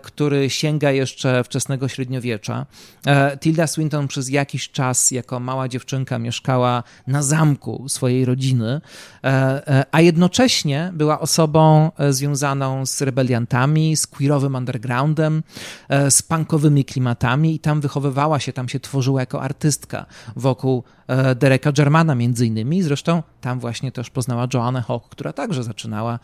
który 0.03 0.51
sięga 0.51 0.91
jeszcze 0.91 1.45
wczesnego 1.45 1.89
średniowiecza. 1.89 2.67
Tilda 3.41 3.67
Swinton 3.67 4.09
przez 4.09 4.29
jakiś 4.29 4.71
czas 4.71 4.92
czas 4.93 5.11
jako 5.11 5.41
mała 5.41 5.69
dziewczynka 5.69 6.19
mieszkała 6.19 6.83
na 7.07 7.23
zamku 7.23 7.89
swojej 7.89 8.25
rodziny, 8.25 8.81
e, 9.25 9.29
e, 9.69 9.85
a 9.93 10.01
jednocześnie 10.01 10.91
była 10.95 11.21
osobą 11.21 11.91
e, 11.99 12.13
związaną 12.13 12.87
z 12.87 13.03
rebeliantami, 13.03 13.97
z 13.97 14.07
queerowym 14.07 14.55
undergroundem, 14.55 15.43
z 16.11 16.23
punkowymi 16.23 16.85
klimatami 16.85 17.55
i 17.55 17.59
tam 17.59 17.81
wychowywała 17.81 18.41
się, 18.41 18.53
tam 18.53 18.69
się 18.69 18.81
tworzyła 18.81 19.21
jako 19.21 19.43
artystka 19.43 20.07
wokół 20.37 20.83
Dereka 21.37 21.73
Germana 21.73 22.15
między 22.15 22.47
innymi. 22.47 22.83
Zresztą 22.83 23.23
tam 23.41 23.61
właśnie 23.61 23.93
też 23.93 24.11
poznała 24.11 24.47
Joannę 24.55 24.83
Hawk, 24.83 25.09
która 25.09 25.33
także 25.33 25.63
zaczynała 25.63 26.19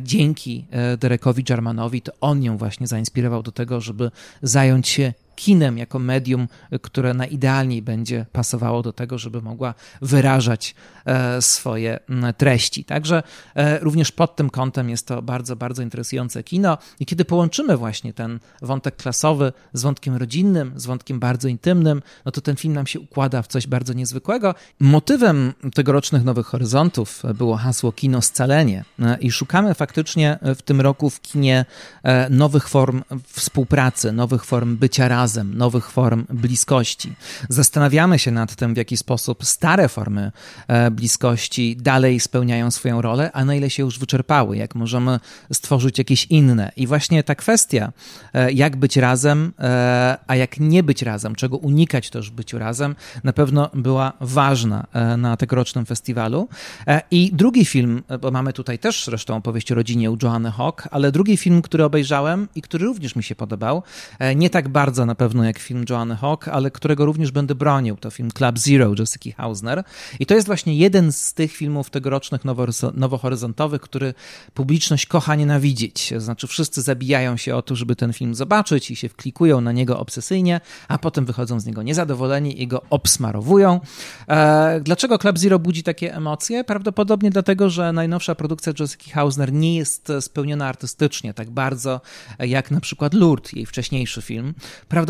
dzięki 0.00 0.66
Derekowi 0.98 1.44
Germanowi. 1.44 2.02
To 2.02 2.12
on 2.20 2.42
ją 2.42 2.56
właśnie 2.56 2.86
zainspirował 2.86 3.42
do 3.42 3.52
tego, 3.52 3.80
żeby 3.80 4.10
zająć 4.42 4.88
się 4.88 5.12
kinem 5.34 5.78
jako 5.78 5.98
medium, 5.98 6.48
które 6.82 7.14
najidealniej 7.14 7.82
będzie 7.82 8.26
pasowało 8.32 8.82
do 8.82 8.92
tego, 8.92 9.18
żeby 9.18 9.42
mogła 9.42 9.74
wyrażać 10.02 10.74
e, 11.06 11.42
swoje 11.42 11.98
treści. 12.36 12.84
Także 12.84 13.22
e, 13.54 13.78
również 13.78 14.12
pod 14.12 14.36
tym 14.36 14.50
kątem 14.50 14.90
jest 14.90 15.06
to 15.06 15.22
bardzo, 15.22 15.56
bardzo 15.56 15.82
interesujące 15.82 16.42
kino. 16.42 16.78
I 17.00 17.06
kiedy 17.06 17.24
połączymy 17.24 17.76
właśnie 17.76 18.12
ten 18.12 18.38
wątek 18.62 18.96
klasowy 18.96 19.52
z 19.72 19.82
wątkiem 19.82 20.16
rodzinnym, 20.16 20.72
z 20.76 20.86
wątkiem 20.86 21.20
bardzo 21.20 21.48
intymnym, 21.48 22.02
no 22.24 22.32
to 22.32 22.40
ten 22.40 22.56
film 22.56 22.74
nam 22.74 22.86
się 22.86 23.00
układa 23.00 23.42
w 23.42 23.46
coś 23.46 23.66
bardzo 23.66 23.92
niezwykłego. 23.92 24.54
Motywem 24.80 25.52
tegorocznych 25.74 26.24
Nowych 26.24 26.46
Horyzontów 26.46 27.22
było 27.34 27.56
hasło 27.56 27.92
Kino 27.92 28.22
Scalenie 28.22 28.84
e, 28.98 29.18
i 29.20 29.30
szukamy 29.30 29.74
faktycznie 29.74 30.38
w 30.42 30.62
tym 30.62 30.80
roku 30.80 31.10
w 31.10 31.20
kinie 31.20 31.64
nowych 32.30 32.68
form 32.68 33.02
współpracy, 33.26 34.12
nowych 34.12 34.44
form 34.44 34.76
bycia 34.76 35.08
razem, 35.08 35.21
razem, 35.22 35.54
nowych 35.58 35.90
form 35.90 36.24
bliskości. 36.30 37.12
Zastanawiamy 37.48 38.18
się 38.18 38.30
nad 38.30 38.54
tym, 38.54 38.74
w 38.74 38.76
jaki 38.76 38.96
sposób 38.96 39.44
stare 39.44 39.88
formy 39.88 40.32
e, 40.68 40.90
bliskości 40.90 41.76
dalej 41.76 42.20
spełniają 42.20 42.70
swoją 42.70 43.02
rolę, 43.02 43.30
a 43.32 43.44
na 43.44 43.54
ile 43.54 43.70
się 43.70 43.82
już 43.82 43.98
wyczerpały, 43.98 44.56
jak 44.56 44.74
możemy 44.74 45.20
stworzyć 45.52 45.98
jakieś 45.98 46.24
inne. 46.24 46.72
I 46.76 46.86
właśnie 46.86 47.22
ta 47.22 47.34
kwestia, 47.34 47.92
e, 48.34 48.52
jak 48.52 48.76
być 48.76 48.96
razem, 48.96 49.52
e, 49.58 50.18
a 50.26 50.36
jak 50.36 50.60
nie 50.60 50.82
być 50.82 51.02
razem, 51.02 51.34
czego 51.34 51.56
unikać 51.56 52.10
też 52.10 52.30
w 52.30 52.32
byciu 52.34 52.58
razem, 52.58 52.96
na 53.24 53.32
pewno 53.32 53.70
była 53.74 54.12
ważna 54.20 54.86
na 55.18 55.36
tegorocznym 55.36 55.86
festiwalu. 55.86 56.48
I 57.10 57.30
drugi 57.32 57.64
film, 57.64 58.02
bo 58.20 58.30
mamy 58.30 58.52
tutaj 58.52 58.78
też 58.78 59.04
zresztą 59.04 59.36
opowieść 59.36 59.72
o 59.72 59.74
rodzinie 59.74 60.10
u 60.10 60.16
Joanny 60.22 60.50
Hawk, 60.50 60.88
ale 60.90 61.12
drugi 61.12 61.36
film, 61.36 61.62
który 61.62 61.84
obejrzałem 61.84 62.48
i 62.54 62.62
który 62.62 62.84
również 62.86 63.16
mi 63.16 63.22
się 63.22 63.34
podobał, 63.34 63.82
nie 64.36 64.50
tak 64.50 64.68
bardzo 64.68 65.06
na 65.12 65.16
pewno 65.16 65.44
jak 65.44 65.58
film 65.58 65.84
Joanny 65.90 66.16
Hawk, 66.16 66.48
ale 66.48 66.70
którego 66.70 67.04
również 67.04 67.30
będę 67.30 67.54
bronił. 67.54 67.96
To 67.96 68.10
film 68.10 68.30
Club 68.30 68.58
Zero 68.58 68.94
Jessica 68.98 69.36
Hausner. 69.36 69.84
I 70.20 70.26
to 70.26 70.34
jest 70.34 70.46
właśnie 70.46 70.76
jeden 70.76 71.12
z 71.12 71.34
tych 71.34 71.52
filmów 71.52 71.90
tegorocznych 71.90 72.42
nowohoryzontowych, 72.94 73.80
który 73.80 74.14
publiczność 74.54 75.06
kocha 75.06 75.34
nienawidzić. 75.34 76.14
Znaczy 76.16 76.46
wszyscy 76.46 76.82
zabijają 76.82 77.36
się 77.36 77.56
o 77.56 77.62
to, 77.62 77.76
żeby 77.76 77.96
ten 77.96 78.12
film 78.12 78.34
zobaczyć 78.34 78.90
i 78.90 78.96
się 78.96 79.08
wklikują 79.08 79.60
na 79.60 79.72
niego 79.72 79.98
obsesyjnie, 79.98 80.60
a 80.88 80.98
potem 80.98 81.24
wychodzą 81.24 81.60
z 81.60 81.66
niego 81.66 81.82
niezadowoleni 81.82 82.62
i 82.62 82.66
go 82.66 82.82
obsmarowują. 82.90 83.80
E, 84.28 84.80
dlaczego 84.80 85.18
Club 85.18 85.38
Zero 85.38 85.58
budzi 85.58 85.82
takie 85.82 86.14
emocje? 86.14 86.64
Prawdopodobnie 86.64 87.30
dlatego, 87.30 87.70
że 87.70 87.92
najnowsza 87.92 88.34
produkcja 88.34 88.72
Jessica 88.80 89.14
Hausner 89.14 89.52
nie 89.52 89.76
jest 89.76 90.12
spełniona 90.20 90.66
artystycznie 90.66 91.34
tak 91.34 91.50
bardzo 91.50 92.00
jak 92.38 92.70
na 92.70 92.80
przykład 92.80 93.14
Lourdes, 93.14 93.52
jej 93.52 93.66
wcześniejszy 93.66 94.22
film. 94.22 94.54
Prawdopodobnie 94.88 95.01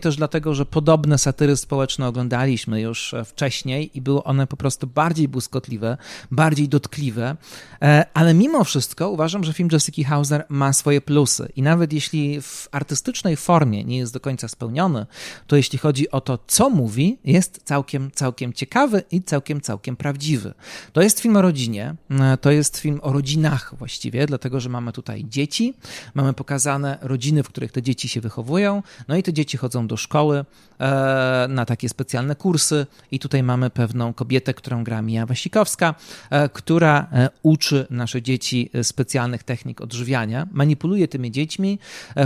też 0.00 0.16
dlatego, 0.16 0.54
że 0.54 0.66
podobne 0.66 1.18
satyry 1.18 1.56
społeczne 1.56 2.06
oglądaliśmy 2.06 2.80
już 2.80 3.14
e, 3.14 3.24
wcześniej 3.24 3.90
i 3.94 4.00
były 4.00 4.24
one 4.24 4.46
po 4.46 4.56
prostu 4.56 4.86
bardziej 4.86 5.28
błyskotliwe, 5.28 5.96
bardziej 6.30 6.68
dotkliwe, 6.68 7.36
e, 7.82 8.06
ale 8.14 8.34
mimo 8.34 8.64
wszystko 8.64 9.10
uważam, 9.10 9.44
że 9.44 9.52
film 9.52 9.68
Jessica 9.72 10.08
Hauser 10.08 10.44
ma 10.48 10.72
swoje 10.72 11.00
plusy. 11.00 11.52
I 11.56 11.62
nawet 11.62 11.92
jeśli 11.92 12.42
w 12.42 12.68
artystycznej 12.72 13.36
formie 13.36 13.84
nie 13.84 13.98
jest 13.98 14.12
do 14.12 14.20
końca 14.20 14.48
spełniony, 14.48 15.06
to 15.46 15.56
jeśli 15.56 15.78
chodzi 15.78 16.10
o 16.10 16.20
to, 16.20 16.38
co 16.46 16.70
mówi, 16.70 17.18
jest 17.24 17.60
całkiem, 17.64 18.10
całkiem 18.10 18.52
ciekawy 18.52 19.02
i 19.10 19.22
całkiem, 19.22 19.60
całkiem 19.60 19.96
prawdziwy. 19.96 20.54
To 20.92 21.02
jest 21.02 21.20
film 21.20 21.36
o 21.36 21.42
rodzinie, 21.42 21.94
e, 22.10 22.36
to 22.36 22.50
jest 22.50 22.78
film 22.78 23.00
o 23.02 23.12
rodzinach 23.12 23.74
właściwie, 23.78 24.26
dlatego, 24.26 24.60
że 24.60 24.68
mamy 24.68 24.92
tutaj 24.92 25.24
dzieci, 25.28 25.74
mamy 26.14 26.32
pokazane 26.32 26.98
rodziny, 27.00 27.42
w 27.42 27.48
których 27.48 27.72
te 27.72 27.82
dzieci 27.82 28.08
się 28.08 28.20
wychowują, 28.20 28.82
no 29.08 29.16
i 29.16 29.22
te 29.22 29.32
dzieci 29.38 29.56
chodzą 29.56 29.86
do 29.86 29.96
szkoły 29.96 30.44
e, 30.80 31.46
na 31.48 31.64
takie 31.64 31.88
specjalne 31.88 32.36
kursy 32.36 32.86
i 33.10 33.18
tutaj 33.18 33.42
mamy 33.42 33.70
pewną 33.70 34.12
kobietę, 34.12 34.54
którą 34.54 34.84
gra 34.84 35.02
Mija 35.02 35.26
Wasikowska, 35.26 35.94
e, 36.30 36.48
która 36.48 37.06
e, 37.12 37.30
uczy 37.42 37.86
nasze 37.90 38.22
dzieci 38.22 38.70
specjalnych 38.82 39.42
technik 39.42 39.80
odżywiania, 39.80 40.46
manipuluje 40.52 41.08
tymi 41.08 41.30
dziećmi, 41.30 41.78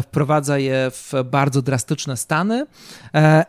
wprowadza 0.02 0.58
je 0.58 0.90
w 0.90 1.12
bardzo 1.24 1.62
drastyczne 1.62 2.16
stany 2.16 2.66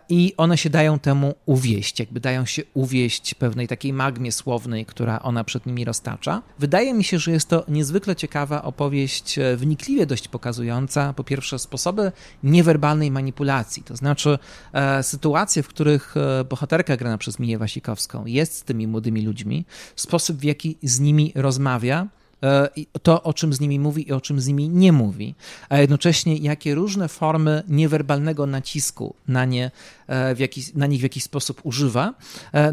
i 0.10 0.34
one 0.38 0.58
się 0.58 0.70
dają 0.70 1.00
temu 1.00 1.36
uwieść, 1.46 2.00
jakby 2.00 2.20
dają 2.20 2.46
się 2.46 2.62
uwieść 2.74 3.34
pewnej 3.34 3.68
takiej 3.68 3.94
magmie 3.94 4.32
słownej, 4.32 4.86
która 4.86 5.20
ona 5.20 5.44
przed 5.44 5.66
nimi 5.66 5.86
roztacza. 5.86 6.42
Wydaje 6.60 6.94
mi 6.94 7.04
się, 7.04 7.20
że 7.20 7.32
jest 7.32 7.50
to 7.50 7.64
niezwykle 7.68 8.16
ciekawa 8.16 8.64
opowieść, 8.64 9.40
wnikliwie 9.58 10.06
dość 10.06 10.28
pokazująca 10.28 11.14
po 11.14 11.24
pierwsze 11.24 11.60
sposoby 11.60 12.12
niewerbalnej 12.44 13.12
manipulacji, 13.12 13.53
relacji. 13.54 13.84
To 13.84 13.96
znaczy 13.96 14.40
e, 14.74 15.04
sytuacje, 15.04 15.64
w 15.64 15.68
których 15.68 16.16
e, 16.18 16.44
bohaterka 16.44 16.98
grana 16.98 17.18
przez 17.18 17.40
Miję 17.40 17.58
Wasikowską 17.58 18.26
jest 18.26 18.56
z 18.56 18.64
tymi 18.64 18.88
młodymi 18.88 19.22
ludźmi, 19.22 19.66
sposób 19.96 20.38
w 20.38 20.44
jaki 20.44 20.78
z 20.84 21.00
nimi 21.00 21.32
rozmawia, 21.36 22.08
e, 22.44 22.70
to, 23.04 23.24
o 23.24 23.34
czym 23.34 23.54
z 23.54 23.60
nimi 23.60 23.80
mówi 23.80 24.10
i 24.10 24.12
o 24.12 24.22
czym 24.22 24.40
z 24.40 24.48
nimi 24.48 24.70
nie 24.70 24.92
mówi, 24.92 25.36
a 25.70 25.78
jednocześnie 25.78 26.38
jakie 26.38 26.76
różne 26.76 27.08
formy 27.08 27.64
niewerbalnego 27.68 28.46
nacisku 28.46 29.16
na, 29.28 29.46
nie, 29.46 29.72
w 30.08 30.40
jakiś, 30.40 30.74
na 30.74 30.88
nich 30.88 31.00
w 31.00 31.04
jakiś 31.04 31.24
sposób 31.24 31.62
używa, 31.64 32.14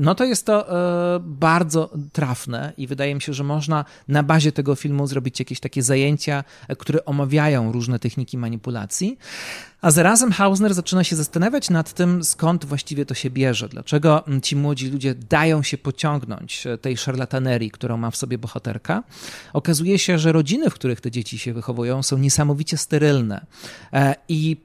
no 0.01 0.15
to 0.15 0.25
jest 0.25 0.47
to 0.47 0.67
bardzo 1.21 1.91
trafne 2.13 2.73
i 2.77 2.87
wydaje 2.87 3.15
mi 3.15 3.23
się, 3.23 3.33
że 3.33 3.45
można 3.45 3.85
na 4.09 4.23
bazie 4.23 4.53
tego 4.53 4.75
filmu 4.75 5.07
zrobić 5.07 5.39
jakieś 5.39 5.61
takie 5.61 5.83
zajęcia, 5.83 6.45
które 6.79 7.05
omawiają 7.05 7.73
różne 7.73 7.99
techniki 7.99 8.39
manipulacji. 8.39 9.19
A 9.81 9.91
zarazem 9.91 10.33
Hausner 10.33 10.75
zaczyna 10.75 11.05
się 11.05 11.17
zastanawiać 11.17 11.71
nad 11.71 11.93
tym, 11.93 12.25
skąd 12.25 12.65
właściwie 12.65 13.07
to 13.07 13.15
się 13.15 13.31
bierze, 13.31 13.69
dlaczego 13.69 14.25
ci 14.43 14.57
młodzi 14.57 14.91
ludzie 14.91 15.15
dają 15.15 15.63
się 15.63 15.79
pociągnąć 15.79 16.67
e, 16.67 16.79
tej 16.79 16.97
szarlatanerii, 16.97 17.71
którą 17.71 17.97
ma 17.97 18.11
w 18.11 18.17
sobie 18.17 18.39
bohaterka. 18.39 19.03
Okazuje 19.53 19.99
się, 19.99 20.19
że 20.19 20.33
rodziny, 20.33 20.71
w 20.71 20.75
których 20.75 21.01
te 21.01 21.11
dzieci 21.11 21.39
się 21.39 21.53
wychowują, 21.53 22.03
są 22.03 22.19
niesamowicie 22.19 22.77
sterylne 22.77 23.47
e, 23.93 24.15
i 24.29 24.57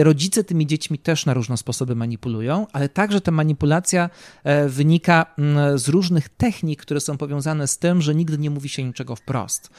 e, 0.00 0.04
rodzice 0.04 0.44
tymi 0.44 0.66
dziećmi 0.66 0.98
też 0.98 1.26
na 1.26 1.34
różne 1.34 1.56
sposoby 1.60 1.94
manipulują, 1.94 2.66
ale 2.72 2.88
także 2.88 3.20
ta 3.20 3.30
manipulacja 3.30 4.10
wynika 4.68 5.26
z 5.74 5.88
różnych 5.88 6.28
technik, 6.28 6.82
które 6.82 7.00
są 7.00 7.18
powiązane 7.18 7.66
z 7.66 7.78
tym, 7.78 8.02
że 8.02 8.14
nigdy 8.14 8.38
nie 8.38 8.50
mówi 8.50 8.68
się 8.68 8.84
niczego 8.84 9.16
wprost. 9.16 9.70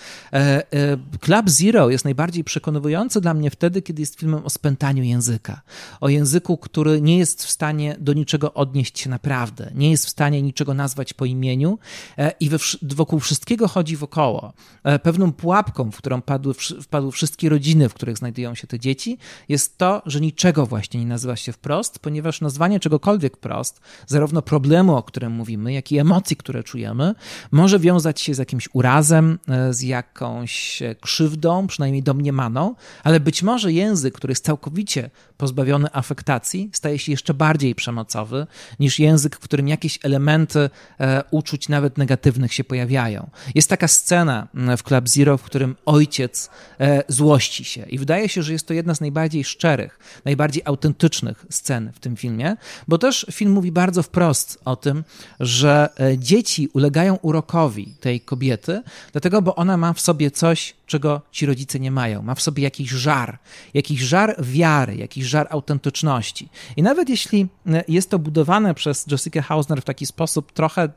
Club 1.22 1.50
Zero 1.50 1.90
jest 1.90 2.06
najbardziej 2.06 2.44
przekonujący 2.44 3.22
dla 3.22 3.34
mnie 3.34 3.52
wtedy, 3.52 3.82
kiedy 3.82 4.02
jest 4.02 4.20
film 4.20 4.32
filmem 4.32 4.46
o 4.46 4.50
spętaniu 4.50 5.04
języka. 5.04 5.62
O 6.02 6.10
języku, 6.10 6.58
który 6.58 7.02
nie 7.02 7.18
jest 7.18 7.44
w 7.44 7.50
stanie 7.50 7.96
do 8.00 8.14
niczego 8.14 8.54
odnieść 8.54 9.00
się 9.00 9.10
naprawdę, 9.10 9.72
nie 9.76 9.92
jest 9.92 10.06
w 10.06 10.10
stanie 10.10 10.42
niczego 10.42 10.74
nazwać 10.74 11.14
po 11.14 11.26
imieniu 11.26 11.80
e, 12.18 12.32
i 12.40 12.50
wokół 12.82 13.20
wszystkiego 13.20 13.68
chodzi 13.68 13.98
wokoło. 13.98 14.54
E, 14.84 15.00
pewną 15.00 15.32
pułapką, 15.32 15.92
w 15.92 15.98
którą 15.98 16.22
padły, 16.22 16.54
wpadły 16.82 17.12
wszystkie 17.12 17.50
rodziny, 17.50 17.90
w 17.90 17.94
których 17.94 18.18
znajdują 18.18 18.56
się 18.56 18.68
te 18.68 18.80
dzieci, 18.80 19.18
jest 19.50 19.78
to, 19.78 20.02
że 20.06 20.22
niczego 20.22 20.66
właśnie 20.66 21.00
nie 21.00 21.06
nazywa 21.06 21.36
się 21.36 21.52
wprost, 21.52 21.71
ponieważ 22.02 22.42
nazwanie 22.42 22.80
czegokolwiek 22.80 23.38
wprost, 23.38 23.82
zarówno 24.08 24.42
problemu, 24.42 24.96
o 24.96 25.04
którym 25.04 25.32
mówimy, 25.32 25.74
jak 25.74 25.92
i 25.92 25.98
emocji, 25.98 26.36
które 26.36 26.64
czujemy, 26.64 27.16
może 27.52 27.80
wiązać 27.80 28.22
się 28.22 28.34
z 28.34 28.38
jakimś 28.38 28.70
urazem, 28.74 29.40
e, 29.48 29.74
z 29.74 29.82
jakąś 29.82 30.84
krzywdą, 31.02 31.68
przynajmniej 31.68 32.04
domniemaną, 32.04 32.76
ale 33.04 33.20
być 33.20 33.44
może 33.44 33.72
język, 33.72 34.14
który 34.14 34.32
jest 34.32 34.46
całkowicie 34.46 35.10
pozbawiony 35.38 35.88
afektacji, 35.94 36.70
staje 36.74 37.00
się 37.00 37.12
jeszcze 37.12 37.34
bardziej 37.34 37.76
przemocowy 37.76 38.48
niż 38.80 39.00
język, 39.00 39.36
w 39.36 39.40
którym 39.40 39.68
jakieś 39.68 40.00
elementy 40.04 40.70
e, 41.00 41.24
uczuć, 41.32 41.70
nawet 41.70 41.98
negatywnych, 41.98 42.54
się 42.54 42.64
pojawiają. 42.64 43.30
Jest 43.56 43.70
taka 43.70 43.88
scena 43.88 44.48
w 44.78 44.84
Club 44.84 45.10
Zero, 45.10 45.38
w 45.38 45.44
którym 45.44 45.76
ojciec 45.86 46.50
e, 46.80 47.04
złości 47.08 47.64
się 47.64 47.86
i 47.90 47.98
wydaje 47.98 48.30
się, 48.30 48.44
że 48.44 48.54
jest 48.54 48.68
to 48.68 48.74
jedna 48.74 48.96
z 48.96 49.02
najbardziej 49.02 49.44
szczerych, 49.44 50.00
najbardziej 50.26 50.64
autentycznych 50.66 51.46
scen 51.50 51.61
w 51.94 52.00
tym 52.00 52.16
filmie, 52.16 52.56
bo 52.88 52.98
też 52.98 53.26
film 53.32 53.52
mówi 53.52 53.72
bardzo 53.72 54.04
wprost 54.04 54.60
o 54.66 54.76
tym, 54.76 55.04
że 55.40 55.90
e, 56.00 56.18
dzieci 56.18 56.70
ulegają 56.74 57.16
urokowi 57.16 57.96
tej 58.00 58.22
kobiety, 58.22 58.82
dlatego, 59.12 59.42
bo 59.42 59.56
ona 59.56 59.78
ma 59.78 59.94
w 59.94 60.02
sobie 60.02 60.32
coś, 60.32 60.76
czego 60.86 61.22
ci 61.32 61.46
rodzice 61.46 61.80
nie 61.80 61.92
mają. 61.92 62.22
Ma 62.22 62.36
w 62.36 62.42
sobie 62.42 62.64
jakiś 62.64 62.90
żar, 62.90 63.40
jakiś 63.74 64.02
żar 64.02 64.36
wiary, 64.40 64.96
jakiś 64.96 65.26
żar 65.26 65.48
autentyczności. 65.50 66.50
I 66.76 66.84
nawet 66.84 67.10
jeśli 67.10 67.48
e, 67.68 67.84
jest 67.88 68.10
to 68.10 68.20
budowane 68.20 68.74
przez 68.74 69.06
Jessica 69.12 69.42
Hausner 69.42 69.82
w 69.82 69.86
taki 69.86 70.06
sposób 70.06 70.52
trochę 70.52 70.90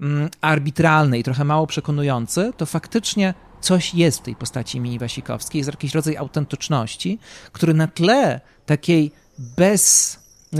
mm, 0.00 0.28
arbitralny 0.40 1.18
i 1.18 1.22
trochę 1.22 1.44
mało 1.44 1.66
przekonujący, 1.66 2.52
to 2.56 2.66
faktycznie 2.66 3.34
coś 3.60 3.94
jest 3.94 4.18
w 4.18 4.22
tej 4.22 4.36
postaci 4.36 4.80
Mini 4.80 4.98
Wasikowskiej, 4.98 5.58
jest 5.58 5.70
jakiś 5.70 5.94
rodzaj 5.94 6.16
autentyczności, 6.16 7.18
który 7.52 7.74
na 7.74 7.86
tle 7.86 8.40
takiej 8.66 9.12
bez, 9.38 10.16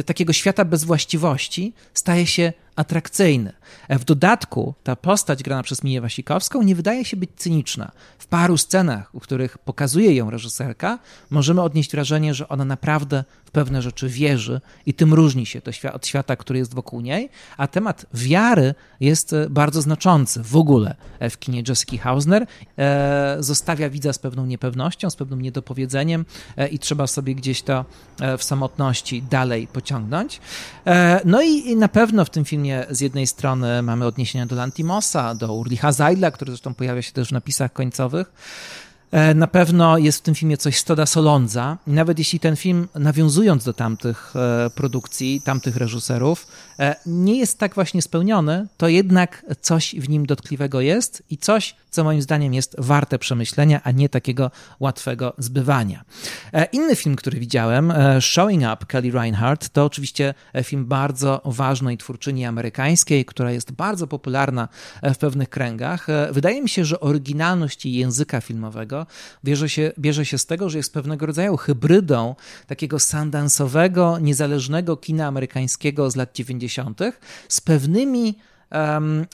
takiego 0.06 0.32
świata 0.32 0.64
bez 0.64 0.84
właściwości 0.84 1.72
staje 1.94 2.26
się 2.26 2.52
atrakcyjny. 2.78 3.52
W 3.88 4.04
dodatku 4.04 4.74
ta 4.84 4.96
postać 4.96 5.42
grana 5.42 5.62
przez 5.62 5.84
Miję 5.84 6.00
Wasikowską 6.00 6.62
nie 6.62 6.74
wydaje 6.74 7.04
się 7.04 7.16
być 7.16 7.30
cyniczna. 7.36 7.92
W 8.18 8.26
paru 8.26 8.56
scenach, 8.58 9.10
w 9.14 9.20
których 9.20 9.58
pokazuje 9.58 10.14
ją 10.14 10.30
reżyserka, 10.30 10.98
możemy 11.30 11.62
odnieść 11.62 11.90
wrażenie, 11.90 12.34
że 12.34 12.48
ona 12.48 12.64
naprawdę 12.64 13.24
w 13.44 13.50
pewne 13.50 13.82
rzeczy 13.82 14.08
wierzy 14.08 14.60
i 14.86 14.94
tym 14.94 15.14
różni 15.14 15.46
się 15.46 15.60
to 15.60 15.70
od 15.92 16.06
świata, 16.06 16.36
który 16.36 16.58
jest 16.58 16.74
wokół 16.74 17.00
niej, 17.00 17.28
a 17.56 17.66
temat 17.66 18.06
wiary 18.14 18.74
jest 19.00 19.32
e, 19.32 19.50
bardzo 19.50 19.82
znaczący 19.82 20.42
w 20.42 20.56
ogóle 20.56 20.94
w 21.30 21.38
kinie 21.38 21.62
Jessica 21.68 22.02
Hausner. 22.02 22.46
E, 22.78 23.36
zostawia 23.40 23.90
widza 23.90 24.12
z 24.12 24.18
pewną 24.18 24.46
niepewnością, 24.46 25.10
z 25.10 25.16
pewnym 25.16 25.42
niedopowiedzeniem 25.42 26.24
e, 26.56 26.68
i 26.68 26.78
trzeba 26.78 27.06
sobie 27.06 27.34
gdzieś 27.34 27.62
to 27.62 27.84
w 28.38 28.44
samotności 28.44 29.22
dalej 29.22 29.66
pociągnąć. 29.66 30.40
No 31.24 31.42
i 31.42 31.76
na 31.76 31.88
pewno 31.88 32.24
w 32.24 32.30
tym 32.30 32.44
filmie 32.44 32.67
z 32.90 33.00
jednej 33.00 33.26
strony 33.26 33.82
mamy 33.82 34.06
odniesienia 34.06 34.46
do 34.46 34.56
Lantimosa, 34.56 35.34
do 35.34 35.54
Urlicha 35.54 35.92
Zajdla, 35.92 36.30
który 36.30 36.52
zresztą 36.52 36.74
pojawia 36.74 37.02
się 37.02 37.12
też 37.12 37.28
w 37.28 37.32
napisach 37.32 37.72
końcowych, 37.72 38.32
E, 39.10 39.34
na 39.34 39.46
pewno 39.46 39.98
jest 39.98 40.18
w 40.18 40.22
tym 40.22 40.34
filmie 40.34 40.56
coś 40.56 40.78
Stoda 40.78 41.06
Solondza. 41.06 41.76
Nawet 41.86 42.18
jeśli 42.18 42.40
ten 42.40 42.56
film, 42.56 42.88
nawiązując 42.94 43.64
do 43.64 43.72
tamtych 43.72 44.34
e, 44.36 44.70
produkcji, 44.70 45.40
tamtych 45.44 45.76
reżyserów, 45.76 46.46
nie 47.06 47.38
jest 47.38 47.58
tak 47.58 47.74
właśnie 47.74 48.02
spełniony, 48.02 48.66
to 48.76 48.88
jednak 48.88 49.44
coś 49.60 49.94
w 49.94 50.08
nim 50.08 50.26
dotkliwego 50.26 50.80
jest 50.80 51.22
i 51.30 51.38
coś, 51.38 51.74
co 51.90 52.04
moim 52.04 52.22
zdaniem 52.22 52.54
jest 52.54 52.76
warte 52.78 53.18
przemyślenia, 53.18 53.80
a 53.84 53.90
nie 53.90 54.08
takiego 54.08 54.50
łatwego 54.80 55.32
zbywania. 55.38 56.04
Inny 56.72 56.96
film, 56.96 57.16
który 57.16 57.40
widziałem, 57.40 57.92
Showing 58.20 58.62
Up 58.62 58.86
Kelly 58.86 59.10
Reinhardt, 59.10 59.68
to 59.68 59.84
oczywiście 59.84 60.34
film 60.64 60.86
bardzo 60.86 61.40
ważnej 61.44 61.98
twórczyni 61.98 62.44
amerykańskiej, 62.44 63.24
która 63.24 63.52
jest 63.52 63.72
bardzo 63.72 64.06
popularna 64.06 64.68
w 65.02 65.16
pewnych 65.16 65.48
kręgach. 65.48 66.06
Wydaje 66.30 66.62
mi 66.62 66.68
się, 66.68 66.84
że 66.84 67.00
oryginalność 67.00 67.84
jej 67.84 67.94
języka 67.94 68.40
filmowego 68.40 69.06
bierze 69.44 69.68
się, 69.68 69.92
bierze 69.98 70.26
się 70.26 70.38
z 70.38 70.46
tego, 70.46 70.70
że 70.70 70.78
jest 70.78 70.94
pewnego 70.94 71.26
rodzaju 71.26 71.56
hybrydą 71.56 72.34
takiego 72.66 72.98
sandansowego, 72.98 74.18
niezależnego 74.18 74.96
kina 74.96 75.26
amerykańskiego 75.26 76.10
z 76.10 76.16
lat 76.16 76.34
90. 76.34 76.67
z 77.48 77.60
pewnymi 77.60 78.38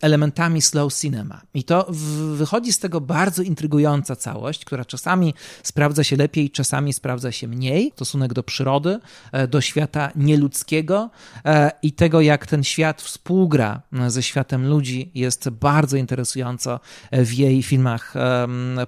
elementami 0.03 0.62
slow 0.62 0.95
cinema. 0.95 1.41
I 1.55 1.64
to 1.64 1.87
wychodzi 2.35 2.72
z 2.72 2.78
tego 2.78 3.01
bardzo 3.01 3.43
intrygująca 3.43 4.16
całość, 4.16 4.64
która 4.64 4.85
czasami 4.85 5.35
sprawdza 5.62 6.05
się 6.05 6.16
lepiej, 6.16 6.51
czasami 6.51 6.93
sprawdza 6.93 7.32
się 7.32 7.49
mniej. 7.49 7.93
Stosunek 7.95 8.32
do 8.32 8.43
przyrody, 8.43 8.99
e, 9.32 9.49
do 9.49 9.61
świata 9.61 10.11
nieludzkiego 10.16 11.11
e, 11.45 11.70
i 11.82 11.93
tego, 11.93 12.20
jak 12.20 12.47
ten 12.47 12.64
świat 12.64 13.03
współgra 13.03 13.82
e, 13.93 14.11
ze 14.11 14.22
światem 14.22 14.66
ludzi, 14.68 15.11
jest 15.14 15.49
bardzo 15.51 15.97
interesująco 15.97 16.80
w 17.12 17.32
jej 17.32 17.62
filmach 17.62 18.14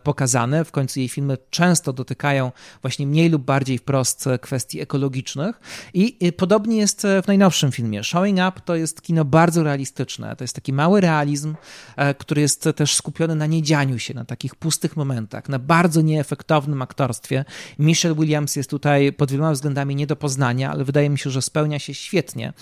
pokazane. 0.02 0.64
W 0.64 0.72
końcu 0.72 1.00
jej 1.00 1.08
filmy 1.08 1.38
często 1.50 1.92
dotykają 1.92 2.52
właśnie 2.82 3.06
mniej 3.06 3.30
lub 3.30 3.42
bardziej 3.42 3.78
wprost 3.78 4.28
kwestii 4.40 4.80
ekologicznych. 4.80 5.60
I 5.94 6.32
podobnie 6.36 6.76
jest 6.76 7.06
w 7.22 7.26
najnowszym 7.26 7.72
filmie. 7.72 8.04
Showing 8.04 8.38
Up 8.48 8.60
to 8.64 8.76
jest 8.76 9.02
kino 9.02 9.24
bardzo 9.24 9.62
realistyczne 9.62 10.35
to 10.36 10.44
jest 10.44 10.54
taki 10.54 10.72
mały 10.72 11.00
realizm, 11.00 11.54
e, 11.96 12.14
który 12.14 12.40
jest 12.40 12.68
też 12.76 12.94
skupiony 12.94 13.34
na 13.34 13.46
niedzianiu 13.46 13.98
się, 13.98 14.14
na 14.14 14.24
takich 14.24 14.54
pustych 14.54 14.96
momentach, 14.96 15.48
na 15.48 15.58
bardzo 15.58 16.00
nieefektownym 16.00 16.82
aktorstwie. 16.82 17.44
Michelle 17.78 18.14
Williams 18.14 18.56
jest 18.56 18.70
tutaj 18.70 19.12
pod 19.12 19.30
wieloma 19.30 19.52
względami 19.52 19.96
nie 19.96 20.06
do 20.06 20.16
poznania, 20.16 20.70
ale 20.70 20.84
wydaje 20.84 21.10
mi 21.10 21.18
się, 21.18 21.30
że 21.30 21.42
spełnia 21.42 21.78
się 21.78 21.94
świetnie, 21.94 22.52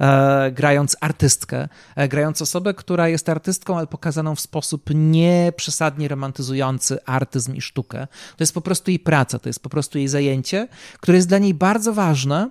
e, 0.00 0.52
grając 0.52 0.96
artystkę, 1.00 1.68
e, 1.96 2.08
grając 2.08 2.42
osobę, 2.42 2.74
która 2.74 3.08
jest 3.08 3.28
artystką, 3.28 3.78
ale 3.78 3.86
pokazaną 3.86 4.34
w 4.34 4.40
sposób 4.40 4.90
nieprzesadnie 4.94 6.08
romantyzujący 6.08 7.04
artyzm 7.04 7.54
i 7.54 7.60
sztukę. 7.60 8.06
To 8.36 8.42
jest 8.42 8.54
po 8.54 8.60
prostu 8.60 8.90
jej 8.90 8.98
praca, 8.98 9.38
to 9.38 9.48
jest 9.48 9.60
po 9.60 9.68
prostu 9.68 9.98
jej 9.98 10.08
zajęcie, 10.08 10.68
które 11.00 11.16
jest 11.16 11.28
dla 11.28 11.38
niej 11.38 11.54
bardzo 11.54 11.92
ważne, 11.92 12.50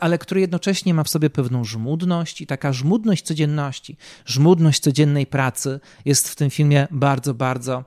ale 0.00 0.18
które 0.18 0.40
jednocześnie 0.40 0.94
ma 0.94 1.04
w 1.04 1.08
sobie 1.08 1.30
pewną 1.30 1.64
żmudność 1.64 2.40
i 2.40 2.46
taka 2.46 2.72
żmudność 2.72 3.24
codzienności, 3.24 3.96
żmudność 4.26 4.80
codziennej 4.80 5.26
pracy 5.26 5.80
jest 6.04 6.28
w 6.28 6.34
tym 6.34 6.50
filmie 6.50 6.88
bardzo, 6.90 7.34
bardzo 7.34 7.84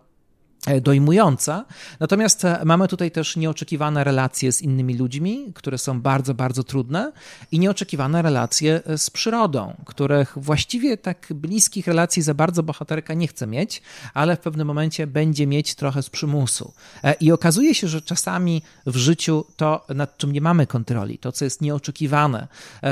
dojmująca. 0.82 1.66
Natomiast 2.00 2.46
e, 2.46 2.62
mamy 2.66 2.88
tutaj 2.88 3.12
też 3.12 3.36
nieoczekiwane 3.36 4.04
relacje 4.04 4.52
z 4.52 4.62
innymi 4.62 4.98
ludźmi, 4.98 5.52
które 5.56 5.78
są 5.78 6.02
bardzo, 6.02 6.34
bardzo 6.34 6.64
trudne 6.64 7.12
i 7.52 7.60
nieoczekiwane 7.60 8.22
relacje 8.22 8.82
e, 8.86 8.98
z 8.98 9.10
przyrodą, 9.10 9.76
których 9.86 10.34
właściwie 10.36 10.98
tak 10.98 11.28
bliskich 11.36 11.88
relacji 11.88 12.22
za 12.22 12.34
bardzo 12.34 12.64
bohaterka 12.64 13.14
nie 13.14 13.28
chce 13.28 13.48
mieć, 13.48 13.82
ale 14.14 14.36
w 14.36 14.40
pewnym 14.40 14.68
momencie 14.68 15.08
będzie 15.08 15.48
mieć 15.48 15.76
trochę 15.76 16.04
z 16.04 16.10
przymusu. 16.10 16.74
I 17.20 17.32
okazuje 17.32 17.76
się, 17.76 17.88
że 17.88 18.02
czasami 18.02 18.62
w 18.86 18.96
życiu 18.96 19.46
to, 19.56 19.86
nad 19.96 20.18
czym 20.18 20.32
nie 20.32 20.42
mamy 20.42 20.68
kontroli, 20.68 21.18
to, 21.18 21.32
co 21.32 21.46
jest 21.46 21.62
nieoczekiwane, 21.62 22.48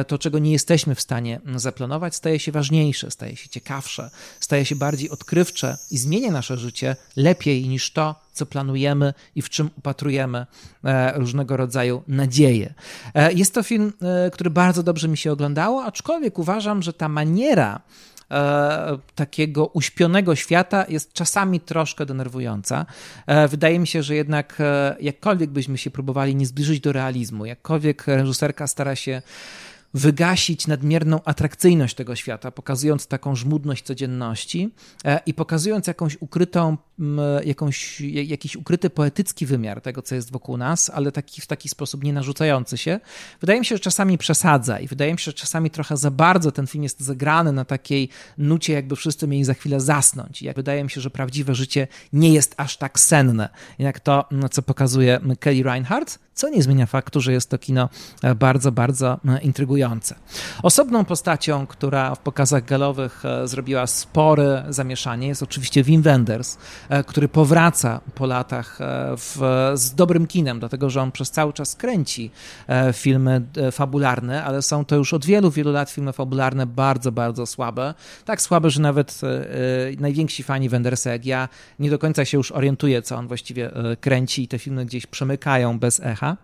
to, 0.08 0.18
czego 0.18 0.40
nie 0.40 0.52
jesteśmy 0.52 0.96
w 0.96 1.02
stanie 1.02 1.42
zaplanować, 1.56 2.16
staje 2.16 2.40
się 2.40 2.52
ważniejsze, 2.52 3.12
staje 3.12 3.36
się 3.36 3.50
ciekawsze, 3.50 4.10
staje 4.40 4.66
się 4.66 4.76
bardziej 4.76 5.10
odkrywcze 5.10 5.78
i 5.92 5.98
zmienia 5.98 6.32
nasze 6.32 6.58
życie 6.58 6.96
lepiej 7.16 7.59
niż 7.68 7.94
to, 7.94 8.16
co 8.34 8.46
planujemy 8.46 9.14
i 9.36 9.42
w 9.42 9.50
czym 9.50 9.70
upatrujemy 9.78 10.46
e, 10.84 11.20
różnego 11.20 11.58
rodzaju 11.58 12.04
nadzieje. 12.08 12.74
E, 13.14 13.34
jest 13.34 13.54
to 13.54 13.64
film, 13.64 13.94
e, 14.02 14.32
który 14.32 14.50
bardzo 14.50 14.84
dobrze 14.84 15.08
mi 15.08 15.18
się 15.18 15.32
oglądało, 15.32 15.84
aczkolwiek 15.84 16.40
uważam, 16.40 16.82
że 16.82 16.94
ta 16.94 17.10
maniera 17.10 17.82
takiego 19.16 19.68
uśpionego 19.68 20.36
świata 20.36 20.86
jest 20.90 21.14
czasami 21.14 21.60
troszkę 21.60 22.06
denerwująca. 22.06 22.86
Wydaje 23.50 23.80
mi 23.80 23.88
się, 23.88 24.04
że 24.04 24.16
jednak 24.16 24.62
jakkolwiek 25.02 25.50
byśmy 25.50 25.78
się 25.78 25.92
próbowali 25.92 26.36
nie 26.36 26.46
zbliżyć 26.46 26.80
do 26.80 26.92
realizmu, 26.92 27.46
jakkolwiek 27.46 28.08
reżyserka 28.08 28.68
stara 28.68 28.96
się 28.96 29.22
wygasić 29.94 30.68
nadmierną 30.68 31.20
atrakcyjność 31.26 31.96
tego 31.96 32.16
świata, 32.16 32.52
pokazując 32.52 33.08
taką 33.08 33.36
żmudność 33.36 33.84
codzienności 33.84 34.70
e, 35.06 35.20
i 35.26 35.34
pokazując 35.34 35.88
jakąś 35.88 36.18
ukrytą, 36.20 36.78
jakąś, 37.46 38.02
jakiś 38.02 38.56
ukryty 38.56 38.90
poetycki 38.90 39.46
wymiar 39.46 39.82
tego, 39.82 40.02
co 40.02 40.16
jest 40.16 40.32
wokół 40.32 40.58
nas, 40.58 40.90
ale 40.94 41.12
taki, 41.12 41.42
w 41.42 41.48
taki 41.48 41.70
sposób 41.70 42.04
nie 42.04 42.14
narzucający 42.14 42.78
się. 42.78 43.00
Wydaje 43.42 43.60
mi 43.60 43.66
się, 43.66 43.76
że 43.76 43.80
czasami 43.80 44.18
przesadza 44.18 44.80
i 44.80 44.88
wydaje 44.88 45.14
mi 45.14 45.20
się, 45.20 45.26
że 45.26 45.34
czasami 45.34 45.70
trochę 45.70 45.98
za 45.98 46.12
bardzo 46.12 46.52
ten 46.52 46.68
film 46.68 46.84
jest 46.84 47.00
zagrany 47.00 47.52
na 47.52 47.66
takiej 47.66 48.10
nucie, 48.38 48.74
jakby 48.74 48.96
wszyscy 48.96 49.28
mieli 49.28 49.44
za 49.44 49.54
chwilę 49.54 49.80
zasnąć. 49.80 50.42
I 50.42 50.54
wydaje 50.54 50.84
mi 50.84 50.90
się, 50.90 51.02
że 51.02 51.10
prawdziwe 51.10 51.56
życie 51.56 51.88
nie 52.14 52.34
jest 52.34 52.54
aż 52.58 52.78
tak 52.78 53.00
senne, 53.00 53.50
jak 53.80 54.00
to, 54.00 54.30
co 54.52 54.62
pokazuje 54.62 55.20
Kelly 55.40 55.64
Reinhardt, 55.64 56.20
co 56.34 56.50
nie 56.50 56.64
zmienia 56.64 56.86
faktu, 56.86 57.22
że 57.22 57.34
jest 57.34 57.50
to 57.50 57.58
kino 57.58 57.90
e, 58.24 58.36
bardzo, 58.36 58.72
bardzo 58.72 59.20
e, 59.28 59.42
intrygujące 59.42 59.79
Osobną 60.64 61.06
postacią, 61.06 61.68
która 61.68 62.16
w 62.16 62.20
pokazach 62.20 62.66
galowych 62.66 63.24
zrobiła 63.46 63.88
spore 63.88 64.66
zamieszanie 64.70 65.28
jest 65.28 65.44
oczywiście 65.44 65.84
Wim 65.84 66.02
Wenders, 66.02 66.58
który 67.08 67.28
powraca 67.28 68.02
po 68.16 68.26
latach 68.26 68.80
w, 69.18 69.72
z 69.74 69.96
dobrym 69.96 70.28
kinem, 70.28 70.60
dlatego 70.60 70.90
że 70.90 71.02
on 71.02 71.12
przez 71.12 71.32
cały 71.32 71.54
czas 71.54 71.76
kręci 71.76 72.32
filmy 72.94 73.42
fabularne, 73.72 74.44
ale 74.44 74.62
są 74.62 74.86
to 74.86 74.96
już 74.96 75.14
od 75.14 75.26
wielu, 75.26 75.52
wielu 75.52 75.72
lat 75.72 75.90
filmy 75.90 76.14
fabularne 76.14 76.66
bardzo, 76.66 77.12
bardzo 77.12 77.46
słabe. 77.46 77.94
Tak 78.26 78.42
słabe, 78.42 78.70
że 78.70 78.82
nawet 78.82 79.22
najwięksi 80.00 80.44
fani 80.44 80.70
Wendersa 80.70 81.12
jak 81.12 81.26
ja 81.26 81.50
nie 81.80 81.90
do 81.90 82.00
końca 82.00 82.26
się 82.26 82.38
już 82.38 82.52
orientuje, 82.52 83.02
co 83.02 83.16
on 83.16 83.28
właściwie 83.28 83.72
kręci 84.02 84.44
i 84.44 84.48
te 84.48 84.60
filmy 84.60 84.86
gdzieś 84.86 85.06
przemykają 85.06 85.80
bez 85.80 86.00
echa. 86.00 86.38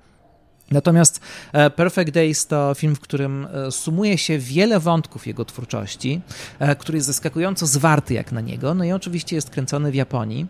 Natomiast 0.72 1.20
e, 1.54 1.70
Perfect 1.70 2.12
Days 2.12 2.48
to 2.48 2.74
film, 2.76 2.96
w 2.96 3.00
którym 3.00 3.48
e, 3.68 3.72
sumuje 3.72 4.18
się 4.18 4.38
wiele 4.40 4.80
wątków 4.80 5.28
jego 5.28 5.46
twórczości, 5.46 6.22
e, 6.60 6.76
który 6.76 6.98
jest 6.98 7.08
zaskakująco 7.08 7.68
zwarty 7.68 8.14
jak 8.14 8.32
na 8.32 8.42
niego. 8.42 8.74
No 8.74 8.84
i 8.84 8.92
oczywiście 8.92 9.36
jest 9.36 9.50
kręcony 9.50 9.92
w 9.92 9.96
Japonii. 9.96 10.46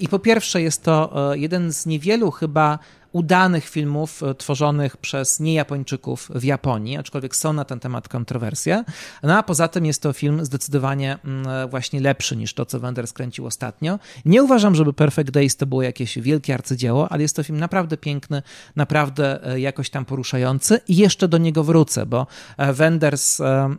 I 0.00 0.08
po 0.08 0.18
pierwsze 0.18 0.62
jest 0.62 0.82
to 0.82 1.12
jeden 1.34 1.72
z 1.72 1.86
niewielu 1.86 2.30
chyba 2.30 2.78
udanych 3.12 3.68
filmów 3.68 4.22
e, 4.22 4.34
tworzonych 4.34 4.96
przez 4.96 5.40
niejapończyków 5.40 6.30
w 6.34 6.44
Japonii, 6.44 6.96
aczkolwiek 6.96 7.36
są 7.36 7.52
na 7.52 7.64
ten 7.64 7.80
temat 7.80 8.08
kontrowersje. 8.08 8.84
No 9.22 9.38
a 9.38 9.42
poza 9.42 9.68
tym 9.68 9.86
jest 9.86 10.02
to 10.02 10.12
film 10.12 10.44
zdecydowanie 10.44 11.18
mm, 11.24 11.48
e, 11.48 11.68
właśnie 11.68 12.00
lepszy 12.00 12.36
niż 12.36 12.54
to, 12.54 12.66
co 12.66 12.80
Wenders 12.80 13.12
kręcił 13.12 13.46
ostatnio. 13.46 13.98
Nie 14.24 14.42
uważam, 14.42 14.74
żeby 14.74 14.92
Perfect 14.92 15.30
Days 15.30 15.56
to 15.56 15.66
było 15.66 15.82
jakieś 15.82 16.18
wielkie 16.18 16.54
arcydzieło, 16.54 17.12
ale 17.12 17.22
jest 17.22 17.36
to 17.36 17.42
film 17.42 17.58
naprawdę 17.58 17.96
piękny, 17.96 18.42
naprawdę 18.76 19.46
e, 19.46 19.60
jakoś 19.60 19.90
tam 19.90 20.04
poruszający 20.04 20.80
i 20.88 20.96
jeszcze 20.96 21.28
do 21.28 21.38
niego 21.38 21.64
wrócę, 21.64 22.06
bo 22.06 22.26
Wenders 22.58 23.40
mm, 23.40 23.76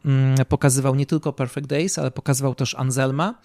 pokazywał 0.49 0.95
nie 0.95 1.05
tylko 1.05 1.33
Perfect 1.33 1.67
Days, 1.67 1.99
ale 1.99 2.11
pokazywał 2.11 2.55
też 2.55 2.75
Anselma, 2.75 3.35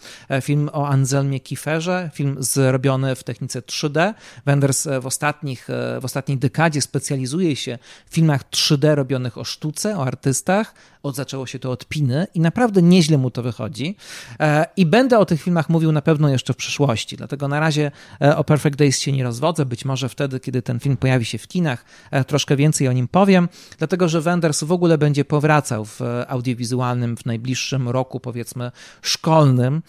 film 0.43 0.71
o 0.73 0.89
Anselmie 0.89 1.41
Kieferze, 1.41 2.11
film 2.15 2.37
zrobiony 2.39 3.15
w 3.15 3.25
technice 3.25 3.61
3D. 3.61 4.15
Wenders 4.47 4.89
w 5.01 5.07
ostatnich 5.07 5.69
w 6.01 6.05
ostatniej 6.05 6.39
dekadzie 6.39 6.81
specjalizuje 6.83 7.57
się 7.57 7.79
w 8.11 8.15
filmach 8.15 8.51
3D 8.51 8.95
robionych 8.95 9.39
o 9.39 9.45
sztuce, 9.45 9.99
o 9.99 10.05
artystach, 10.05 10.75
od, 11.03 11.17
zaczęło 11.17 11.47
się 11.47 11.59
to 11.59 11.71
od 11.71 11.87
Piny 11.87 12.27
i 12.35 12.41
naprawdę 12.41 12.83
nieźle 12.83 13.19
mu 13.19 13.31
to 13.31 13.43
wychodzi. 13.43 13.97
E, 14.41 14.67
I 14.77 14.87
będę 14.87 15.19
o 15.19 15.25
tych 15.25 15.43
filmach 15.43 15.69
mówił 15.69 15.93
na 15.93 16.03
pewno 16.03 16.29
jeszcze 16.29 16.53
w 16.53 16.57
przyszłości, 16.57 17.17
dlatego 17.17 17.49
na 17.49 17.61
razie 17.61 17.91
e, 18.21 18.37
o 18.37 18.45
Perfect 18.45 18.77
Days 18.77 19.01
się 19.01 19.13
nie 19.13 19.25
rozwodzę. 19.25 19.67
Być 19.67 19.85
może 19.85 20.09
wtedy, 20.09 20.41
kiedy 20.41 20.63
ten 20.63 20.81
film 20.81 20.97
pojawi 20.97 21.25
się 21.25 21.39
w 21.39 21.49
kinach, 21.49 21.85
e, 22.11 22.25
troszkę 22.25 22.57
więcej 22.57 22.89
o 22.89 22.93
nim 22.93 23.09
powiem, 23.09 23.49
dlatego 23.79 24.09
że 24.09 24.21
Wenders 24.21 24.65
w 24.65 24.73
ogóle 24.73 24.99
będzie 24.99 25.25
powracał 25.25 25.85
w 25.85 26.01
audiowizualnym 26.29 27.17
w 27.17 27.27
najbliższym 27.27 27.89
roku, 27.89 28.21
powiedzmy, 28.21 28.71
szkolnym, 29.03 29.83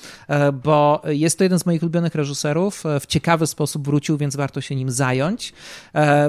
bo 0.63 1.01
jest 1.05 1.37
to 1.37 1.43
jeden 1.43 1.59
z 1.59 1.65
moich 1.65 1.81
ulubionych 1.81 2.15
reżyserów. 2.15 2.83
W 2.99 3.07
ciekawy 3.07 3.47
sposób 3.47 3.85
wrócił, 3.85 4.17
więc 4.17 4.35
warto 4.35 4.61
się 4.61 4.75
nim 4.75 4.91
zająć. 4.91 5.53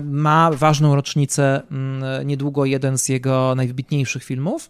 Ma 0.03 0.51
ważną 0.53 0.95
rocznicę, 0.95 1.62
mm, 1.70 2.26
niedługo 2.26 2.64
jeden 2.64 2.99
z 2.99 3.09
jego 3.09 3.55
najwybitniejszych 3.55 4.24
filmów. 4.24 4.69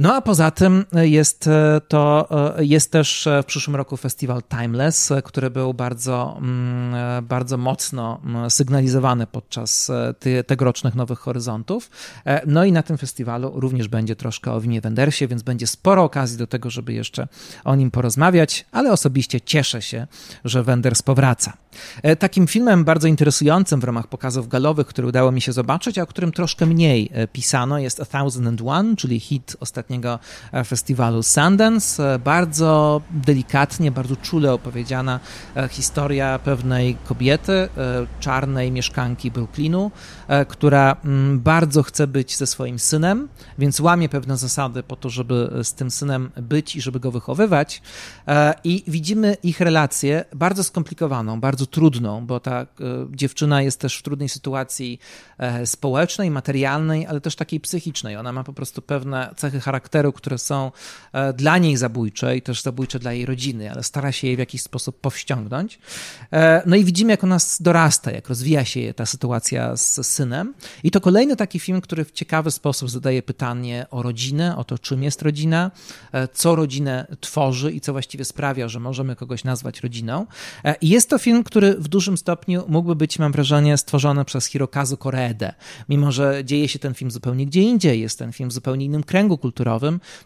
No 0.00 0.14
a 0.14 0.20
poza 0.20 0.50
tym 0.50 0.84
jest 0.92 1.46
e, 1.46 1.80
to, 1.88 2.28
e, 2.58 2.64
jest 2.64 2.92
też 2.92 3.28
w 3.42 3.44
przyszłym 3.44 3.76
roku 3.76 3.96
festiwal 3.96 4.42
Timeless, 4.42 5.10
e, 5.10 5.22
który 5.22 5.50
był 5.50 5.74
bardzo, 5.74 6.36
mm, 6.38 7.26
bardzo 7.26 7.56
mocno 7.56 8.20
mm, 8.24 8.50
sygnalizowany 8.50 9.26
podczas 9.26 9.90
tegorocznych 10.46 10.94
Nowych 10.94 11.18
Horyzontów. 11.18 11.90
No 12.46 12.64
i 12.64 12.72
na 12.72 12.82
tym 12.82 12.98
festiwalu 12.98 13.52
również 13.54 13.88
będzie 13.88 14.16
troszkę 14.16 14.52
o 14.52 14.60
Winie 14.60 14.80
Wendersie, 14.80 15.28
więc 15.28 15.42
będzie 15.42 15.66
sporo 15.66 16.04
okazji 16.04 16.38
do 16.38 16.46
tego, 16.46 16.70
żeby 16.70 16.92
jeszcze 16.92 17.28
o 17.64 17.74
nim 17.74 17.90
porozmawiać, 17.90 18.66
ale 18.72 18.92
osobiście 18.92 19.40
cieszę 19.40 19.82
się, 19.82 20.06
że 20.44 20.62
Wenders 20.62 21.02
powraca. 21.02 21.52
Takim 22.18 22.46
filmem 22.46 22.84
bardzo 22.84 23.08
interesującym 23.08 23.80
w 23.80 23.84
ramach 23.84 24.06
pokazów 24.06 24.48
galowych, 24.48 24.86
który 24.86 25.08
udało 25.08 25.32
mi 25.32 25.40
się 25.40 25.52
zobaczyć, 25.52 25.98
a 25.98 26.02
o 26.02 26.06
którym 26.06 26.32
troszkę 26.32 26.66
mniej 26.66 27.10
pisano, 27.32 27.78
jest 27.78 28.00
A 28.00 28.04
Thousand 28.04 28.46
and 28.46 28.60
One, 28.64 28.96
czyli 28.96 29.20
hit 29.20 29.56
ostatniego 29.60 29.89
ostatniego 29.90 30.18
e, 30.52 30.64
festiwalu 30.64 31.22
Sundance. 31.22 32.14
E, 32.14 32.18
bardzo 32.18 33.02
delikatnie, 33.10 33.90
bardzo 33.90 34.16
czule 34.16 34.52
opowiedziana 34.52 35.20
e, 35.56 35.68
historia 35.68 36.38
pewnej 36.38 36.96
kobiety, 37.04 37.68
czarnej 38.20 38.72
mieszkanki 38.72 39.30
Brooklynu, 39.30 39.90
która 40.48 40.96
mm, 41.04 41.40
bardzo 41.40 41.82
chce 41.82 42.06
być 42.06 42.36
ze 42.36 42.46
swoim 42.46 42.78
synem, 42.78 43.28
więc 43.58 43.80
łamie 43.80 44.08
pewne 44.08 44.36
zasady 44.36 44.82
po 44.82 44.96
to, 44.96 45.10
żeby 45.10 45.50
z 45.62 45.74
tym 45.74 45.90
synem 45.90 46.30
być 46.36 46.76
i 46.76 46.80
żeby 46.80 47.00
go 47.00 47.10
wychowywać. 47.10 47.82
I 48.64 48.84
widzimy 48.86 49.36
ich 49.42 49.60
relację 49.60 50.24
bardzo 50.34 50.64
skomplikowaną, 50.64 51.40
bardzo 51.40 51.66
trudną, 51.66 52.26
bo 52.26 52.40
ta 52.40 52.66
dziewczyna 53.10 53.62
jest 53.62 53.80
też 53.80 53.98
w 53.98 54.02
trudnej 54.02 54.28
sytuacji 54.28 54.98
społecznej, 55.64 56.30
materialnej, 56.30 57.06
ale 57.06 57.20
też 57.20 57.36
takiej 57.36 57.60
psychicznej. 57.60 58.16
Ona 58.16 58.32
ma 58.32 58.44
po 58.44 58.52
prostu 58.52 58.82
pewne 58.82 59.34
cechy 59.36 59.60
charakteru, 59.60 59.79
charakteru, 59.80 60.12
które 60.12 60.38
są 60.38 60.72
e, 61.12 61.32
dla 61.32 61.58
niej 61.58 61.76
zabójcze 61.76 62.36
i 62.36 62.42
też 62.42 62.62
zabójcze 62.62 62.98
dla 62.98 63.12
jej 63.12 63.26
rodziny, 63.26 63.70
ale 63.70 63.82
stara 63.82 64.12
się 64.12 64.26
jej 64.26 64.36
w 64.36 64.38
jakiś 64.38 64.62
sposób 64.62 65.00
powściągnąć. 65.00 65.78
E, 66.32 66.62
no 66.66 66.76
i 66.76 66.84
widzimy, 66.84 67.10
jak 67.10 67.24
ona 67.24 67.38
dorasta, 67.60 68.10
jak 68.10 68.28
rozwija 68.28 68.64
się 68.64 68.94
ta 68.94 69.06
sytuacja 69.06 69.76
z 69.76 70.06
synem. 70.06 70.54
I 70.84 70.90
to 70.90 71.00
kolejny 71.00 71.36
taki 71.36 71.58
film, 71.58 71.80
który 71.80 72.04
w 72.04 72.12
ciekawy 72.12 72.50
sposób 72.50 72.90
zadaje 72.90 73.22
pytanie 73.22 73.86
o 73.90 74.02
rodzinę, 74.02 74.56
o 74.56 74.64
to, 74.64 74.78
czym 74.78 75.02
jest 75.02 75.22
rodzina, 75.22 75.70
e, 76.12 76.28
co 76.28 76.56
rodzinę 76.56 77.06
tworzy 77.20 77.72
i 77.72 77.80
co 77.80 77.92
właściwie 77.92 78.24
sprawia, 78.24 78.68
że 78.68 78.80
możemy 78.80 79.16
kogoś 79.16 79.44
nazwać 79.44 79.80
rodziną. 79.80 80.26
I 80.80 80.88
jest 80.88 81.10
to 81.10 81.18
film, 81.18 81.44
który 81.44 81.74
w 81.74 81.88
dużym 81.88 82.18
stopniu 82.18 82.64
mógłby 82.68 82.96
być, 82.96 83.18
mam 83.18 83.32
wrażenie, 83.32 83.76
stworzony 83.76 84.24
przez 84.24 84.46
Hirokazu 84.46 84.96
Koreedę. 84.96 85.52
Mimo, 85.88 86.12
że 86.12 86.44
dzieje 86.44 86.68
się 86.68 86.78
ten 86.78 86.94
film 86.94 87.10
zupełnie 87.10 87.46
gdzie 87.46 87.62
indziej, 87.62 88.00
jest 88.00 88.18
ten 88.18 88.32
film 88.32 88.50
w 88.50 88.52
zupełnie 88.52 88.84
innym 88.84 89.02
kręgu 89.02 89.38
kulturowym, 89.38 89.59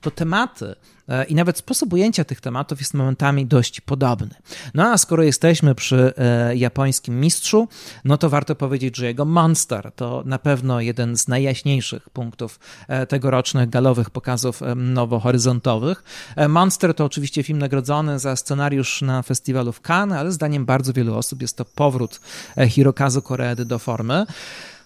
to 0.00 0.10
tematy 0.10 0.74
e, 1.08 1.24
i 1.24 1.34
nawet 1.34 1.58
sposób 1.58 1.92
ujęcia 1.92 2.24
tych 2.24 2.40
tematów 2.40 2.78
jest 2.78 2.94
momentami 2.94 3.46
dość 3.46 3.80
podobny. 3.80 4.34
No 4.74 4.92
a 4.92 4.98
skoro 4.98 5.22
jesteśmy 5.22 5.74
przy 5.74 6.12
e, 6.16 6.56
japońskim 6.56 7.20
mistrzu, 7.20 7.68
no 8.04 8.16
to 8.16 8.30
warto 8.30 8.54
powiedzieć, 8.54 8.96
że 8.96 9.06
jego 9.06 9.24
Monster 9.24 9.92
to 9.96 10.22
na 10.26 10.38
pewno 10.38 10.80
jeden 10.80 11.16
z 11.16 11.28
najjaśniejszych 11.28 12.10
punktów 12.10 12.60
e, 12.88 13.06
tegorocznych 13.06 13.70
galowych 13.70 14.10
pokazów 14.10 14.60
nowohoryzontowych. 14.76 16.04
Monster 16.48 16.94
to 16.94 17.04
oczywiście 17.04 17.42
film 17.42 17.58
nagrodzony 17.58 18.18
za 18.18 18.36
scenariusz 18.36 19.02
na 19.02 19.22
festiwalu 19.22 19.72
w 19.72 19.80
Cannes, 19.80 20.18
ale 20.18 20.32
zdaniem 20.32 20.64
bardzo 20.64 20.92
wielu 20.92 21.16
osób 21.16 21.42
jest 21.42 21.56
to 21.56 21.64
powrót 21.64 22.20
Hirokazu 22.68 23.22
Koreedy 23.22 23.64
do 23.64 23.78
formy. 23.78 24.26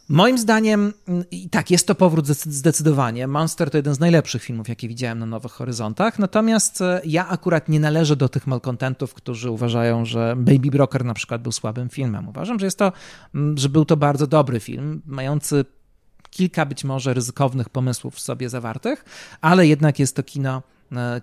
Moim 0.09 0.39
zdaniem, 0.39 0.93
mm, 1.09 1.25
i 1.31 1.51
tak, 1.51 1.71
jest 1.71 1.87
to 1.87 1.95
powrót 1.95 2.27
zdecydowanie. 2.27 3.27
Monster 3.27 3.71
to 3.71 3.77
jeden 3.77 3.95
z 3.95 4.01
najlepszych 4.01 4.43
filmów, 4.43 4.69
jakie 4.69 4.89
widziałem 4.89 5.19
na 5.19 5.27
Nowych 5.27 5.53
Horyzontach. 5.53 6.19
Natomiast 6.19 6.81
e, 6.81 7.01
ja 7.05 7.29
akurat 7.29 7.69
nie 7.69 7.81
należę 7.81 8.17
do 8.17 8.29
tych 8.29 8.47
malkontentów, 8.47 9.15
którzy 9.15 9.51
uważają, 9.51 10.05
że 10.05 10.37
Baby 10.37 10.71
Broker 10.71 11.05
na 11.05 11.15
przykład 11.15 11.43
był 11.43 11.53
słabym 11.53 11.89
filmem. 11.89 12.29
Uważam, 12.29 12.59
że 12.59 12.67
jest 12.67 12.79
to, 12.79 12.93
mm, 13.35 13.59
że 13.59 13.69
był 13.69 13.85
to 13.85 13.97
bardzo 13.97 14.27
dobry 14.27 14.61
film, 14.61 15.03
mający 15.07 15.65
kilka 16.31 16.67
być 16.67 16.85
może 16.85 17.15
ryzykownych 17.15 17.69
pomysłów 17.69 18.15
w 18.15 18.21
sobie 18.21 18.49
zawartych, 18.49 19.05
ale 19.41 19.67
jednak 19.67 19.99
jest 19.99 20.17
to 20.17 20.23
kino 20.23 20.63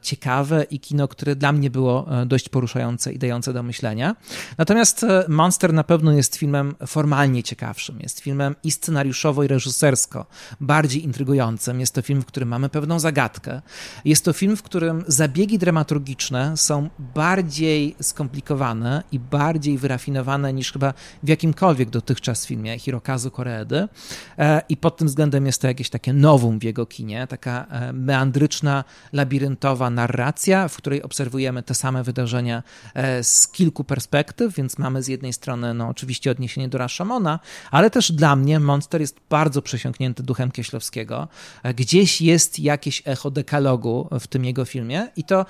ciekawe 0.01 0.63
i 0.63 0.79
kino, 0.79 1.07
które 1.07 1.35
dla 1.35 1.51
mnie 1.51 1.69
było 1.69 2.21
e, 2.21 2.25
dość 2.25 2.49
poruszające 2.49 3.13
i 3.13 3.19
dające 3.19 3.53
do 3.53 3.63
myślenia. 3.63 4.15
Natomiast 4.57 5.03
e, 5.03 5.25
Monster 5.27 5.73
na 5.73 5.83
pewno 5.83 6.11
jest 6.11 6.35
filmem 6.35 6.75
formalnie 6.87 7.43
ciekawszym. 7.43 7.99
Jest 7.99 8.19
filmem 8.19 8.55
i 8.63 8.71
scenariuszowo, 8.71 9.43
i 9.43 9.47
reżysersko 9.47 10.25
bardziej 10.61 11.03
intrygującym. 11.03 11.79
Jest 11.79 11.93
to 11.95 12.01
film, 12.01 12.21
w 12.21 12.25
którym 12.25 12.49
mamy 12.49 12.69
pewną 12.69 12.99
zagadkę. 12.99 13.61
Jest 14.05 14.25
to 14.25 14.33
film, 14.33 14.57
w 14.57 14.63
którym 14.63 15.03
zabiegi 15.07 15.59
dramaturgiczne 15.59 16.57
są 16.57 16.89
bardziej 16.99 17.95
skomplikowane 18.01 19.03
i 19.11 19.19
bardziej 19.19 19.77
wyrafinowane 19.77 20.53
niż 20.53 20.71
chyba 20.71 20.93
w 21.23 21.29
jakimkolwiek 21.29 21.89
dotychczas 21.89 22.45
filmie 22.45 22.79
Hirokazu 22.79 23.31
Koreedy. 23.31 23.87
I 24.69 24.77
pod 24.77 24.97
tym 24.97 25.07
względem 25.07 25.45
jest 25.45 25.61
to 25.61 25.67
jakieś 25.67 25.89
takie 25.89 26.13
nowum 26.13 26.59
w 26.59 26.63
jego 26.63 26.85
kinie, 26.85 27.27
taka 27.27 27.67
meandryczna, 27.93 28.83
labiryntyczna 29.13 29.54
dwupunktowa 29.55 29.89
narracja, 29.89 30.67
w 30.67 30.77
której 30.77 31.03
obserwujemy 31.03 31.63
te 31.63 31.73
same 31.73 32.03
wydarzenia 32.03 32.63
z 33.21 33.47
kilku 33.47 33.83
perspektyw, 33.83 34.55
więc 34.55 34.77
mamy 34.77 35.03
z 35.03 35.07
jednej 35.07 35.33
strony 35.33 35.73
no, 35.73 35.87
oczywiście 35.87 36.31
odniesienie 36.31 36.69
do 36.69 36.77
Rashomona, 36.77 37.39
ale 37.71 37.89
też 37.89 38.11
dla 38.11 38.35
mnie 38.35 38.59
Monster 38.59 39.01
jest 39.01 39.19
bardzo 39.29 39.61
przesiąknięty 39.61 40.23
duchem 40.23 40.51
Kieślowskiego. 40.51 41.27
Gdzieś 41.75 42.21
jest 42.21 42.59
jakieś 42.59 43.01
echo 43.05 43.31
dekalogu 43.31 44.07
w 44.19 44.27
tym 44.27 44.45
jego 44.45 44.65
filmie 44.65 45.07
i 45.15 45.23
to 45.23 45.45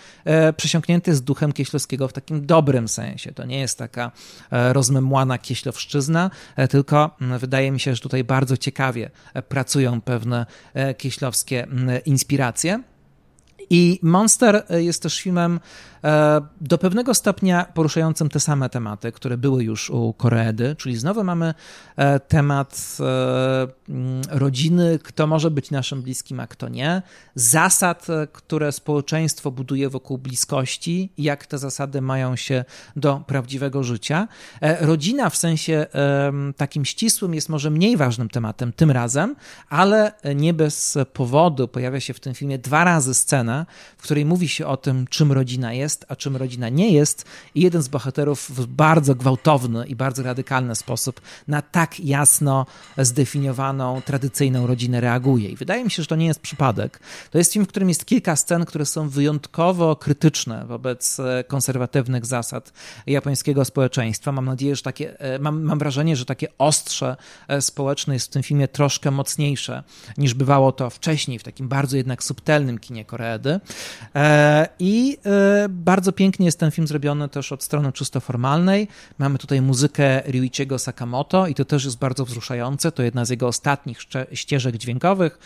przesiąknięty 0.57 1.15
z 1.15 1.21
duchem 1.21 1.53
Kieślowskiego 1.53 2.07
w 2.07 2.13
takim 2.13 2.45
dobrym 2.45 2.87
sensie. 2.87 3.31
To 3.31 3.45
nie 3.45 3.59
jest 3.59 3.77
taka 3.77 4.11
rozmemłana 4.51 5.37
kieślowszczyzna, 5.37 6.31
tylko 6.69 7.17
wydaje 7.39 7.71
mi 7.71 7.79
się, 7.79 7.95
że 7.95 8.01
tutaj 8.01 8.23
bardzo 8.23 8.57
ciekawie 8.57 9.09
pracują 9.49 10.01
pewne 10.01 10.45
kieślowskie 10.97 11.67
inspiracje. 12.05 12.83
I 13.69 13.99
Monster 14.03 14.63
jest 14.69 15.01
też 15.01 15.21
filmem 15.21 15.59
E, 16.05 16.41
do 16.61 16.77
pewnego 16.77 17.13
stopnia 17.13 17.65
poruszającym 17.73 18.29
te 18.29 18.39
same 18.39 18.69
tematy, 18.69 19.11
które 19.11 19.37
były 19.37 19.63
już 19.63 19.89
u 19.89 20.13
Koreedy, 20.13 20.75
czyli 20.75 20.97
znowu 20.97 21.23
mamy 21.23 21.53
e, 21.95 22.19
temat 22.19 22.97
e, 22.99 23.67
rodziny, 24.29 24.99
kto 25.03 25.27
może 25.27 25.51
być 25.51 25.71
naszym 25.71 26.01
bliskim, 26.01 26.39
a 26.39 26.47
kto 26.47 26.69
nie, 26.69 27.01
zasad, 27.35 28.07
które 28.33 28.71
społeczeństwo 28.71 29.51
buduje 29.51 29.89
wokół 29.89 30.17
bliskości, 30.17 31.09
jak 31.17 31.45
te 31.45 31.57
zasady 31.57 32.01
mają 32.01 32.35
się 32.35 32.65
do 32.95 33.23
prawdziwego 33.27 33.83
życia. 33.83 34.27
Rodzina 34.79 35.29
w 35.29 35.37
sensie 35.37 35.85
takim 36.57 36.85
ścisłym 36.85 37.33
jest 37.33 37.49
może 37.49 37.69
mniej 37.69 37.97
ważnym 37.97 38.29
tematem 38.29 38.73
tym 38.73 38.91
razem, 38.91 39.35
ale 39.69 40.11
nie 40.35 40.53
bez 40.53 40.97
powodu 41.13 41.67
pojawia 41.67 41.99
się 41.99 42.13
w 42.13 42.19
tym 42.19 42.33
filmie 42.33 42.59
dwa 42.59 42.83
razy 42.83 43.13
scena, 43.13 43.65
w 43.97 44.01
której 44.01 44.25
mówi 44.25 44.47
się 44.47 44.67
o 44.67 44.77
tym, 44.77 45.07
czym 45.09 45.31
rodzina 45.31 45.73
jest, 45.73 46.05
a 46.07 46.15
czym 46.15 46.35
rodzina 46.35 46.69
nie 46.69 46.91
jest. 46.91 47.25
I 47.55 47.61
jeden 47.61 47.81
z 47.81 47.87
bohaterów 47.87 48.49
w 48.49 48.65
bardzo 48.65 49.15
gwałtowny 49.15 49.85
i 49.87 49.95
bardzo 49.95 50.23
radykalny 50.23 50.75
sposób 50.75 51.21
na 51.47 51.61
tak 51.61 51.99
jasno 51.99 52.65
tradycyjną 54.05 54.67
rodzinę 54.67 55.01
reaguje. 55.01 55.49
I 55.49 55.55
wydaje 55.55 55.83
mi 55.83 55.91
się, 55.91 56.03
że 56.03 56.07
to 56.07 56.15
nie 56.15 56.25
jest 56.25 56.39
przypadek. 56.39 56.99
To 57.31 57.37
jest 57.37 57.53
film, 57.53 57.65
w 57.65 57.67
którym 57.67 57.89
jest 57.89 58.05
kilka 58.05 58.35
scen, 58.35 58.65
które 58.65 58.85
są 58.85 59.09
wyjątkowo 59.09 59.95
krytyczne 59.95 60.65
wobec 60.65 61.19
e, 61.19 61.43
konserwatywnych 61.43 62.25
zasad 62.25 62.73
japońskiego 63.07 63.65
społeczeństwa. 63.65 64.31
Mam 64.31 64.45
nadzieję, 64.45 64.75
że 64.75 64.81
takie, 64.81 65.19
e, 65.19 65.39
mam, 65.39 65.61
mam 65.61 65.79
wrażenie, 65.79 66.15
że 66.15 66.25
takie 66.25 66.47
ostrze 66.57 67.15
e, 67.47 67.61
społeczne 67.61 68.13
jest 68.13 68.27
w 68.27 68.29
tym 68.29 68.43
filmie 68.43 68.67
troszkę 68.67 69.11
mocniejsze 69.11 69.83
niż 70.17 70.33
bywało 70.33 70.71
to 70.71 70.89
wcześniej 70.89 71.39
w 71.39 71.43
takim 71.43 71.67
bardzo 71.67 71.97
jednak 71.97 72.23
subtelnym 72.23 72.79
kinie 72.79 73.05
Koreedy. 73.05 73.59
I 74.79 75.17
bardzo 75.69 76.11
pięknie 76.11 76.45
jest 76.45 76.59
ten 76.59 76.71
film 76.71 76.87
zrobiony 76.87 77.29
też 77.29 77.51
od 77.51 77.63
strony 77.63 77.91
czysto 77.91 78.19
formalnej. 78.19 78.87
Mamy 79.17 79.37
tutaj 79.37 79.61
muzykę 79.61 80.21
Ryuichiego 80.21 80.79
Sakamoto 80.79 81.47
i 81.47 81.55
to 81.55 81.65
też 81.65 81.85
jest 81.85 81.97
bardzo 81.97 82.25
wzruszające. 82.25 82.91
To 82.91 83.03
jedna 83.03 83.25
z 83.25 83.29
jego 83.29 83.47
ostatnich 83.47 83.64
ścieżek 84.33 84.77
dźwiękowych. 84.77 85.39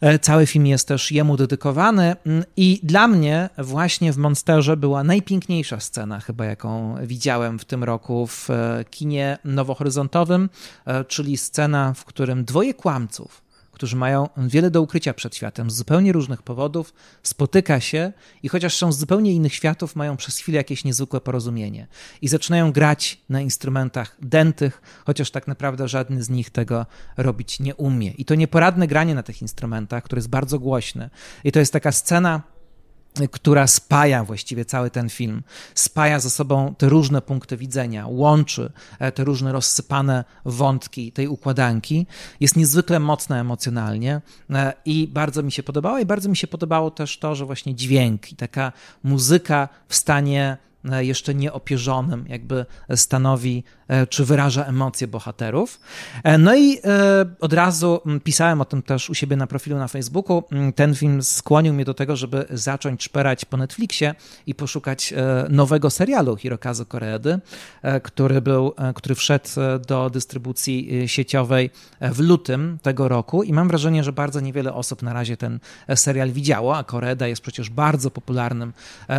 E, 0.00 0.18
cały 0.18 0.46
film 0.46 0.66
jest 0.66 0.88
też 0.88 1.12
jemu 1.12 1.36
dedykowany 1.36 2.16
mm, 2.26 2.44
i 2.56 2.80
dla 2.82 3.08
mnie 3.08 3.50
właśnie 3.58 4.12
w 4.12 4.16
Monsterze 4.16 4.76
była 4.76 5.04
najpiękniejsza 5.04 5.80
scena 5.80 6.20
chyba, 6.20 6.44
jaką 6.44 6.94
widziałem 7.06 7.58
w 7.58 7.64
tym 7.64 7.84
roku 7.84 8.26
w 8.26 8.50
e, 8.50 8.84
kinie 8.90 9.38
nowohoryzontowym, 9.44 10.48
e, 10.86 11.04
czyli 11.04 11.36
scena, 11.36 11.94
w 11.94 12.04
którym 12.04 12.44
dwoje 12.44 12.74
kłamców 12.74 13.47
którzy 13.78 13.96
mają 13.96 14.28
wiele 14.36 14.70
do 14.70 14.82
ukrycia 14.82 15.14
przed 15.14 15.36
światem 15.36 15.70
z 15.70 15.74
zupełnie 15.74 16.12
różnych 16.12 16.42
powodów, 16.42 16.94
spotyka 17.22 17.80
się 17.80 18.12
i 18.42 18.48
chociaż 18.48 18.76
są 18.76 18.92
z 18.92 18.98
zupełnie 18.98 19.32
innych 19.32 19.54
światów, 19.54 19.96
mają 19.96 20.16
przez 20.16 20.38
chwilę 20.38 20.56
jakieś 20.56 20.84
niezwykłe 20.84 21.20
porozumienie 21.20 21.86
i 22.22 22.28
zaczynają 22.28 22.72
grać 22.72 23.20
na 23.28 23.40
instrumentach 23.40 24.16
dętych, 24.22 24.82
chociaż 25.06 25.30
tak 25.30 25.46
naprawdę 25.46 25.88
żadny 25.88 26.22
z 26.22 26.30
nich 26.30 26.50
tego 26.50 26.86
robić 27.16 27.60
nie 27.60 27.74
umie. 27.74 28.10
I 28.10 28.24
to 28.24 28.34
nieporadne 28.34 28.86
granie 28.86 29.14
na 29.14 29.22
tych 29.22 29.42
instrumentach, 29.42 30.04
które 30.04 30.18
jest 30.18 30.28
bardzo 30.28 30.58
głośne. 30.58 31.10
I 31.44 31.52
to 31.52 31.58
jest 31.58 31.72
taka 31.72 31.92
scena, 31.92 32.42
która 33.32 33.66
spaja 33.66 34.24
właściwie 34.24 34.64
cały 34.64 34.90
ten 34.90 35.08
film, 35.08 35.42
spaja 35.74 36.20
ze 36.20 36.30
sobą 36.30 36.74
te 36.78 36.88
różne 36.88 37.22
punkty 37.22 37.56
widzenia, 37.56 38.06
łączy 38.06 38.72
e, 38.98 39.12
te 39.12 39.24
różne 39.24 39.52
rozsypane 39.52 40.24
wątki 40.44 41.12
tej 41.12 41.28
układanki, 41.28 42.06
jest 42.40 42.56
niezwykle 42.56 43.00
mocna 43.00 43.40
emocjonalnie 43.40 44.20
e, 44.50 44.72
i 44.84 45.08
bardzo 45.08 45.42
mi 45.42 45.52
się 45.52 45.62
podobało 45.62 45.98
i 45.98 46.06
bardzo 46.06 46.28
mi 46.28 46.36
się 46.36 46.46
podobało 46.46 46.90
też 46.90 47.18
to, 47.18 47.34
że 47.34 47.44
właśnie 47.44 47.74
dźwięk 47.74 48.32
i 48.32 48.36
taka 48.36 48.72
muzyka 49.04 49.68
w 49.88 49.94
stanie 49.94 50.56
jeszcze 50.98 51.34
nieopierzonym, 51.34 52.24
jakby 52.28 52.66
stanowi 52.94 53.64
e, 53.88 54.06
czy 54.06 54.24
wyraża 54.24 54.64
emocje 54.64 55.08
bohaterów. 55.08 55.80
E, 56.24 56.38
no 56.38 56.56
i 56.56 56.78
od 57.40 57.52
razu 57.52 58.00
pisałem 58.24 58.60
o 58.60 58.64
tym 58.64 58.82
też 58.82 59.10
u 59.10 59.14
siebie 59.14 59.36
na 59.36 59.46
profilu 59.46 59.78
na 59.78 59.88
Facebooku. 59.88 60.42
Ten 60.74 60.94
film 60.94 61.22
skłonił 61.22 61.74
mnie 61.74 61.84
do 61.84 61.94
tego, 61.94 62.16
żeby 62.16 62.46
zacząć 62.50 63.04
szperać 63.04 63.44
po 63.44 63.56
Netflixie 63.56 64.14
i 64.46 64.54
poszukać 64.54 65.14
nowego 65.48 65.90
serialu 65.90 66.36
Hirokazu 66.36 66.86
Koreedy, 66.86 67.38
który 68.02 68.40
był, 68.40 68.74
który 68.94 69.14
wszedł 69.14 69.48
do 69.86 70.10
dystrybucji 70.10 71.08
sieciowej 71.08 71.70
w 72.00 72.20
lutym 72.20 72.78
tego 72.82 73.08
roku 73.08 73.42
i 73.42 73.52
mam 73.52 73.68
wrażenie, 73.68 74.04
że 74.04 74.12
bardzo 74.12 74.40
niewiele 74.40 74.74
osób 74.74 75.02
na 75.02 75.12
razie 75.12 75.36
ten 75.36 75.60
serial 75.94 76.30
widziało, 76.30 76.76
a 76.76 76.84
Koreeda 76.84 77.26
jest 77.26 77.42
przecież 77.42 77.70
bardzo 77.70 78.10
popularnym 78.10 78.72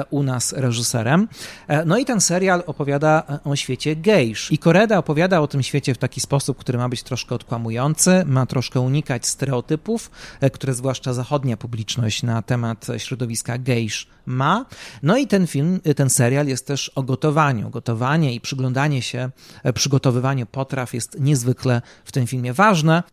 u 0.10 0.24
nas 0.24 0.54
reżyserem. 0.54 1.28
E, 1.68 1.86
no 1.86 1.98
i 1.98 2.06
ten 2.06 2.22
serial 2.22 2.64
opowiada 2.66 3.24
e, 3.30 3.50
o 3.50 3.56
świecie 3.56 3.96
gejsz. 3.96 4.52
I 4.52 4.58
Koreda 4.58 4.98
opowiada 4.98 5.42
o 5.42 5.48
tym 5.48 5.64
świecie 5.64 5.94
w 5.94 5.98
taki 5.98 6.22
sposób, 6.22 6.58
który 6.58 6.78
ma 6.78 6.90
być 6.90 7.04
troszkę 7.04 7.36
odkłamujący, 7.36 8.24
ma 8.26 8.46
troszkę 8.46 8.80
unikać 8.80 9.28
stereotypów, 9.28 10.12
e, 10.42 10.50
które 10.50 10.74
zwłaszcza 10.74 11.14
zachodnia 11.14 11.58
publiczność 11.58 12.24
na 12.24 12.42
temat 12.42 12.88
środowiska 12.98 13.58
gejsz 13.58 14.08
ma. 14.26 14.66
No 15.04 15.18
i 15.18 15.28
ten 15.28 15.48
film, 15.48 15.80
ten 15.96 16.10
serial 16.10 16.48
jest 16.48 16.68
też 16.68 16.90
o 16.90 17.04
gotowaniu. 17.04 17.70
Gotowanie 17.70 18.34
i 18.34 18.42
przyglądanie 18.42 19.02
się 19.02 19.30
przygotowywaniu 19.74 20.46
potraw 20.46 20.94
jest 20.94 21.20
niezwykle 21.20 21.82
w 22.06 22.12
tym 22.12 22.28
filmie 22.28 22.54
ważne. 22.54 23.04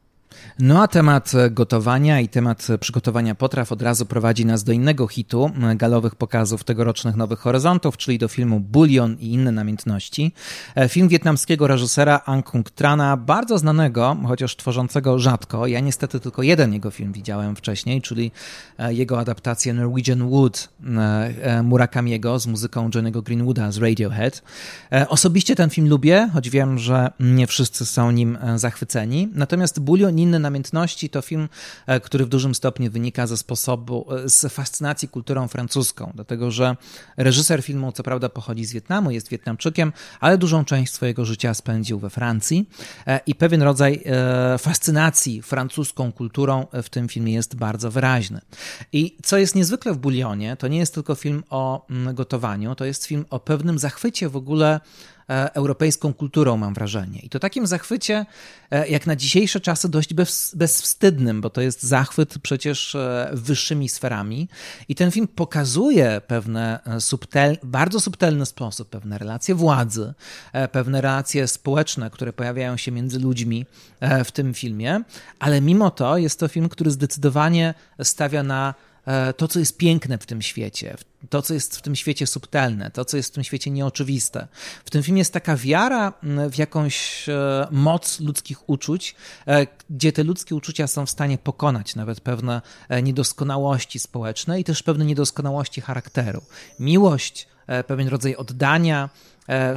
No 0.59 0.83
a 0.83 0.89
temat 0.89 1.33
gotowania 1.51 2.21
i 2.21 2.29
temat 2.29 2.69
przygotowania 2.81 3.35
potraw 3.35 3.73
od 3.73 3.83
razu 3.83 4.07
prowadzi 4.07 4.47
nas 4.47 4.65
do 4.65 4.73
innego 4.73 5.07
hitu 5.07 5.51
galowych 5.77 6.15
pokazów 6.15 6.65
tegorocznych 6.65 7.17
Nowych 7.17 7.39
Horyzontów, 7.39 7.97
czyli 7.97 8.19
do 8.19 8.29
filmu 8.29 8.61
Bulion 8.61 9.17
i 9.21 9.33
inne 9.33 9.53
namiętności. 9.53 10.33
E, 10.75 10.89
film 10.89 11.09
wietnamskiego 11.09 11.67
reżysera 11.67 12.21
Ang 12.27 12.51
Kung 12.51 12.71
Trana, 12.71 13.17
bardzo 13.17 13.59
znanego, 13.59 14.17
chociaż 14.27 14.57
tworzącego 14.57 15.19
rzadko. 15.19 15.67
Ja 15.67 15.81
niestety 15.81 16.21
tylko 16.21 16.43
jeden 16.43 16.73
jego 16.73 16.91
film 16.91 17.13
widziałem 17.13 17.57
wcześniej, 17.57 18.03
czyli 18.03 18.31
e, 18.79 18.95
jego 18.95 19.19
adaptację 19.19 19.75
Norwegian 19.75 20.29
Wood 20.29 20.69
e, 21.43 21.63
Murakamiego 21.63 22.39
z 22.39 22.47
muzyką 22.47 22.89
Johnny'ego 22.89 23.23
Greenwooda 23.23 23.73
z 23.73 23.79
Radiohead. 23.79 24.43
Osobiście 25.09 25.57
ten 25.57 25.71
film 25.71 25.89
lubię, 25.89 26.29
choć 26.33 26.51
wiem, 26.51 26.79
że 26.79 27.11
nie 27.21 27.47
wszyscy 27.47 27.87
są 27.87 28.11
nim 28.11 28.39
zachwyceni. 28.57 29.29
Natomiast 29.35 29.81
Bulion 29.81 30.15
inne 30.27 30.39
namiętności 30.39 31.11
to 31.11 31.23
film, 31.23 31.49
e, 31.87 32.01
który 32.01 32.25
w 32.25 32.29
dużym 32.29 32.55
stopniu 32.55 32.91
wynika 32.91 33.27
ze 33.27 33.37
sposobu, 33.37 34.07
e, 34.25 34.29
z 34.29 34.53
fascynacji 34.53 35.09
kulturą 35.09 35.49
francuską, 35.49 36.13
dlatego 36.15 36.51
że 36.51 36.77
reżyser 37.17 37.63
filmu 37.63 37.93
co 37.93 38.03
prawda 38.03 38.29
pochodzi 38.29 38.65
z 38.65 38.73
Wietnamu, 38.73 39.11
jest 39.11 39.29
Wietnamczykiem, 39.29 39.93
ale 40.21 40.39
dużą 40.39 40.65
część 40.65 40.93
swojego 40.93 41.25
życia 41.25 41.55
spędził 41.55 41.99
we 41.99 42.11
Francji 42.11 42.69
e, 43.07 43.21
i 43.27 43.35
pewien 43.35 43.63
rodzaj 43.63 44.05
fascynacji 44.59 45.43
francuską 45.43 46.13
kulturą 46.13 46.67
w 46.73 46.89
tym 46.89 47.09
filmie 47.09 47.33
jest 47.33 47.57
bardzo 47.57 47.91
wyraźny. 47.91 48.41
I 48.93 49.17
co 49.23 49.39
jest 49.39 49.55
niezwykle 49.55 49.93
w 49.93 49.99
Bulionie, 49.99 50.57
to 50.57 50.69
nie 50.69 50.79
jest 50.79 50.95
tylko 50.95 51.15
film 51.15 51.43
o 51.51 51.87
mm, 51.91 52.15
gotowaniu, 52.15 52.75
to 52.75 52.85
jest 52.85 53.07
film 53.07 53.25
o 53.31 53.41
pewnym 53.41 53.79
zachwycie 53.79 54.29
w 54.29 54.37
ogóle 54.37 54.81
europejską 55.29 56.15
kulturą, 56.15 56.57
mam 56.57 56.75
wrażenie. 56.75 57.21
I 57.21 57.29
to 57.29 57.39
takim 57.39 57.67
zachwycie, 57.67 58.27
e, 58.71 58.89
jak 58.89 59.07
na 59.07 59.17
dzisiejsze 59.17 59.61
czasy, 59.61 59.89
dość 59.89 60.15
bez, 60.15 60.55
bezwstydnym, 60.55 61.41
bo 61.41 61.51
to 61.51 61.61
jest 61.61 61.83
zachwyt 61.83 62.39
przecież 62.43 62.95
e, 62.95 63.31
wyższymi 63.33 63.89
sferami. 63.89 64.49
I 64.89 64.95
ten 64.95 65.11
film 65.11 65.29
pokazuje 65.29 66.21
pewne 66.27 66.81
subtel, 67.01 67.59
bardzo 67.63 68.01
subtelny 68.01 68.47
sposób, 68.47 68.89
pewne 68.89 69.19
relacje 69.19 69.55
władzy, 69.55 70.15
pewne 70.73 71.01
relacje 71.01 71.49
społeczne, 71.49 72.11
które 72.11 72.33
pojawiają 72.33 72.77
się 72.77 72.93
między 72.93 73.19
ludźmi 73.19 73.67
w 74.25 74.33
tym 74.33 74.55
filmie, 74.55 75.03
ale 75.39 75.61
mimo 75.61 75.91
to 75.91 76.19
jest 76.19 76.41
to 76.41 76.49
film, 76.49 76.69
który 76.69 76.91
zdecydowanie 76.91 77.75
stawia 78.03 78.43
na 78.43 78.75
to, 79.37 79.49
co 79.49 79.59
jest 79.59 79.77
piękne 79.77 80.19
w 80.19 80.27
tym 80.27 80.43
świecie, 80.43 80.97
to, 81.31 81.43
co 81.43 81.55
jest 81.55 81.77
w 81.77 81.83
tym 81.83 81.97
świecie 81.97 82.27
subtelne, 82.27 82.91
to, 82.91 83.05
co 83.05 83.17
jest 83.17 83.31
w 83.31 83.35
tym 83.35 83.45
świecie 83.45 83.71
nieoczywiste. 83.71 84.49
W 84.85 84.91
tym 84.91 85.03
filmie 85.03 85.19
jest 85.19 85.33
taka 85.33 85.57
wiara 85.57 86.13
w 86.51 86.59
jakąś 86.59 87.29
e, 87.29 87.69
moc 87.71 88.21
ludzkich 88.21 88.69
uczuć, 88.69 89.15
e, 89.47 89.67
gdzie 89.91 90.13
te 90.13 90.25
ludzkie 90.25 90.55
uczucia 90.55 90.87
są 90.87 91.07
w 91.07 91.11
stanie 91.11 91.39
pokonać 91.39 91.95
nawet 91.95 92.21
pewne 92.21 92.63
e, 92.89 93.03
niedoskonałości 93.03 93.99
społeczne 93.99 94.61
i 94.61 94.65
też 94.65 94.83
pewne 94.83 95.05
niedoskonałości 95.05 95.81
charakteru. 95.81 96.43
Miłość, 96.81 97.49
pewien 97.87 98.09
rodzaj 98.09 98.37
oddania, 98.37 99.11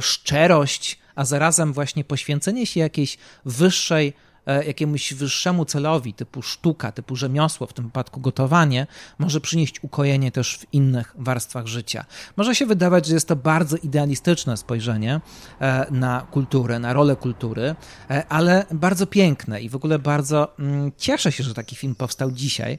szczerość, 0.00 0.98
a 1.14 1.24
zarazem 1.24 1.72
właśnie 1.72 2.04
poświęcenie 2.04 2.66
się 2.66 2.80
jakiejś 2.80 3.18
wyższej 3.44 4.08
E, 4.08 4.29
jakiemuś 4.66 5.14
wyższemu 5.14 5.64
celowi, 5.64 6.14
typu 6.14 6.42
sztuka, 6.42 6.92
typu 6.92 7.16
rzemiosło, 7.16 7.66
w 7.66 7.72
tym 7.72 7.84
wypadku 7.84 8.20
gotowanie, 8.20 8.86
może 9.18 9.40
przynieść 9.40 9.84
ukojenie 9.84 10.32
też 10.32 10.58
w 10.58 10.74
innych 10.74 11.14
warstwach 11.18 11.66
życia. 11.66 12.04
Może 12.36 12.54
się 12.54 12.66
wydawać, 12.66 13.06
że 13.06 13.14
jest 13.14 13.28
to 13.28 13.36
bardzo 13.36 13.76
idealistyczne 13.76 14.56
spojrzenie 14.56 15.20
e, 15.60 15.86
na 15.90 16.26
kulturę, 16.30 16.78
na 16.78 16.92
rolę 16.92 17.16
kultury, 17.16 17.74
e, 18.10 18.26
ale 18.28 18.66
bardzo 18.70 19.06
piękne 19.06 19.62
i 19.62 19.68
w 19.68 19.76
ogóle 19.76 19.98
bardzo 19.98 20.54
mm, 20.58 20.92
cieszę 20.96 21.32
się, 21.32 21.44
że 21.44 21.54
taki 21.54 21.76
film 21.76 21.94
powstał 21.94 22.30
dzisiaj, 22.32 22.78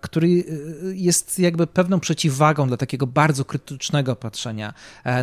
który 0.00 0.44
jest 0.94 1.38
jakby 1.38 1.66
pewną 1.66 2.00
przeciwwagą 2.00 2.68
dla 2.68 2.76
takiego 2.76 3.06
bardzo 3.06 3.44
krytycznego 3.44 4.16
patrzenia 4.16 4.74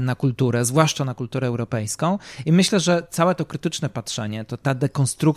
na 0.02 0.16
kulturę, 0.16 0.66
zwłaszcza 0.66 1.06
na 1.06 1.14
kulturę 1.14 1.48
europejską. 1.48 2.20
I 2.46 2.52
myślę, 2.52 2.80
że 2.80 3.08
całe 3.10 3.36
to 3.36 3.46
krytyczne 3.46 3.90
patrzenie, 3.90 4.46
to 4.46 4.58
ta 4.58 4.74
dekonstrukcja, 4.74 5.35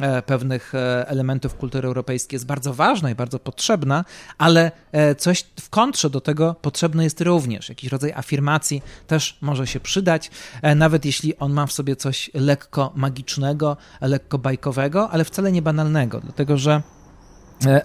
E, 0.00 0.22
pewnych 0.22 0.74
e, 0.74 1.08
elementów 1.08 1.54
kultury 1.54 1.88
europejskiej 1.88 2.36
jest 2.36 2.46
bardzo 2.46 2.74
ważna 2.74 3.10
i 3.10 3.14
bardzo 3.14 3.38
potrzebna, 3.38 4.04
ale 4.38 4.72
e, 4.92 5.14
coś 5.14 5.44
w 5.60 5.70
kontrze 5.70 6.10
do 6.10 6.20
tego 6.20 6.54
potrzebne 6.62 7.04
jest 7.04 7.20
również. 7.20 7.68
Jakiś 7.68 7.92
rodzaj 7.92 8.12
afirmacji 8.12 8.82
też 9.06 9.38
może 9.40 9.66
się 9.66 9.80
przydać, 9.80 10.30
nawet 10.76 11.04
jeśli 11.04 11.38
on 11.38 11.52
ma 11.52 11.66
w 11.66 11.72
sobie 11.72 11.96
coś 11.96 12.30
lekko 12.34 12.92
magicznego, 12.94 13.76
lekko 14.00 14.38
bajkowego, 14.38 15.10
ale 15.10 15.24
wcale 15.24 15.52
nie 15.52 15.62
banalnego, 15.62 16.20
dlatego 16.20 16.56
że 16.56 16.82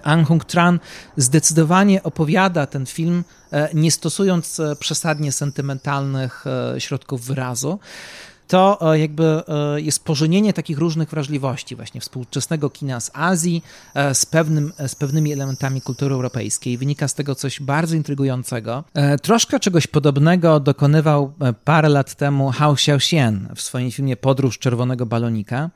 Ang 0.02 0.28
Hung 0.28 0.44
Tran 0.44 0.80
zdecydowanie 1.16 2.02
opowiada 2.02 2.66
ten 2.66 2.86
film, 2.86 3.24
nie 3.74 3.90
stosując 3.90 4.60
przesadnie 4.78 5.32
sentymentalnych 5.32 6.44
środków 6.78 7.24
wyrazu 7.24 7.78
to 8.48 8.92
e, 8.94 8.98
jakby 8.98 9.24
e, 9.24 9.80
jest 9.80 10.04
pożenienie 10.04 10.52
takich 10.52 10.78
różnych 10.78 11.10
wrażliwości, 11.10 11.76
właśnie 11.76 12.00
współczesnego 12.00 12.70
kina 12.70 13.00
z 13.00 13.10
Azji 13.14 13.64
e, 13.94 14.14
z, 14.14 14.26
pewnym, 14.26 14.72
z 14.86 14.94
pewnymi 14.94 15.32
elementami 15.32 15.80
kultury 15.80 16.14
europejskiej. 16.14 16.78
Wynika 16.78 17.08
z 17.08 17.14
tego 17.14 17.34
coś 17.34 17.60
bardzo 17.60 17.96
intrygującego. 17.96 18.84
Troszkę 19.22 19.60
czegoś 19.60 19.86
podobnego 19.86 20.60
dokonywał 20.60 21.32
parę 21.64 21.88
lat 21.88 22.14
temu 22.14 22.50
Hao 22.50 22.72
Xiaoxian 22.72 23.48
w 23.56 23.62
swoim 23.62 23.90
filmie 23.90 24.16
Podróż 24.16 24.58
Czerwonego 24.58 25.06
Balonika 25.06 25.70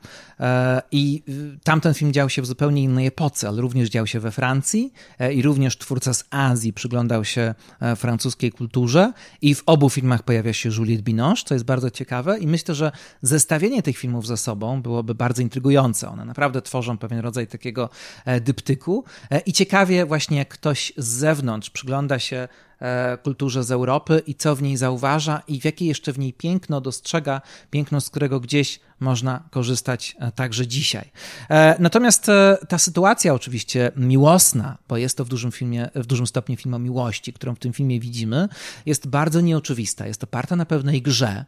i 0.91 1.23
tamten 1.63 1.93
film 1.93 2.13
dział 2.13 2.29
się 2.29 2.41
w 2.41 2.45
zupełnie 2.45 2.83
innej 2.83 3.07
epoce, 3.07 3.47
ale 3.47 3.61
również 3.61 3.89
dział 3.89 4.07
się 4.07 4.19
we 4.19 4.31
Francji 4.31 4.93
i 5.33 5.41
również 5.41 5.77
twórca 5.77 6.13
z 6.13 6.23
Azji 6.29 6.73
przyglądał 6.73 7.25
się 7.25 7.55
francuskiej 7.95 8.51
kulturze 8.51 9.13
i 9.41 9.55
w 9.55 9.63
obu 9.65 9.89
filmach 9.89 10.23
pojawia 10.23 10.53
się 10.53 10.69
Juliette 10.69 11.03
Binoche, 11.03 11.43
co 11.45 11.53
jest 11.53 11.65
bardzo 11.65 11.89
ciekawe 11.89 12.39
i 12.39 12.47
myślę, 12.47 12.62
myślę, 12.63 12.75
że 12.75 12.91
zestawienie 13.21 13.83
tych 13.83 13.97
filmów 13.97 14.27
ze 14.27 14.37
sobą 14.37 14.81
byłoby 14.81 15.15
bardzo 15.15 15.41
intrygujące. 15.41 16.09
One 16.09 16.25
naprawdę 16.25 16.61
tworzą 16.61 16.97
pewien 16.97 17.19
rodzaj 17.19 17.47
takiego 17.47 17.89
e, 18.25 18.41
dyptyku 18.41 19.03
e, 19.31 19.39
i 19.39 19.53
ciekawie 19.53 20.05
właśnie 20.05 20.37
jak 20.37 20.49
ktoś 20.49 20.93
z 20.97 21.07
zewnątrz 21.07 21.69
przygląda 21.69 22.19
się 22.19 22.47
e, 22.79 23.17
kulturze 23.17 23.63
z 23.63 23.71
Europy 23.71 24.21
i 24.27 24.35
co 24.35 24.55
w 24.55 24.61
niej 24.61 24.77
zauważa 24.77 25.41
i 25.47 25.61
w 25.61 25.65
jakie 25.65 25.85
jeszcze 25.85 26.13
w 26.13 26.19
niej 26.19 26.33
piękno 26.33 26.81
dostrzega, 26.81 27.41
piękno, 27.71 28.01
z 28.01 28.09
którego 28.09 28.39
gdzieś 28.39 28.79
można 29.03 29.43
korzystać 29.51 30.15
e, 30.19 30.31
także 30.31 30.67
dzisiaj. 30.67 31.11
E, 31.49 31.75
natomiast 31.79 32.29
e, 32.29 32.57
ta 32.69 32.77
sytuacja 32.77 33.33
oczywiście 33.33 33.91
miłosna, 33.95 34.77
bo 34.87 34.97
jest 34.97 35.17
to 35.17 35.25
w 35.25 35.29
dużym, 35.29 35.51
filmie, 35.51 35.89
w 35.95 36.05
dużym 36.05 36.27
stopniu 36.27 36.55
film 36.55 36.73
o 36.73 36.79
miłości, 36.79 37.33
którą 37.33 37.55
w 37.55 37.59
tym 37.59 37.73
filmie 37.73 37.99
widzimy, 37.99 38.49
jest 38.85 39.07
bardzo 39.07 39.41
nieoczywista, 39.41 40.07
jest 40.07 40.23
oparta 40.23 40.55
na 40.55 40.65
pewnej 40.65 41.01
grze. 41.01 41.45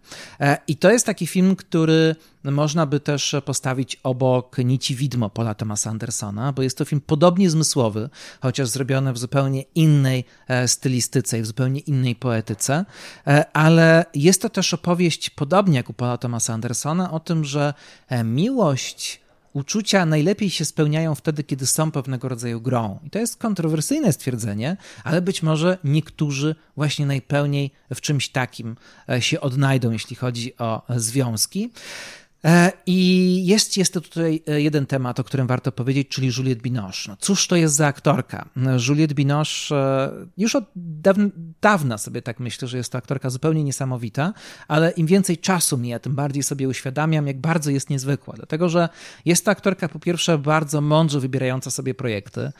I 0.68 0.76
to 0.76 0.91
jest 0.91 1.06
taki 1.06 1.28
film, 1.28 1.56
który 1.56 2.16
można 2.43 2.86
by 2.86 2.99
też 2.99 3.36
postawić 3.45 3.99
obok 4.03 4.58
Nici 4.58 4.95
Widmo 4.95 5.30
Paula 5.30 5.56
Thomasa 5.56 5.89
Andersona, 5.89 6.51
bo 6.51 6.62
jest 6.62 6.78
to 6.78 6.86
film 6.86 7.01
podobnie 7.06 7.49
zmysłowy, 7.49 8.10
chociaż 8.41 8.68
zrobiony 8.68 9.14
w 9.14 9.18
zupełnie 9.18 9.64
innej 9.76 10.26
stylistyce 10.68 11.39
i 11.39 11.41
w 11.41 11.45
zupełnie 11.45 11.80
innej 11.80 12.16
poetyce, 12.16 12.86
ale 13.53 14.06
jest 14.14 14.41
to 14.41 14.49
też 14.49 14.74
opowieść, 14.74 15.30
podobnie 15.30 15.78
jak 15.78 15.89
u 15.89 15.93
Paula 15.93 16.18
Thomasa 16.18 16.53
Andersona, 16.53 17.12
o 17.12 17.20
tym, 17.20 17.45
że 17.46 17.74
e, 18.10 18.24
miłość, 18.24 19.22
uczucia 19.54 20.06
najlepiej 20.06 20.50
się 20.50 20.66
spełniają 20.66 21.16
wtedy, 21.16 21.43
kiedy 21.43 21.66
są 21.66 21.91
pewnego 21.91 22.30
rodzaju 22.30 22.62
grą. 22.62 23.00
I 23.04 23.10
to 23.10 23.20
jest 23.20 23.38
kontrowersyjne 23.38 24.14
stwierdzenie, 24.14 24.78
ale 25.04 25.22
być 25.22 25.43
może 25.43 25.78
niektórzy 25.84 26.56
właśnie 26.76 27.06
najpełniej 27.06 27.72
w 27.93 28.02
czymś 28.02 28.30
takim 28.30 28.76
e, 29.10 29.22
się 29.22 29.41
odnajdą, 29.41 29.91
jeśli 29.91 30.16
chodzi 30.16 30.58
o 30.58 30.82
związki. 30.89 31.72
E, 32.46 32.72
I 32.86 33.46
jest, 33.46 33.78
jest 33.78 33.93
tutaj 33.93 34.43
jeden 34.48 34.86
temat, 34.86 35.20
o 35.20 35.24
którym 35.24 35.48
warto 35.48 35.72
powiedzieć, 35.72 36.08
czyli 36.08 36.32
Juliette 36.38 36.62
Binoche. 36.62 37.04
No, 37.08 37.18
cóż 37.20 37.48
to 37.48 37.56
jest 37.56 37.76
za 37.76 37.88
aktorka? 37.88 38.50
Juliette 38.88 39.16
Binoche 39.16 39.76
już 40.38 40.56
od 40.56 40.64
dawna, 40.76 41.26
dawna 41.62 41.97
sobie 41.97 42.22
tak 42.22 42.39
myślę, 42.39 42.68
że 42.68 42.78
jest 42.78 42.91
to 42.91 42.97
aktorka 42.97 43.30
zupełnie 43.30 43.64
niesamowita, 43.64 44.34
ale 44.68 44.91
im 44.91 45.08
więcej 45.08 45.38
czasu 45.38 45.78
mija, 45.78 45.99
tym 45.99 46.16
bardziej 46.16 46.43
sobie 46.43 46.68
uświadamiam, 46.68 47.28
jak 47.28 47.39
bardzo 47.39 47.72
jest 47.72 47.89
niezwykła. 47.89 48.34
Dlatego, 48.38 48.70
że 48.70 48.89
jest 49.26 49.45
to 49.45 49.51
aktorka 49.51 49.89
po 49.89 49.99
pierwsze 49.99 50.38
bardzo 50.38 50.82
mądrze 50.82 51.20
wybierająca 51.20 51.72
sobie 51.72 51.93
projekty. 51.93 52.51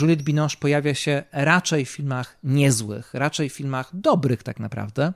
Juliette 0.00 0.24
Binoche 0.24 0.56
pojawia 0.60 0.94
się 0.94 1.22
raczej 1.32 1.84
w 1.84 1.90
filmach 1.90 2.36
niezłych, 2.44 3.14
raczej 3.14 3.50
w 3.50 3.52
filmach 3.52 3.90
dobrych 3.94 4.42
tak 4.42 4.60
naprawdę. 4.60 5.12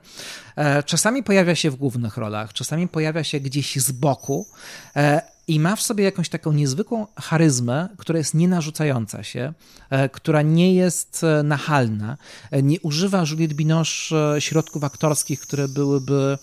Czasami 0.85 1.23
pojawia 1.23 1.55
się 1.55 1.71
w 1.71 1.75
głównych 1.75 2.17
rolach, 2.17 2.53
czasami 2.53 2.87
pojawia 2.87 3.23
się 3.23 3.39
gdzieś 3.39 3.75
z 3.75 3.91
boku, 3.91 4.47
e, 4.95 5.34
i 5.47 5.59
ma 5.59 5.75
w 5.75 5.81
sobie 5.81 6.03
jakąś 6.03 6.29
taką 6.29 6.51
niezwykłą 6.51 7.07
charyzmę, 7.15 7.89
która 7.97 8.17
jest 8.17 8.33
nienarzucająca 8.33 9.23
się, 9.23 9.53
e, 9.89 10.09
która 10.09 10.41
nie 10.41 10.73
jest 10.73 11.23
e, 11.23 11.43
nachalna, 11.43 12.17
nie 12.63 12.79
używa 12.79 13.23
Juliette 13.31 13.55
Binoche 13.55 14.15
środków 14.39 14.83
aktorskich, 14.83 15.39
które 15.39 15.67
byłyby 15.67 16.37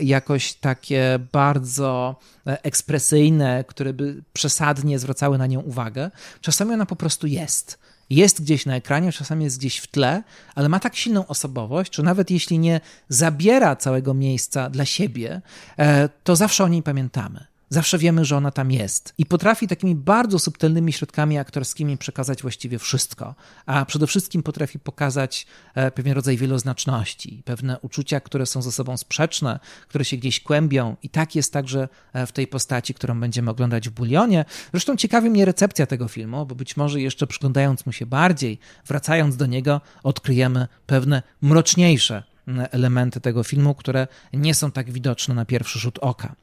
jakoś 0.00 0.54
takie 0.54 1.18
bardzo 1.32 2.16
ekspresyjne, 2.44 3.64
które 3.68 3.92
by 3.92 4.22
przesadnie 4.32 4.98
zwracały 4.98 5.38
na 5.38 5.46
nią 5.46 5.60
uwagę. 5.60 6.10
Czasami 6.40 6.72
ona 6.72 6.86
po 6.86 6.96
prostu 6.96 7.26
jest 7.26 7.78
jest 8.10 8.42
gdzieś 8.42 8.66
na 8.66 8.76
ekranie, 8.76 9.12
czasami 9.12 9.44
jest 9.44 9.58
gdzieś 9.58 9.78
w 9.78 9.86
tle, 9.86 10.22
ale 10.54 10.68
ma 10.68 10.80
tak 10.80 10.96
silną 10.96 11.26
osobowość, 11.26 11.94
że 11.94 12.02
nawet 12.02 12.30
jeśli 12.30 12.58
nie 12.58 12.80
zabiera 13.08 13.76
całego 13.76 14.14
miejsca 14.14 14.70
dla 14.70 14.84
siebie, 14.84 15.40
e, 15.78 16.08
to 16.08 16.36
zawsze 16.36 16.64
o 16.64 16.68
niej 16.68 16.82
pamiętamy. 16.82 17.46
Zawsze 17.70 17.98
wiemy, 17.98 18.24
że 18.24 18.36
ona 18.36 18.50
tam 18.50 18.70
jest 18.70 19.14
i 19.18 19.26
potrafi 19.26 19.68
takimi 19.68 19.94
bardzo 19.94 20.38
subtelnymi 20.38 20.92
środkami 20.92 21.38
aktorskimi 21.38 21.98
przekazać 21.98 22.42
właściwie 22.42 22.78
wszystko, 22.78 23.34
a 23.66 23.84
przede 23.84 24.06
wszystkim 24.06 24.42
potrafi 24.42 24.78
pokazać 24.78 25.46
e, 25.74 25.90
pewien 25.90 26.14
rodzaj 26.14 26.36
wieloznaczności, 26.36 27.42
pewne 27.44 27.78
uczucia, 27.80 28.20
które 28.20 28.46
są 28.46 28.62
ze 28.62 28.72
sobą 28.72 28.96
sprzeczne, 28.96 29.60
które 29.88 30.04
się 30.04 30.16
gdzieś 30.16 30.40
kłębią 30.40 30.96
i 31.02 31.08
tak 31.08 31.34
jest 31.34 31.52
także 31.52 31.88
e, 32.12 32.26
w 32.26 32.32
tej 32.32 32.46
postaci, 32.46 32.94
którą 32.94 33.20
będziemy 33.20 33.50
oglądać 33.50 33.88
w 33.88 33.92
Bulionie. 33.92 34.44
Zresztą 34.72 34.96
ciekawi 34.96 35.30
mnie 35.30 35.44
recepcja 35.44 35.86
tego 35.86 36.08
filmu, 36.08 36.46
bo 36.46 36.54
być 36.54 36.76
może 36.76 37.00
jeszcze 37.00 37.26
przyglądając 37.26 37.86
mu 37.86 37.92
się 37.92 38.06
bardziej, 38.06 38.58
wracając 38.86 39.36
do 39.36 39.46
niego, 39.46 39.80
odkryjemy 40.02 40.68
pewne 40.86 41.22
mroczniejsze 41.42 42.22
elementy 42.70 43.20
tego 43.20 43.42
filmu, 43.42 43.74
które 43.74 44.06
nie 44.32 44.54
są 44.54 44.70
tak 44.70 44.90
widoczne 44.90 45.34
na 45.34 45.44
pierwszy 45.44 45.78
rzut 45.78 45.98
oka. 45.98 46.34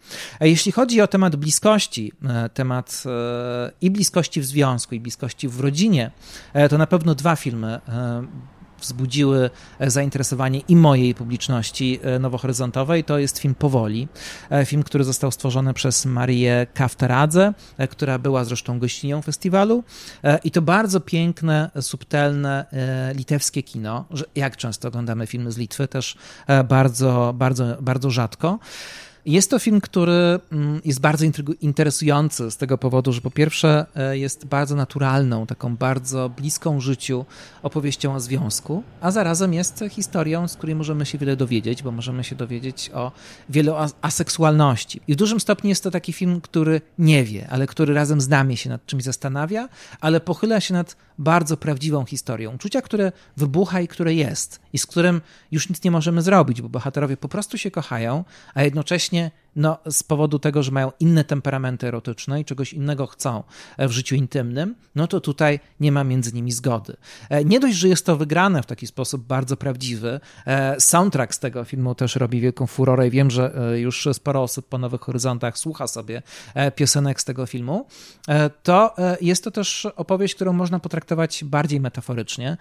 Jeśli 0.42 0.72
chodzi 0.72 1.02
o 1.02 1.08
temat 1.08 1.36
bliskości, 1.36 2.12
e, 2.24 2.50
temat 2.50 3.04
e, 3.06 3.72
i 3.82 3.92
bliskości 3.92 4.42
w 4.42 4.46
związku, 4.46 4.96
i 4.96 5.00
bliskości 5.00 5.48
w 5.48 5.60
rodzinie, 5.60 6.12
e, 6.54 6.70
to 6.70 6.78
na 6.78 6.88
pewno 6.88 7.16
dwa 7.16 7.36
filmy 7.36 7.80
wzbudziły 8.82 9.50
e, 9.80 9.92
zainteresowanie 9.92 10.60
i 10.68 10.76
mojej 10.76 11.16
publiczności 11.16 12.00
e, 12.04 12.20
nowohoryzontowej, 12.20 13.04
to 13.04 13.18
jest 13.18 13.38
film 13.38 13.56
Powoli. 13.56 14.08
E, 14.50 14.66
film, 14.66 14.84
który 14.84 15.04
został 15.04 15.32
stworzony 15.32 15.74
przez 15.74 16.06
Marię 16.06 16.68
Kaftaradze, 16.74 17.54
która 17.90 18.20
była 18.20 18.44
zresztą 18.44 18.80
gościnią 18.80 19.22
festiwalu. 19.22 19.84
I 20.44 20.52
to 20.52 20.62
bardzo 20.62 21.00
piękne, 21.00 21.72
subtelne 21.82 22.66
litewskie 23.16 23.64
kino. 23.64 24.06
Jak 24.36 24.58
często 24.58 24.88
oglądamy 24.88 25.28
filmy 25.28 25.52
z 25.52 25.58
Litwy, 25.58 25.88
też 25.88 26.18
bardzo, 26.68 27.34
bardzo, 27.38 27.78
bardzo 27.82 28.12
rzadko. 28.12 28.60
Jest 29.26 29.50
to 29.50 29.60
film, 29.60 29.82
który 29.82 30.40
mm, 30.52 30.82
jest 30.86 31.00
bardzo 31.00 31.26
interesujący 31.62 32.52
z 32.52 32.58
tego 32.58 32.78
powodu, 32.78 33.14
że 33.14 33.22
po 33.22 33.32
pierwsze 33.32 33.86
e, 33.96 34.18
jest 34.18 34.46
bardzo 34.46 34.76
naturalną, 34.76 35.46
taką 35.48 35.76
bardzo 35.76 36.30
bliską 36.30 36.80
życiu 36.80 37.26
opowieścią 37.64 38.16
o 38.16 38.20
związku, 38.20 38.84
a 39.02 39.12
zarazem 39.12 39.54
jest 39.54 39.84
historią, 39.90 40.48
z 40.48 40.56
której 40.56 40.76
możemy 40.76 41.06
się 41.06 41.18
wiele 41.18 41.36
dowiedzieć, 41.36 41.84
bo 41.84 41.92
możemy 41.92 42.24
się 42.24 42.36
dowiedzieć 42.36 42.92
o 42.94 43.12
wielu 43.50 43.76
aseksualności. 44.02 45.02
I 45.08 45.14
w 45.14 45.16
dużym 45.16 45.40
stopniu 45.40 45.70
jest 45.70 45.84
to 45.84 45.92
taki 45.92 46.14
film, 46.14 46.42
który 46.42 46.82
nie 47.00 47.24
wie, 47.24 47.48
ale 47.50 47.68
który 47.68 47.94
razem 47.94 48.22
z 48.22 48.28
nami 48.28 48.58
się 48.58 48.70
nad 48.70 48.86
czymś 48.86 49.04
zastanawia, 49.04 49.70
ale 50.02 50.20
pochyla 50.20 50.60
się 50.62 50.74
nad 50.74 50.96
bardzo 51.18 51.58
prawdziwą 51.58 52.06
historią. 52.06 52.56
Uczucia, 52.56 52.82
które 52.82 53.12
wybucha 53.38 53.82
i 53.82 53.88
które 53.88 54.14
jest, 54.14 54.60
i 54.74 54.78
z 54.78 54.86
którym 54.86 55.22
już 55.52 55.70
nic 55.70 55.84
nie 55.84 55.92
możemy 55.92 56.22
zrobić, 56.22 56.62
bo 56.62 56.70
bohaterowie 56.70 57.18
po 57.18 57.28
prostu 57.28 57.58
się 57.58 57.72
kochają, 57.72 58.24
a 58.54 58.64
jednocześnie 58.64 59.15
właśnie 59.16 59.32
no, 59.56 59.78
z 59.90 60.04
powodu 60.04 60.40
tego, 60.40 60.64
że 60.64 60.72
mają 60.72 60.92
inne 61.00 61.24
temperamenty 61.24 61.88
erotyczne 61.88 62.42
i 62.42 62.46
czegoś 62.46 62.74
innego 62.74 63.08
chcą 63.08 63.44
w 63.78 63.92
życiu 63.92 64.16
intymnym, 64.16 64.76
no 64.96 65.08
to 65.08 65.22
tutaj 65.22 65.60
nie 65.80 65.92
ma 65.92 66.04
między 66.04 66.34
nimi 66.34 66.52
zgody. 66.52 66.98
E, 67.30 67.46
nie 67.46 67.60
dość, 67.60 67.76
że 67.76 67.88
jest 67.88 68.06
to 68.06 68.18
wygrane 68.18 68.64
w 68.64 68.66
taki 68.66 68.88
sposób 68.88 69.24
bardzo 69.24 69.58
prawdziwy, 69.58 70.20
e, 70.46 70.80
soundtrack 70.80 71.34
z 71.34 71.40
tego 71.40 71.64
filmu 71.64 71.96
też 71.96 72.16
robi 72.16 72.42
wielką 72.42 72.68
furorę 72.68 73.08
i 73.08 73.12
wiem, 73.12 73.32
że 73.32 73.72
e, 73.72 73.80
już 73.80 74.08
sporo 74.14 74.44
osób 74.44 74.68
po 74.68 74.78
Nowych 74.78 75.02
Horyzontach 75.02 75.58
słucha 75.58 75.88
sobie 75.88 76.22
piosenek 76.76 77.22
z 77.22 77.26
tego 77.26 77.46
filmu, 77.46 77.88
to 78.64 78.96
jest 79.22 79.44
to 79.44 79.52
też 79.52 79.88
opowieść, 79.96 80.36
którą 80.36 80.54
można 80.54 80.80
potraktować 80.80 81.44
bardziej 81.44 81.80
metaforycznie. 81.80 82.58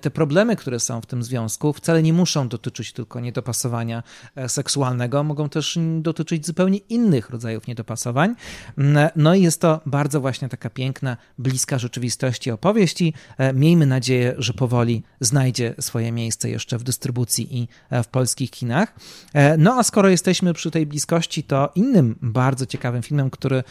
Te 0.00 0.10
problemy, 0.10 0.56
które 0.56 0.80
są 0.80 1.00
w 1.00 1.06
tym 1.06 1.22
związku, 1.22 1.72
wcale 1.72 2.02
nie 2.02 2.12
muszą 2.12 2.48
dotyczyć 2.48 2.92
tylko 2.92 3.20
niedopasowania 3.20 4.02
seksualnego, 4.46 5.24
mogą 5.24 5.48
też 5.48 5.78
dotyczyć 6.00 6.35
dotyczyć 6.36 6.46
zupełnie 6.46 6.78
innych 6.78 7.30
rodzajów 7.30 7.66
niedopasowań. 7.66 8.34
Mm, 8.78 9.08
no 9.16 9.34
i 9.34 9.42
jest 9.42 9.60
to 9.60 9.80
bardzo 9.86 10.20
właśnie 10.20 10.48
taka 10.48 10.70
piękna, 10.70 11.16
bliska 11.38 11.78
rzeczywistości 11.78 12.50
opowieści. 12.50 13.14
E, 13.38 13.52
miejmy 13.52 13.86
nadzieję, 13.86 14.34
że 14.38 14.52
powoli 14.52 15.02
znajdzie 15.20 15.74
swoje 15.80 16.12
miejsce 16.12 16.50
jeszcze 16.50 16.78
w 16.78 16.82
dystrybucji 16.82 17.58
i 17.58 17.68
e, 17.90 18.02
w 18.02 18.08
polskich 18.08 18.50
kinach. 18.50 18.94
E, 19.34 19.56
no 19.56 19.74
a 19.74 19.82
skoro 19.82 20.08
jesteśmy 20.08 20.54
przy 20.54 20.70
tej 20.70 20.86
bliskości, 20.86 21.42
to 21.42 21.72
innym 21.74 22.16
bardzo 22.22 22.66
ciekawym 22.66 23.02
filmem, 23.02 23.30
który 23.30 23.64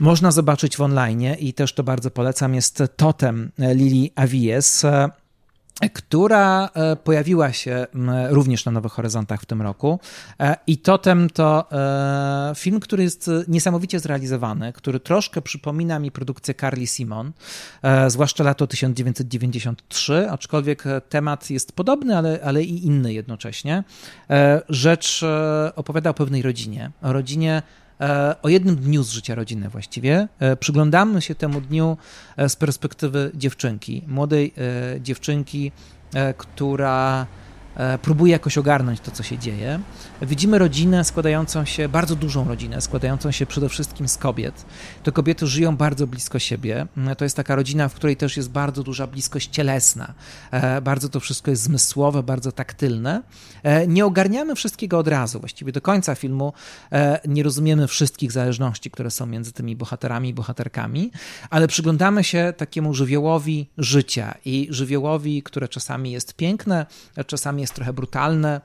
można 0.00 0.30
zobaczyć 0.30 0.76
w 0.76 0.80
online 0.80 1.34
i 1.38 1.52
też 1.52 1.74
to 1.74 1.84
bardzo 1.84 2.10
polecam, 2.10 2.54
jest 2.54 2.82
Totem 2.96 3.50
Lili 3.58 4.10
Avies 4.14 4.82
która 5.92 6.70
e, 6.74 6.96
pojawiła 6.96 7.52
się 7.52 7.86
również 8.28 8.64
na 8.64 8.72
Nowych 8.72 8.92
Horyzontach 8.92 9.40
w 9.40 9.46
tym 9.46 9.62
roku. 9.62 10.00
E, 10.40 10.56
I 10.66 10.78
Totem 10.78 11.30
to 11.30 11.72
e, 11.72 12.52
film, 12.56 12.80
który 12.80 13.02
jest 13.02 13.30
niesamowicie 13.48 14.00
zrealizowany, 14.00 14.72
który 14.72 15.00
troszkę 15.00 15.42
przypomina 15.42 15.98
mi 15.98 16.10
produkcję 16.10 16.54
Carly 16.54 16.86
Simon, 16.86 17.32
zwłaszcza 18.08 18.44
lato 18.44 18.66
1993, 18.66 20.30
aczkolwiek 20.30 20.84
temat 21.08 21.50
jest 21.50 21.72
podobny, 21.72 22.16
ale, 22.16 22.40
ale 22.44 22.62
i 22.62 22.86
inny 22.86 23.12
jednocześnie. 23.12 23.84
Rzecz 24.68 25.24
opowiada 25.76 26.10
o 26.10 26.14
pewnej 26.14 26.42
rodzinie, 26.42 26.90
o 27.02 27.12
rodzinie 27.12 27.62
o 28.42 28.48
jednym 28.48 28.76
dniu 28.76 29.02
z 29.02 29.10
życia 29.10 29.34
rodziny 29.34 29.68
właściwie. 29.68 30.28
E, 30.38 30.56
przyglądamy 30.56 31.22
się 31.22 31.34
temu 31.34 31.60
dniu 31.60 31.96
e, 32.36 32.48
z 32.48 32.56
perspektywy 32.56 33.30
dziewczynki, 33.34 34.02
młodej 34.06 34.52
dziewczynki, 35.00 35.72
która 36.36 37.26
E, 37.26 37.43
próbuje 38.02 38.32
jakoś 38.32 38.58
ogarnąć 38.58 39.00
to, 39.00 39.10
co 39.10 39.22
się 39.22 39.38
dzieje. 39.38 39.80
Widzimy 40.22 40.58
rodzinę 40.58 41.04
składającą 41.04 41.64
się, 41.64 41.88
bardzo 41.88 42.16
dużą 42.16 42.48
rodzinę, 42.48 42.80
składającą 42.80 43.30
się 43.30 43.46
przede 43.46 43.68
wszystkim 43.68 44.08
z 44.08 44.18
kobiet. 44.18 44.64
Te 45.02 45.12
kobiety 45.12 45.46
żyją 45.46 45.76
bardzo 45.76 46.06
blisko 46.06 46.38
siebie. 46.38 46.86
Mm, 46.96 47.16
to 47.16 47.24
jest 47.24 47.36
taka 47.36 47.54
rodzina, 47.54 47.88
w 47.88 47.94
której 47.94 48.16
też 48.16 48.36
jest 48.36 48.50
bardzo 48.50 48.82
duża 48.82 49.06
bliskość 49.06 49.48
cielesna. 49.48 50.14
E, 50.50 50.80
bardzo 50.80 51.08
to 51.08 51.20
wszystko 51.20 51.50
jest 51.50 51.62
zmysłowe, 51.62 52.22
bardzo 52.22 52.52
taktylne. 52.52 53.22
E, 53.62 53.86
nie 53.86 54.06
ogarniamy 54.06 54.54
wszystkiego 54.54 54.98
od 54.98 55.08
razu. 55.08 55.40
Właściwie 55.40 55.72
do 55.72 55.80
końca 55.80 56.14
filmu 56.14 56.52
nie 57.28 57.42
rozumiemy 57.42 57.86
wszystkich 57.86 58.32
zależności, 58.32 58.90
które 58.90 59.10
są 59.10 59.26
między 59.26 59.52
tymi 59.52 59.76
bohaterami 59.76 60.28
i 60.28 60.34
bohaterkami, 60.34 61.10
ale 61.50 61.68
przyglądamy 61.68 62.24
się 62.24 62.52
takiemu 62.56 62.94
żywiołowi 62.94 63.70
życia 63.78 64.34
i 64.44 64.66
żywiołowi, 64.70 65.42
które 65.42 65.68
czasami 65.68 66.12
jest 66.12 66.36
piękne, 66.36 66.86
czasami 67.26 67.63
jest 67.64 67.74
trochę 67.74 67.92
brutalne, 67.92 68.60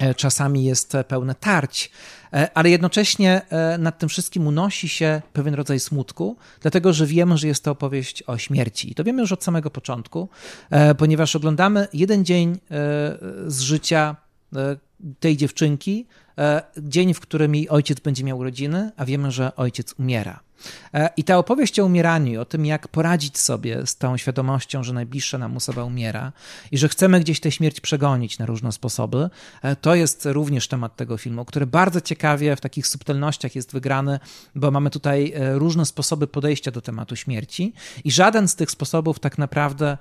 e, 0.00 0.14
czasami 0.14 0.64
jest 0.64 0.96
pełne 1.08 1.34
tarć, 1.34 1.90
e, 2.32 2.50
ale 2.54 2.70
jednocześnie 2.70 3.42
e, 3.50 3.78
nad 3.78 3.98
tym 3.98 4.08
wszystkim 4.08 4.46
unosi 4.46 4.88
się 4.88 5.22
pewien 5.32 5.54
rodzaj 5.54 5.80
smutku, 5.80 6.36
dlatego 6.60 6.92
że 6.92 7.06
wiemy, 7.06 7.38
że 7.38 7.48
jest 7.48 7.64
to 7.64 7.70
opowieść 7.70 8.22
o 8.22 8.38
śmierci. 8.38 8.90
I 8.90 8.94
to 8.94 9.04
wiemy 9.04 9.20
już 9.20 9.32
od 9.32 9.44
samego 9.44 9.70
początku, 9.70 10.28
ponieważ 10.98 11.36
oglądamy 11.36 11.88
jeden 11.92 12.24
dzień 12.24 12.58
z 13.46 13.60
życia 13.60 14.16
tej 15.20 15.36
dziewczynki, 15.36 16.06
dzień, 16.78 17.14
w 17.14 17.20
którym 17.20 17.54
jej 17.54 17.68
ojciec 17.68 18.00
będzie 18.00 18.24
miał 18.24 18.38
urodziny, 18.38 18.90
a 18.96 19.04
wiemy, 19.04 19.30
że 19.30 19.56
ojciec 19.56 19.94
umiera. 19.98 20.47
E, 20.94 21.10
I 21.16 21.24
ta 21.24 21.38
opowieść 21.38 21.80
o 21.80 21.84
umieraniu 21.84 22.40
o 22.40 22.44
tym, 22.44 22.66
jak 22.66 22.88
poradzić 22.88 23.38
sobie 23.38 23.86
z 23.86 23.96
tą 23.96 24.16
świadomością, 24.16 24.84
że 24.84 24.92
najbliższa 24.92 25.38
nam 25.38 25.56
osoba 25.56 25.84
umiera 25.84 26.32
i 26.72 26.78
że 26.78 26.88
chcemy 26.88 27.20
gdzieś 27.20 27.40
tę 27.40 27.50
śmierć 27.50 27.80
przegonić 27.80 28.38
na 28.38 28.46
różne 28.46 28.72
sposoby, 28.72 29.30
e, 29.62 29.76
to 29.76 29.94
jest 29.94 30.26
również 30.26 30.68
temat 30.68 30.96
tego 30.96 31.16
filmu, 31.16 31.44
który 31.44 31.66
bardzo 31.66 32.00
ciekawie 32.00 32.56
w 32.56 32.60
takich 32.60 32.86
subtelnościach 32.86 33.56
jest 33.56 33.72
wygrany, 33.72 34.20
bo 34.54 34.70
mamy 34.70 34.90
tutaj 34.90 35.32
e, 35.36 35.58
różne 35.58 35.86
sposoby 35.86 36.26
podejścia 36.26 36.70
do 36.70 36.80
tematu 36.80 37.16
śmierci 37.16 37.72
i 38.04 38.10
żaden 38.10 38.48
z 38.48 38.54
tych 38.56 38.70
sposobów 38.70 39.18
tak 39.18 39.38
naprawdę 39.38 39.98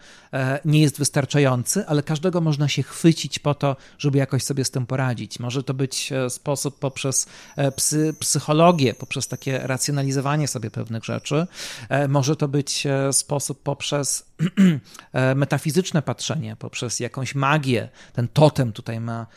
nie 0.65 0.81
jest 0.81 0.99
wystarczający, 0.99 1.87
ale 1.87 2.03
każdego 2.03 2.41
można 2.41 2.67
się 2.67 2.83
chwycić 2.83 3.39
po 3.39 3.55
to, 3.55 3.75
żeby 3.97 4.17
jakoś 4.17 4.43
sobie 4.43 4.65
z 4.65 4.71
tym 4.71 4.85
poradzić. 4.85 5.39
Może 5.39 5.63
to 5.63 5.73
być 5.73 6.13
sposób 6.29 6.79
poprzez 6.79 7.27
psy, 7.75 8.15
psychologię, 8.19 8.93
poprzez 8.93 9.27
takie 9.27 9.59
racjonalizowanie 9.59 10.46
sobie 10.47 10.71
pewnych 10.71 11.05
rzeczy. 11.05 11.47
E, 11.89 12.07
może 12.07 12.35
to 12.35 12.47
być 12.47 12.85
e, 12.85 13.13
sposób 13.13 13.63
poprzez 13.63 14.25
e, 15.13 15.35
metafizyczne 15.35 16.01
patrzenie, 16.01 16.55
poprzez 16.55 16.99
jakąś 16.99 17.35
magię. 17.35 17.89
Ten 18.13 18.27
totem 18.27 18.71
tutaj 18.71 18.99
ma 18.99 19.27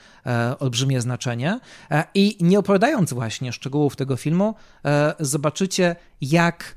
olbrzymie 0.59 1.01
znaczenie. 1.01 1.61
I 2.15 2.37
nie 2.41 2.59
opowiadając 2.59 3.13
właśnie 3.13 3.53
szczegółów 3.53 3.97
tego 3.97 4.17
filmu, 4.17 4.55
zobaczycie, 5.21 5.97
jak 6.21 6.77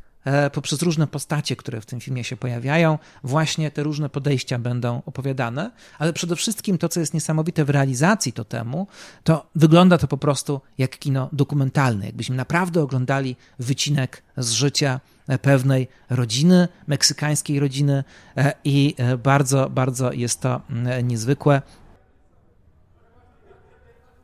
poprzez 0.53 0.81
różne 0.81 1.07
postacie, 1.07 1.55
które 1.55 1.81
w 1.81 1.85
tym 1.85 1.99
filmie 1.99 2.23
się 2.23 2.37
pojawiają, 2.37 2.99
właśnie 3.23 3.71
te 3.71 3.83
różne 3.83 4.09
podejścia 4.09 4.59
będą 4.59 5.01
opowiadane, 5.05 5.71
ale 5.99 6.13
przede 6.13 6.35
wszystkim 6.35 6.77
to, 6.77 6.89
co 6.89 6.99
jest 6.99 7.13
niesamowite 7.13 7.65
w 7.65 7.69
realizacji 7.69 8.33
to 8.33 8.45
temu, 8.45 8.87
to 9.23 9.45
wygląda 9.55 9.97
to 9.97 10.07
po 10.07 10.17
prostu 10.17 10.61
jak 10.77 10.99
kino 10.99 11.29
dokumentalne, 11.31 12.05
jakbyśmy 12.05 12.35
naprawdę 12.35 12.81
oglądali 12.81 13.35
wycinek 13.59 14.23
z 14.37 14.51
życia 14.51 14.99
pewnej 15.41 15.87
rodziny, 16.09 16.67
meksykańskiej 16.87 17.59
rodziny 17.59 18.03
e, 18.37 18.53
i 18.63 18.95
e, 18.97 19.17
bardzo, 19.17 19.69
bardzo 19.69 20.11
jest 20.11 20.41
to 20.41 20.61
niezwykłe. 21.03 21.61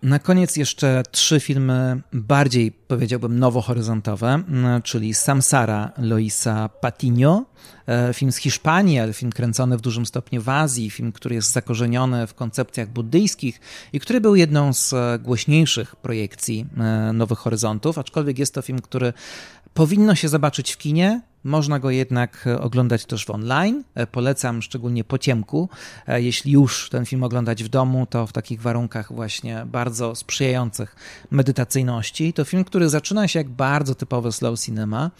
Na 0.03 0.19
koniec 0.19 0.55
jeszcze 0.55 1.03
trzy 1.11 1.39
filmy 1.39 2.01
bardziej, 2.13 2.71
powiedziałbym, 2.71 3.39
nowohoryzontowe, 3.39 4.43
czyli 4.83 5.13
Samsara 5.13 5.91
Loisa 5.97 6.69
Patino, 6.69 7.45
e, 7.87 8.13
film 8.13 8.31
z 8.31 8.37
Hiszpanii, 8.37 8.99
ale 8.99 9.13
film 9.13 9.31
kręcony 9.31 9.77
w 9.77 9.81
dużym 9.81 10.05
stopniu 10.05 10.41
w 10.41 10.49
Azji, 10.49 10.89
film, 10.89 11.11
który 11.11 11.35
jest 11.35 11.51
zakorzeniony 11.51 12.27
w 12.27 12.33
koncepcjach 12.33 12.89
buddyjskich 12.89 13.59
i 13.93 13.99
który 13.99 14.21
był 14.21 14.35
jedną 14.35 14.73
z 14.73 14.93
e, 14.93 15.19
głośniejszych 15.19 15.95
projekcji 15.95 16.65
e, 16.77 17.13
Nowych 17.13 17.39
Horyzontów, 17.39 17.97
aczkolwiek 17.97 18.39
jest 18.39 18.53
to 18.53 18.61
film, 18.61 18.79
który 18.79 19.13
powinno 19.73 20.15
się 20.15 20.29
zobaczyć 20.29 20.71
w 20.71 20.77
kinie, 20.77 21.21
można 21.43 21.79
go 21.79 21.89
jednak 21.89 22.47
e, 22.47 22.61
oglądać 22.61 23.05
też 23.05 23.25
w 23.25 23.29
online. 23.29 23.83
E, 23.95 24.07
polecam 24.07 24.61
szczególnie 24.61 25.03
po 25.03 25.17
ciemku. 25.17 25.69
E, 26.07 26.21
jeśli 26.21 26.51
już 26.51 26.89
ten 26.89 27.05
film 27.05 27.23
oglądać 27.23 27.63
w 27.63 27.67
domu, 27.67 28.07
to 28.09 28.27
w 28.27 28.31
takich 28.31 28.61
warunkach 28.61 29.13
właśnie 29.13 29.65
bardzo 29.65 30.15
sprzyjających 30.15 30.95
medytacyjności. 31.31 32.33
To 32.33 32.45
film, 32.45 32.63
który 32.63 32.89
zaczyna 32.89 33.27
się 33.27 33.39
jak 33.39 33.49
bardzo 33.49 33.95
typowy 33.95 34.31
slow 34.31 34.59
cinema, 34.59 35.11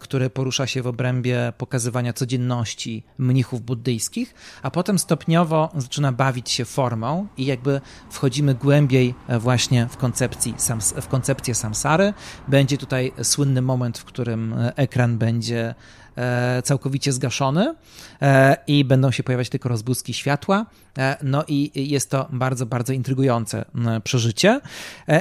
który 0.00 0.30
porusza 0.30 0.66
się 0.66 0.82
w 0.82 0.86
obrębie 0.86 1.52
pokazywania 1.58 2.12
codzienności 2.12 3.02
mnichów 3.18 3.62
buddyjskich, 3.62 4.34
a 4.62 4.70
potem 4.70 4.98
stopniowo 4.98 5.70
zaczyna 5.76 6.12
bawić 6.12 6.50
się 6.50 6.64
formą 6.64 7.26
i 7.36 7.46
jakby 7.46 7.80
wchodzimy 8.10 8.54
głębiej 8.54 9.14
właśnie 9.40 9.88
w, 9.90 9.96
koncepcji, 9.96 10.54
w 11.02 11.08
koncepcję 11.08 11.54
samsary. 11.54 12.14
Będzie 12.48 12.78
tutaj 12.78 13.12
słynny 13.22 13.62
moment, 13.62 13.98
w 13.98 14.04
którym 14.04 14.54
ekran 14.76 15.18
będzie 15.18 15.41
będzie 15.42 15.74
E, 16.16 16.62
całkowicie 16.62 17.12
zgaszony 17.12 17.74
e, 18.22 18.56
i 18.66 18.84
będą 18.84 19.10
się 19.10 19.22
pojawiać 19.22 19.48
tylko 19.48 19.68
rozbłyski 19.68 20.14
światła. 20.14 20.66
E, 20.98 21.16
no 21.22 21.44
i 21.48 21.90
jest 21.90 22.10
to 22.10 22.28
bardzo, 22.32 22.66
bardzo 22.66 22.92
intrygujące 22.92 23.64
przeżycie. 24.04 24.60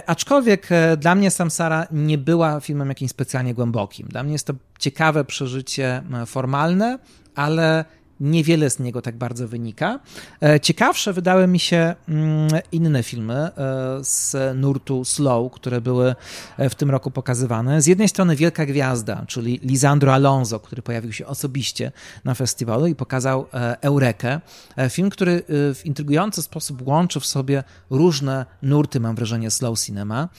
Aczkolwiek 0.05 0.69
dla 0.97 1.15
mnie 1.15 1.31
Samsara 1.31 1.87
nie 1.91 2.17
była 2.17 2.59
filmem 2.59 2.89
jakimś 2.89 3.11
specjalnie 3.11 3.53
głębokim. 3.53 4.07
Dla 4.07 4.23
mnie 4.23 4.33
jest 4.33 4.47
to 4.47 4.53
ciekawe 4.79 5.25
przeżycie 5.25 6.03
formalne, 6.25 6.99
ale 7.35 7.85
niewiele 8.21 8.69
z 8.69 8.79
niego 8.79 9.01
tak 9.01 9.17
bardzo 9.17 9.47
wynika. 9.47 9.99
E, 10.41 10.59
ciekawsze 10.59 11.13
wydały 11.13 11.47
mi 11.47 11.59
się 11.59 11.95
mm, 12.09 12.49
inne 12.71 13.03
filmy 13.03 13.33
e, 13.33 13.51
z 14.01 14.35
nurtu 14.57 15.05
slow, 15.05 15.51
które 15.51 15.81
były 15.81 16.15
e, 16.57 16.69
w 16.69 16.75
tym 16.75 16.91
roku 16.91 17.11
pokazywane. 17.11 17.81
Z 17.81 17.87
jednej 17.87 18.09
strony 18.09 18.35
Wielka 18.35 18.65
Gwiazda, 18.65 19.25
czyli 19.27 19.59
Lisandro 19.63 20.13
Alonso, 20.13 20.59
który 20.59 20.81
pojawił 20.81 21.13
się 21.13 21.27
osobiście 21.27 21.91
na 22.23 22.33
festiwalu 22.33 22.87
i 22.87 22.95
pokazał 22.95 23.45
Eurekę. 23.81 24.41
Film, 24.89 25.09
który 25.09 25.43
w 25.49 25.81
intrygujący 25.85 26.41
sposób 26.41 26.87
łączy 26.87 27.19
w 27.19 27.25
sobie 27.25 27.63
różne 27.89 28.45
nurty, 28.61 28.99
mam 28.99 29.15
wrażenie, 29.15 29.51
slow 29.51 29.79
cinema. 29.79 30.29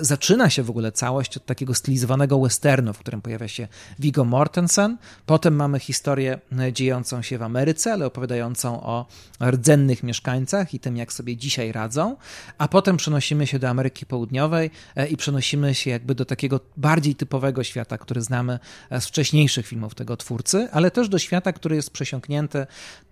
Zaczyna 0.00 0.50
się 0.50 0.62
w 0.62 0.70
ogóle 0.70 0.92
całość 0.92 1.36
od 1.36 1.46
takiego 1.46 1.74
stylizowanego 1.74 2.40
westernu, 2.40 2.92
w 2.92 2.98
którym 2.98 3.22
pojawia 3.22 3.48
się 3.48 3.68
Viggo 3.98 4.24
Mortensen. 4.24 4.98
Potem 5.26 5.56
mamy 5.56 5.78
historię 5.78 6.40
dziejącą 6.72 7.09
dziejącą 7.10 7.22
się 7.22 7.38
w 7.38 7.42
Ameryce, 7.42 7.92
ale 7.92 8.06
opowiadającą 8.06 8.82
o 8.82 9.06
rdzennych 9.40 10.02
mieszkańcach 10.02 10.74
i 10.74 10.80
tym, 10.80 10.96
jak 10.96 11.12
sobie 11.12 11.36
dzisiaj 11.36 11.72
radzą, 11.72 12.16
a 12.58 12.68
potem 12.68 12.96
przenosimy 12.96 13.46
się 13.46 13.58
do 13.58 13.68
Ameryki 13.68 14.06
Południowej 14.06 14.70
e, 14.96 15.08
i 15.08 15.16
przenosimy 15.16 15.74
się 15.74 15.90
jakby 15.90 16.14
do 16.14 16.24
takiego 16.24 16.60
bardziej 16.76 17.14
typowego 17.14 17.64
świata, 17.64 17.98
który 17.98 18.20
znamy 18.20 18.58
z 18.90 19.06
wcześniejszych 19.06 19.66
filmów 19.66 19.94
tego 19.94 20.16
twórcy, 20.16 20.68
ale 20.72 20.90
też 20.90 21.08
do 21.08 21.18
świata, 21.18 21.52
który 21.52 21.76
jest 21.76 21.90
przesiąknięty 21.90 22.66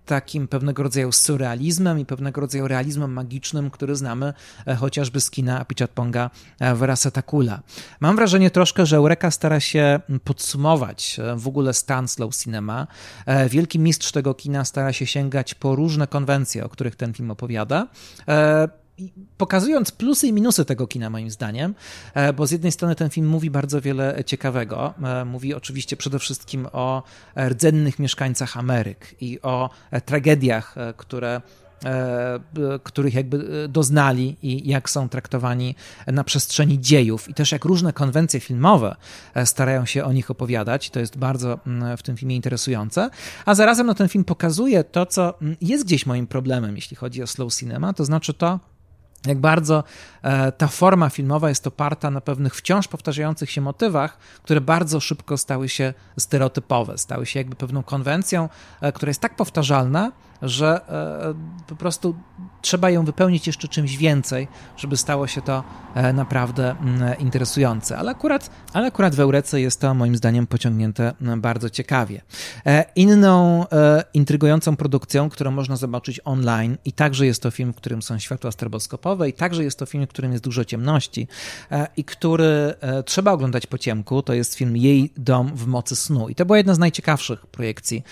takim 0.09 0.47
pewnego 0.47 0.83
rodzaju 0.83 1.11
surrealizmem 1.11 1.99
i 1.99 2.05
pewnego 2.05 2.41
rodzaju 2.41 2.67
realizmem 2.67 3.13
magicznym, 3.13 3.69
który 3.69 3.95
znamy 3.95 4.33
e, 4.67 4.75
chociażby 4.75 5.21
z 5.21 5.31
kina 5.31 5.59
Apichatponga 5.59 6.29
w 6.75 6.81
Rasetakula. 6.81 7.59
Mam 7.99 8.15
wrażenie 8.15 8.51
troszkę, 8.51 8.85
że 8.85 8.97
Eureka 8.97 9.31
stara 9.31 9.59
się 9.59 9.99
podsumować 10.23 11.19
w 11.35 11.47
ogóle 11.47 11.73
stan 11.73 12.07
slow 12.07 12.35
cinema. 12.35 12.87
Wielki 13.49 13.79
mistrz 13.79 14.11
tego 14.11 14.33
kina 14.33 14.65
stara 14.65 14.93
się 14.93 15.05
sięgać 15.05 15.55
po 15.55 15.75
różne 15.75 16.07
konwencje, 16.07 16.65
o 16.65 16.69
których 16.69 16.95
ten 16.95 17.13
film 17.13 17.31
opowiada 17.31 17.87
e, 18.27 18.78
pokazując 19.37 19.91
plusy 19.91 20.27
i 20.27 20.33
minusy 20.33 20.65
tego 20.65 20.87
kina, 20.87 21.09
moim 21.09 21.29
zdaniem, 21.29 21.75
e, 22.13 22.33
bo 22.33 22.47
z 22.47 22.51
jednej 22.51 22.71
strony 22.71 22.95
ten 22.95 23.09
film 23.09 23.27
mówi 23.27 23.49
bardzo 23.49 23.81
wiele 23.81 24.23
ciekawego. 24.25 24.93
E, 25.03 25.25
mówi 25.25 25.53
oczywiście 25.53 25.97
przede 25.97 26.19
wszystkim 26.19 26.67
o 26.71 27.03
rdzennych 27.49 27.99
mieszkańcach 27.99 28.57
Ameryk 28.57 29.15
i 29.21 29.41
o 29.41 29.69
tragediach, 30.05 30.75
które 30.97 31.41
E, 31.85 32.39
których 32.83 33.13
jakby 33.13 33.63
e, 33.65 33.67
doznali 33.67 34.35
i 34.41 34.69
jak 34.69 34.89
są 34.89 35.09
traktowani 35.09 35.75
na 36.07 36.23
przestrzeni 36.23 36.79
dziejów 36.79 37.29
i 37.29 37.33
też 37.33 37.51
jak 37.51 37.65
różne 37.65 37.93
konwencje 37.93 38.39
filmowe 38.39 38.95
e, 39.33 39.45
starają 39.45 39.85
się 39.85 40.03
o 40.03 40.13
nich 40.13 40.31
opowiadać. 40.31 40.89
To 40.89 40.99
jest 40.99 41.17
bardzo 41.17 41.59
w 41.97 42.03
tym 42.03 42.17
filmie 42.17 42.35
interesujące. 42.35 43.09
A 43.45 43.55
zarazem 43.55 43.87
no, 43.87 43.95
ten 43.95 44.09
film 44.09 44.23
pokazuje 44.23 44.83
to, 44.83 45.05
co 45.05 45.33
jest 45.61 45.85
gdzieś 45.85 46.05
moim 46.05 46.27
problemem, 46.27 46.75
jeśli 46.75 46.97
chodzi 46.97 47.23
o 47.23 47.27
slow 47.27 47.55
cinema, 47.55 47.93
to 47.93 48.05
znaczy 48.05 48.33
to, 48.33 48.59
jak 49.25 49.39
bardzo 49.39 49.83
ta 50.57 50.67
forma 50.67 51.09
filmowa 51.09 51.49
jest 51.49 51.67
oparta 51.67 52.11
na 52.11 52.21
pewnych 52.21 52.55
wciąż 52.55 52.87
powtarzających 52.87 53.51
się 53.51 53.61
motywach, 53.61 54.17
które 54.43 54.61
bardzo 54.61 54.99
szybko 54.99 55.37
stały 55.37 55.69
się 55.69 55.93
stereotypowe, 56.19 56.97
stały 56.97 57.25
się 57.25 57.39
jakby 57.39 57.55
pewną 57.55 57.83
konwencją, 57.83 58.49
która 58.93 59.09
jest 59.09 59.21
tak 59.21 59.35
powtarzalna, 59.35 60.11
że 60.41 60.81
e, 60.89 61.33
po 61.67 61.75
prostu 61.75 62.15
trzeba 62.61 62.89
ją 62.89 63.05
wypełnić 63.05 63.47
jeszcze 63.47 63.67
czymś 63.67 63.97
więcej, 63.97 64.47
żeby 64.77 64.97
stało 64.97 65.27
się 65.27 65.41
to 65.41 65.63
e, 65.95 66.13
naprawdę 66.13 66.71
mm, 66.71 67.19
interesujące. 67.19 67.97
Ale 67.97 68.11
akurat, 68.11 68.49
ale 68.73 68.87
akurat 68.87 69.15
w 69.15 69.19
Eurece 69.19 69.61
jest 69.61 69.81
to 69.81 69.93
moim 69.93 70.15
zdaniem 70.15 70.47
pociągnięte 70.47 71.13
mm, 71.21 71.41
bardzo 71.41 71.69
ciekawie. 71.69 72.21
E, 72.65 72.85
inną 72.95 73.65
intrygującą 74.13 74.75
produkcją, 74.75 75.29
którą 75.29 75.51
można 75.51 75.75
zobaczyć 75.75 76.21
online 76.25 76.77
i 76.85 76.93
także 76.93 77.25
jest 77.25 77.43
to 77.43 77.51
film, 77.51 77.73
w 77.73 77.75
którym 77.75 78.01
są 78.01 78.19
światła 78.19 78.51
stroboskopowe 78.51 79.29
i 79.29 79.33
także 79.33 79.63
jest 79.63 79.79
to 79.79 79.85
film, 79.85 80.05
w 80.05 80.09
którym 80.09 80.31
jest 80.31 80.43
dużo 80.43 80.65
ciemności 80.65 81.27
i 81.97 82.03
który 82.03 82.73
trzeba 83.05 83.31
oglądać 83.31 83.67
po 83.67 83.77
ciemku, 83.77 84.21
to 84.21 84.33
jest 84.33 84.55
film 84.55 84.77
Jej 84.77 85.13
dom 85.17 85.51
w 85.55 85.67
mocy 85.67 85.95
snu. 85.95 86.29
I 86.29 86.35
to 86.35 86.45
była 86.45 86.57
jedna 86.57 86.73
z 86.73 86.79
najciekawszych 86.79 87.47
projekcji 87.47 88.03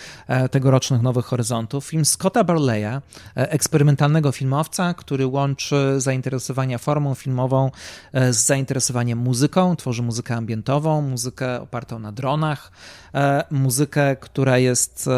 tegorocznych 0.52 1.02
Nowych 1.02 1.26
Horyzontów. 1.26 1.86
Film 1.86 2.06
z 2.06 2.17
Scotta 2.18 2.44
Barleya, 2.44 2.86
e, 2.86 3.02
eksperymentalnego 3.36 4.32
filmowca, 4.32 4.94
który 4.94 5.28
łączy 5.28 5.96
zainteresowania 5.98 6.78
formą 6.78 7.16
filmową 7.16 7.72
e, 8.14 8.34
z 8.34 8.46
zainteresowaniem 8.46 9.20
muzyką. 9.20 9.76
Tworzy 9.76 10.04
muzykę 10.04 10.36
ambientową, 10.36 11.02
muzykę 11.02 11.62
opartą 11.62 12.00
na 12.00 12.12
dronach, 12.12 12.72
e, 13.14 13.44
muzykę, 13.52 14.16
która 14.16 14.58
jest 14.58 15.10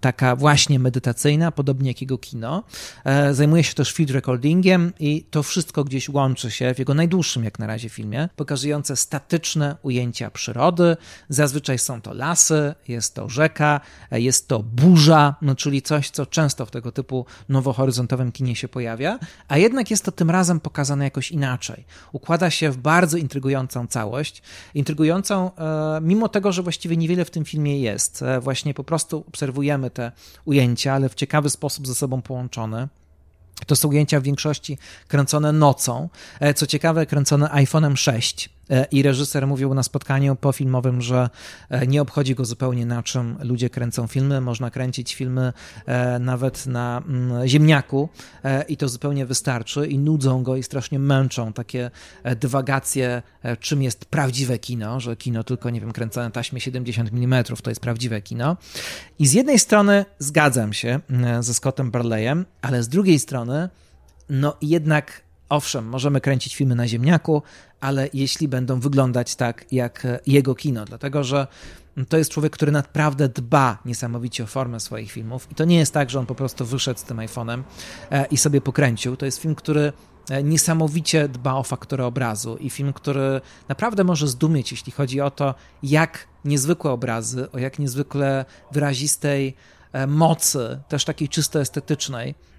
taka 0.00 0.36
właśnie 0.36 0.78
medytacyjna, 0.78 1.52
podobnie 1.52 1.90
jak 1.90 2.00
jego 2.00 2.18
kino. 2.18 2.62
Zajmuje 3.32 3.64
się 3.64 3.74
też 3.74 3.92
field 3.92 4.10
recordingiem 4.10 4.92
i 5.00 5.24
to 5.30 5.42
wszystko 5.42 5.84
gdzieś 5.84 6.08
łączy 6.08 6.50
się 6.50 6.74
w 6.74 6.78
jego 6.78 6.94
najdłuższym 6.94 7.44
jak 7.44 7.58
na 7.58 7.66
razie 7.66 7.88
filmie, 7.88 8.28
pokazujące 8.36 8.96
statyczne 8.96 9.76
ujęcia 9.82 10.30
przyrody. 10.30 10.96
Zazwyczaj 11.28 11.78
są 11.78 12.00
to 12.00 12.14
lasy, 12.14 12.74
jest 12.88 13.14
to 13.14 13.28
rzeka, 13.28 13.80
jest 14.10 14.48
to 14.48 14.62
burza, 14.62 15.34
no, 15.42 15.54
czyli 15.54 15.75
czyli 15.76 15.82
coś, 15.82 16.10
co 16.10 16.26
często 16.26 16.66
w 16.66 16.70
tego 16.70 16.92
typu 16.92 17.26
nowohoryzontowym 17.48 18.32
kinie 18.32 18.56
się 18.56 18.68
pojawia, 18.68 19.18
a 19.48 19.58
jednak 19.58 19.90
jest 19.90 20.04
to 20.04 20.12
tym 20.12 20.30
razem 20.30 20.60
pokazane 20.60 21.04
jakoś 21.04 21.30
inaczej. 21.30 21.84
Układa 22.12 22.50
się 22.50 22.70
w 22.70 22.76
bardzo 22.76 23.18
intrygującą 23.18 23.86
całość, 23.86 24.42
intrygującą 24.74 25.50
e, 25.56 26.00
mimo 26.00 26.28
tego, 26.28 26.52
że 26.52 26.62
właściwie 26.62 26.96
niewiele 26.96 27.24
w 27.24 27.30
tym 27.30 27.44
filmie 27.44 27.80
jest. 27.80 28.22
E, 28.22 28.40
właśnie 28.40 28.74
po 28.74 28.84
prostu 28.84 29.24
obserwujemy 29.28 29.90
te 29.90 30.12
ujęcia, 30.44 30.92
ale 30.92 31.08
w 31.08 31.14
ciekawy 31.14 31.50
sposób 31.50 31.86
ze 31.86 31.94
sobą 31.94 32.22
połączone. 32.22 32.88
To 33.66 33.76
są 33.76 33.88
ujęcia 33.88 34.20
w 34.20 34.22
większości 34.22 34.78
kręcone 35.08 35.52
nocą. 35.52 36.08
E, 36.40 36.54
co 36.54 36.66
ciekawe, 36.66 37.06
kręcone 37.06 37.46
iPhone'em 37.46 37.96
6 37.96 38.48
E, 38.48 38.55
I 38.90 39.02
reżyser 39.02 39.46
mówił 39.46 39.74
na 39.74 39.82
spotkaniu 39.82 40.36
pofilmowym, 40.36 41.02
że 41.02 41.30
e, 41.70 41.86
nie 41.86 42.02
obchodzi 42.02 42.34
go 42.34 42.44
zupełnie 42.44 42.86
na 42.86 43.02
czym 43.02 43.36
ludzie 43.40 43.70
kręcą 43.70 44.06
filmy. 44.06 44.40
Można 44.40 44.70
kręcić 44.70 45.14
filmy 45.14 45.52
e, 45.86 46.18
nawet 46.18 46.66
na 46.66 47.02
mm, 47.08 47.48
ziemniaku 47.48 48.08
i 48.68 48.76
to 48.76 48.88
zupełnie 48.88 49.26
wystarczy. 49.26 49.86
I 49.86 49.98
nudzą 49.98 50.42
go 50.42 50.56
i 50.56 50.62
strasznie 50.62 50.98
męczą 50.98 51.52
takie 51.52 51.90
dywagacje, 52.40 53.22
czym 53.60 53.82
jest 53.82 54.04
prawdziwe 54.04 54.58
kino, 54.58 55.00
że 55.00 55.16
kino 55.16 55.44
tylko, 55.44 55.70
nie 55.70 55.80
wiem, 55.80 55.92
kręcone 55.92 56.26
na 56.26 56.30
taśmie 56.30 56.60
70 56.60 57.10
mm 57.12 57.44
to 57.44 57.70
jest 57.70 57.80
prawdziwe 57.80 58.22
kino. 58.22 58.56
I 59.18 59.26
z 59.26 59.32
jednej 59.32 59.58
strony 59.58 60.04
zgadzam 60.18 60.72
się 60.72 61.00
mm, 61.10 61.42
ze 61.42 61.54
Scottem 61.54 61.90
Barleyem, 61.90 62.46
ale 62.62 62.82
z 62.82 62.88
drugiej 62.88 63.18
strony, 63.18 63.68
no 64.30 64.56
jednak 64.62 65.25
Owszem, 65.48 65.88
możemy 65.88 66.20
kręcić 66.20 66.56
filmy 66.56 66.74
na 66.74 66.88
ziemniaku, 66.88 67.42
ale 67.80 68.08
jeśli 68.14 68.48
będą 68.48 68.80
wyglądać 68.80 69.36
tak 69.36 69.64
jak 69.72 70.06
jego 70.26 70.54
kino, 70.54 70.84
dlatego 70.84 71.24
że 71.24 71.46
to 72.08 72.16
jest 72.16 72.30
człowiek, 72.30 72.52
który 72.52 72.72
naprawdę 72.72 73.28
dba 73.28 73.78
niesamowicie 73.84 74.44
o 74.44 74.46
formę 74.46 74.80
swoich 74.80 75.12
filmów 75.12 75.48
i 75.50 75.54
to 75.54 75.64
nie 75.64 75.76
jest 75.76 75.94
tak, 75.94 76.10
że 76.10 76.18
on 76.18 76.26
po 76.26 76.34
prostu 76.34 76.66
wyszedł 76.66 77.00
z 77.00 77.02
tym 77.02 77.16
iPhone'em 77.16 77.62
e, 78.10 78.26
i 78.26 78.36
sobie 78.36 78.60
pokręcił. 78.60 79.16
To 79.16 79.26
jest 79.26 79.38
film, 79.38 79.54
który 79.54 79.92
e, 80.30 80.42
niesamowicie 80.42 81.28
dba 81.28 81.54
o 81.54 81.62
fakturę 81.62 82.06
obrazu 82.06 82.56
i 82.56 82.70
film, 82.70 82.92
który 82.92 83.40
naprawdę 83.68 84.04
może 84.04 84.28
zdumieć, 84.28 84.70
jeśli 84.70 84.92
chodzi 84.92 85.20
o 85.20 85.30
to, 85.30 85.54
jak 85.82 86.28
niezwykłe 86.44 86.90
obrazy, 86.90 87.50
o 87.50 87.58
jak 87.58 87.78
niezwykle 87.78 88.44
wyrazistej 88.72 89.54
e, 89.92 90.06
mocy, 90.06 90.80
też 90.88 91.04
takiej 91.04 91.28
czysto 91.28 91.60
estetycznej, 91.60 92.34
E, 92.34 92.55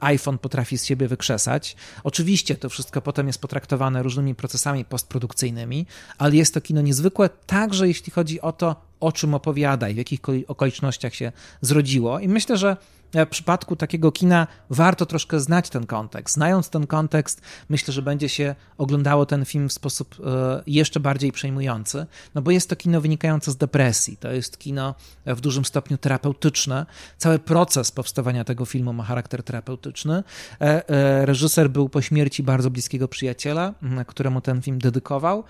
iPhone 0.00 0.38
potrafi 0.38 0.78
z 0.78 0.84
siebie 0.84 1.08
wykrzesać. 1.08 1.76
Oczywiście 2.04 2.56
to 2.56 2.68
wszystko 2.68 3.02
potem 3.02 3.26
jest 3.26 3.40
potraktowane 3.40 4.02
różnymi 4.02 4.34
procesami 4.34 4.84
postprodukcyjnymi, 4.84 5.86
ale 6.18 6.36
jest 6.36 6.54
to 6.54 6.60
kino 6.60 6.80
niezwykłe, 6.80 7.30
także 7.46 7.88
jeśli 7.88 8.12
chodzi 8.12 8.40
o 8.40 8.52
to, 8.52 8.76
o 9.00 9.12
czym 9.12 9.34
opowiada 9.34 9.88
i 9.88 9.94
w 9.94 9.96
jakich 9.96 10.20
okolicznościach 10.48 11.14
się 11.14 11.32
zrodziło. 11.60 12.18
I 12.18 12.28
myślę, 12.28 12.56
że 12.56 12.76
w 13.14 13.26
przypadku 13.30 13.76
takiego 13.76 14.12
kina 14.12 14.46
warto 14.70 15.06
troszkę 15.06 15.40
znać 15.40 15.70
ten 15.70 15.86
kontekst. 15.86 16.34
Znając 16.34 16.70
ten 16.70 16.86
kontekst, 16.86 17.40
myślę, 17.68 17.94
że 17.94 18.02
będzie 18.02 18.28
się 18.28 18.54
oglądało 18.78 19.26
ten 19.26 19.44
film 19.44 19.68
w 19.68 19.72
sposób 19.72 20.16
e, 20.26 20.62
jeszcze 20.66 21.00
bardziej 21.00 21.32
przejmujący, 21.32 22.06
no 22.34 22.42
bo 22.42 22.50
jest 22.50 22.70
to 22.70 22.76
kino 22.76 23.00
wynikające 23.00 23.50
z 23.50 23.56
depresji. 23.56 24.16
To 24.16 24.32
jest 24.32 24.58
kino 24.58 24.94
w 25.26 25.40
dużym 25.40 25.64
stopniu 25.64 25.98
terapeutyczne. 25.98 26.86
Cały 27.18 27.38
proces 27.38 27.90
powstawania 27.90 28.44
tego 28.44 28.64
filmu 28.64 28.92
ma 28.92 29.04
charakter 29.04 29.42
terapeutyczny. 29.42 30.22
E, 30.60 31.26
reżyser 31.26 31.70
był 31.70 31.88
po 31.88 32.02
śmierci 32.02 32.42
bardzo 32.42 32.70
bliskiego 32.70 33.08
przyjaciela, 33.08 33.74
któremu 34.06 34.40
ten 34.40 34.62
film 34.62 34.78
dedykował. 34.78 35.44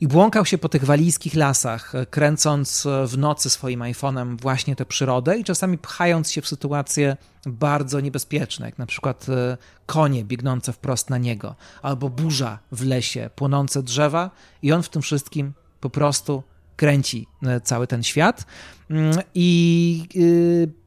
I 0.00 0.08
błąkał 0.08 0.46
się 0.46 0.58
po 0.58 0.68
tych 0.68 0.84
walijskich 0.84 1.34
lasach, 1.34 1.92
kręcąc 2.10 2.86
w 3.06 3.18
nocy 3.18 3.50
swoim 3.50 3.80
iPhone'em 3.80 4.40
właśnie 4.40 4.76
tę 4.76 4.86
przyrodę 4.86 5.38
i 5.38 5.44
czasami 5.44 5.78
pchając 5.78 6.32
się 6.32 6.42
w 6.42 6.48
sytuacje 6.48 7.16
bardzo 7.46 8.00
niebezpieczne, 8.00 8.66
jak 8.66 8.78
na 8.78 8.86
przykład 8.86 9.26
e, 9.28 9.56
konie 9.86 10.24
biegnące 10.24 10.72
wprost 10.72 11.10
na 11.10 11.18
niego, 11.18 11.54
albo 11.82 12.10
burza 12.10 12.58
w 12.72 12.86
lesie, 12.86 13.30
płonące 13.36 13.82
drzewa 13.82 14.30
i 14.62 14.72
on 14.72 14.82
w 14.82 14.88
tym 14.88 15.02
wszystkim 15.02 15.52
po 15.80 15.90
prostu 15.90 16.42
kręci 16.76 17.26
e, 17.42 17.60
cały 17.60 17.86
ten 17.86 18.02
świat. 18.02 18.46
Mm, 18.90 19.18
i 19.34 20.08
e, 20.16 20.84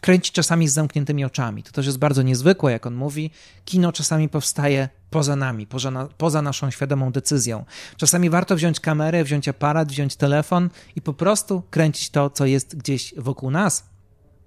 kręci 0.00 0.32
czasami 0.32 0.68
z 0.68 0.72
zamkniętymi 0.72 1.24
oczami. 1.24 1.62
To 1.62 1.72
też 1.72 1.86
jest 1.86 1.98
bardzo 1.98 2.22
niezwykłe, 2.22 2.72
jak 2.72 2.86
on 2.86 2.94
mówi. 2.94 3.30
Kino 3.64 3.92
czasami 3.92 4.28
powstaje 4.28 4.88
poza 5.10 5.36
nami, 5.36 5.66
poza, 5.66 5.90
na, 5.90 6.08
poza 6.18 6.42
naszą 6.42 6.70
świadomą 6.70 7.12
decyzją. 7.12 7.64
Czasami 7.96 8.30
warto 8.30 8.56
wziąć 8.56 8.80
kamerę, 8.80 9.24
wziąć 9.24 9.48
aparat, 9.48 9.88
wziąć 9.88 10.16
telefon 10.16 10.70
i 10.96 11.02
po 11.02 11.12
prostu 11.12 11.62
kręcić 11.70 12.10
to, 12.10 12.30
co 12.30 12.46
jest 12.46 12.76
gdzieś 12.76 13.14
wokół 13.16 13.50
nas. 13.50 13.90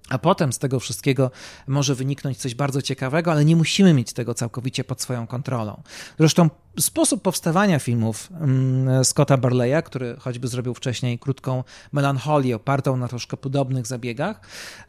A 0.08 0.18
potem 0.18 0.52
z 0.52 0.58
tego 0.58 0.80
wszystkiego 0.80 1.30
może 1.66 1.94
wyniknąć 1.94 2.38
coś 2.38 2.54
bardzo 2.54 2.82
ciekawego, 2.82 3.32
ale 3.32 3.44
nie 3.44 3.56
musimy 3.56 3.94
mieć 3.94 4.12
tego 4.12 4.34
całkowicie 4.34 4.84
pod 4.84 5.02
swoją 5.02 5.26
kontrolą. 5.26 5.82
Zresztą 6.18 6.50
sposób 6.80 7.22
powstawania 7.22 7.78
filmów 7.78 8.28
mm, 8.40 9.04
Scotta 9.04 9.36
Barleya, 9.36 9.82
który 9.84 10.16
choćby 10.18 10.48
zrobił 10.48 10.74
wcześniej 10.74 11.18
krótką 11.18 11.64
melancholię 11.92 12.56
opartą 12.56 12.96
na 12.96 13.08
troszkę 13.08 13.36
podobnych 13.36 13.86
zabiegach, 13.86 14.40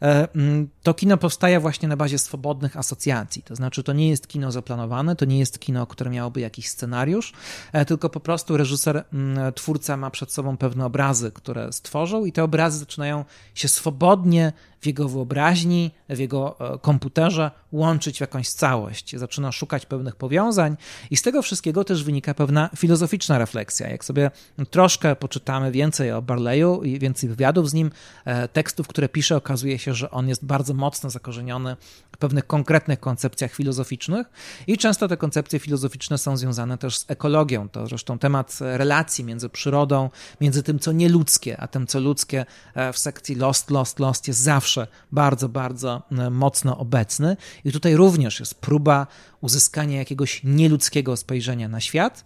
e, 0.02 0.34
mm, 0.34 0.68
to 0.82 0.94
kino 0.94 1.16
powstaje 1.16 1.60
właśnie 1.60 1.88
na 1.88 1.96
bazie 1.96 2.18
swobodnych 2.18 2.76
asocjacji. 2.76 3.42
To 3.42 3.56
znaczy, 3.56 3.82
to 3.82 3.92
nie 3.92 4.08
jest 4.08 4.28
kino 4.28 4.52
zaplanowane, 4.52 5.16
to 5.16 5.24
nie 5.24 5.38
jest 5.38 5.58
kino, 5.58 5.86
które 5.86 6.10
miałoby 6.10 6.40
jakiś 6.40 6.68
scenariusz, 6.68 7.32
e, 7.72 7.84
tylko 7.84 8.10
po 8.10 8.20
prostu 8.20 8.56
reżyser, 8.56 9.04
mm, 9.12 9.52
twórca 9.52 9.96
ma 9.96 10.10
przed 10.10 10.32
sobą 10.32 10.56
pewne 10.56 10.86
obrazy, 10.86 11.30
które 11.32 11.72
stworzył, 11.72 12.26
i 12.26 12.32
te 12.32 12.44
obrazy 12.44 12.78
zaczynają 12.78 13.24
się 13.54 13.68
swobodnie 13.68 14.52
w 14.80 14.86
jego 14.86 15.08
wyobraźni, 15.08 15.90
w 16.08 16.18
jego 16.18 16.56
e, 16.74 16.78
komputerze 16.78 17.50
łączyć 17.72 18.16
w 18.18 18.20
jakąś 18.20 18.48
całość. 18.48 19.16
Zaczyna 19.16 19.52
szukać 19.52 19.86
pewnych 19.86 20.16
powiązań, 20.16 20.76
i 21.10 21.16
z 21.16 21.22
tego 21.22 21.42
wszystkiego 21.42 21.84
też 21.84 22.04
wynika 22.04 22.34
pewna 22.34 22.70
filozoficzna 22.76 23.38
refleksja. 23.38 23.88
Jak 23.88 24.04
sobie 24.04 24.30
troszkę 24.70 25.16
poczytamy 25.16 25.72
więcej 25.72 26.12
o 26.12 26.22
Barleyu 26.22 26.82
i 26.82 26.98
więcej 26.98 27.28
wywiadów 27.28 27.70
z 27.70 27.74
nim, 27.74 27.90
e, 28.24 28.48
tekstów, 28.48 28.88
które 28.88 29.08
pisze, 29.08 29.36
okazuje 29.36 29.78
się, 29.78 29.94
że 29.94 30.10
on 30.10 30.28
jest 30.28 30.44
bardzo 30.44 30.74
mocno 30.74 31.10
zakorzeniony 31.10 31.76
w 32.12 32.16
pewnych 32.16 32.46
konkretnych 32.46 33.00
koncepcjach 33.00 33.52
filozoficznych 33.52 34.26
i 34.66 34.78
często 34.78 35.08
te 35.08 35.16
koncepcje 35.16 35.58
filozoficzne 35.58 36.18
są 36.18 36.36
związane 36.36 36.78
też 36.78 36.98
z 36.98 37.04
ekologią. 37.08 37.68
To 37.68 37.86
zresztą 37.86 38.18
temat 38.18 38.58
relacji 38.60 39.24
między 39.24 39.48
przyrodą, 39.48 40.10
między 40.40 40.62
tym, 40.62 40.78
co 40.78 40.92
nieludzkie, 40.92 41.60
a 41.60 41.68
tym, 41.68 41.86
co 41.86 42.00
ludzkie 42.00 42.46
e, 42.74 42.92
w 42.92 42.98
sekcji 42.98 43.34
Lost, 43.34 43.70
Lost, 43.70 43.98
Lost 43.98 44.28
jest 44.28 44.40
zawsze 44.40 44.86
bardzo, 45.12 45.48
bardzo 45.48 45.95
e, 45.95 45.95
mocno 46.30 46.78
obecny. 46.78 47.36
I 47.64 47.72
tutaj 47.72 47.96
również 47.96 48.40
jest 48.40 48.54
próba 48.54 49.06
uzyskania 49.40 49.98
jakiegoś 49.98 50.40
nieludzkiego 50.44 51.16
spojrzenia 51.16 51.68
na 51.68 51.80
świat, 51.80 52.24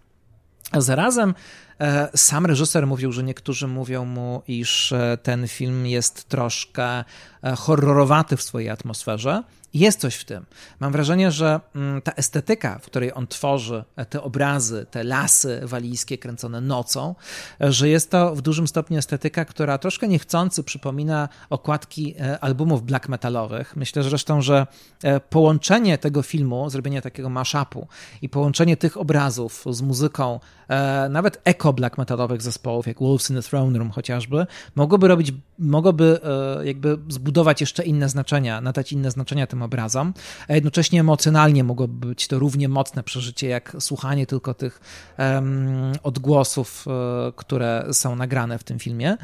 a 0.73 0.81
zarazem 0.81 1.35
e, 1.81 2.09
sam 2.17 2.47
reżyser 2.47 2.87
mówił, 2.87 3.13
że 3.13 3.23
niektórzy 3.23 3.67
mówią 3.67 4.05
mu, 4.05 4.43
iż 4.49 4.95
ten 5.23 5.49
film 5.49 5.87
jest 5.87 6.29
troszkę 6.29 7.05
horrorowaty 7.57 8.37
w 8.37 8.43
swojej 8.43 8.71
atmosferze, 8.71 9.43
jest 9.75 10.01
coś 10.01 10.15
w 10.15 10.25
tym. 10.25 10.47
Mam 10.81 10.93
wrażenie, 10.93 11.31
że 11.31 11.61
mm, 11.75 12.03
ta 12.03 12.13
estetyka, 12.13 12.79
w 12.79 12.87
której 12.87 13.15
on 13.15 13.27
tworzy 13.27 13.85
te 14.11 14.23
obrazy, 14.23 14.87
te 14.91 15.05
lasy 15.05 15.61
walijskie 15.65 16.19
kręcone 16.19 16.61
nocą, 16.61 17.15
że 17.61 17.89
jest 17.89 18.11
to 18.11 18.35
w 18.37 18.43
dużym 18.43 18.69
stopniu 18.69 18.99
estetyka, 18.99 19.45
która 19.45 19.79
troszkę 19.79 20.09
niechcący 20.09 20.65
przypomina 20.65 21.29
okładki 21.51 22.15
e, 22.21 22.41
albumów 22.41 22.83
black 22.83 23.09
metalowych. 23.09 23.77
Myślę 23.77 24.03
zresztą, 24.03 24.43
że 24.43 24.67
e, 25.03 25.21
połączenie 25.21 25.99
tego 25.99 26.23
filmu, 26.23 26.71
zrobienie 26.71 27.03
takiego 27.03 27.29
mashupu 27.31 27.89
i 28.23 28.29
połączenie 28.29 28.77
tych 28.77 28.97
obrazów 28.97 29.65
z 29.71 29.83
muzyką 29.83 30.41
e, 30.69 31.09
nawet 31.09 31.41
eko 31.45 31.73
black 31.73 31.99
metalowych 31.99 32.43
zespołów, 32.43 32.87
jak 32.87 32.99
Wolves 32.99 33.31
in 33.31 33.37
the 33.37 33.43
Throne 33.43 33.79
Room 33.79 33.91
chociażby, 33.91 34.47
mogłoby 34.75 35.09
robić, 35.09 35.33
mogłoby 35.59 36.21
jakby 36.65 36.99
zbudować 37.09 37.61
jeszcze 37.61 37.83
inne 37.83 38.09
znaczenia, 38.09 38.61
nadać 38.61 38.93
inne 38.93 39.11
znaczenia 39.11 39.47
tym 39.47 39.60
tym 39.61 39.63
obrazom, 39.63 40.15
a 40.49 40.55
jednocześnie 40.55 41.01
emocjonalnie 41.01 41.65
mogłoby 41.65 42.07
być 42.07 42.29
to 42.29 42.39
równie 42.39 42.69
mocne 42.69 43.03
przeżycie, 43.03 43.49
jak 43.49 43.77
słuchanie 43.81 44.27
tylko 44.27 44.55
tych 44.55 44.81
um, 45.19 45.93
odgłosów, 46.03 46.85
e, 46.87 47.33
które 47.37 47.87
są 47.93 48.17
nagrane 48.17 48.59
w 48.59 48.65
tym 48.65 48.79
filmie. 48.79 49.17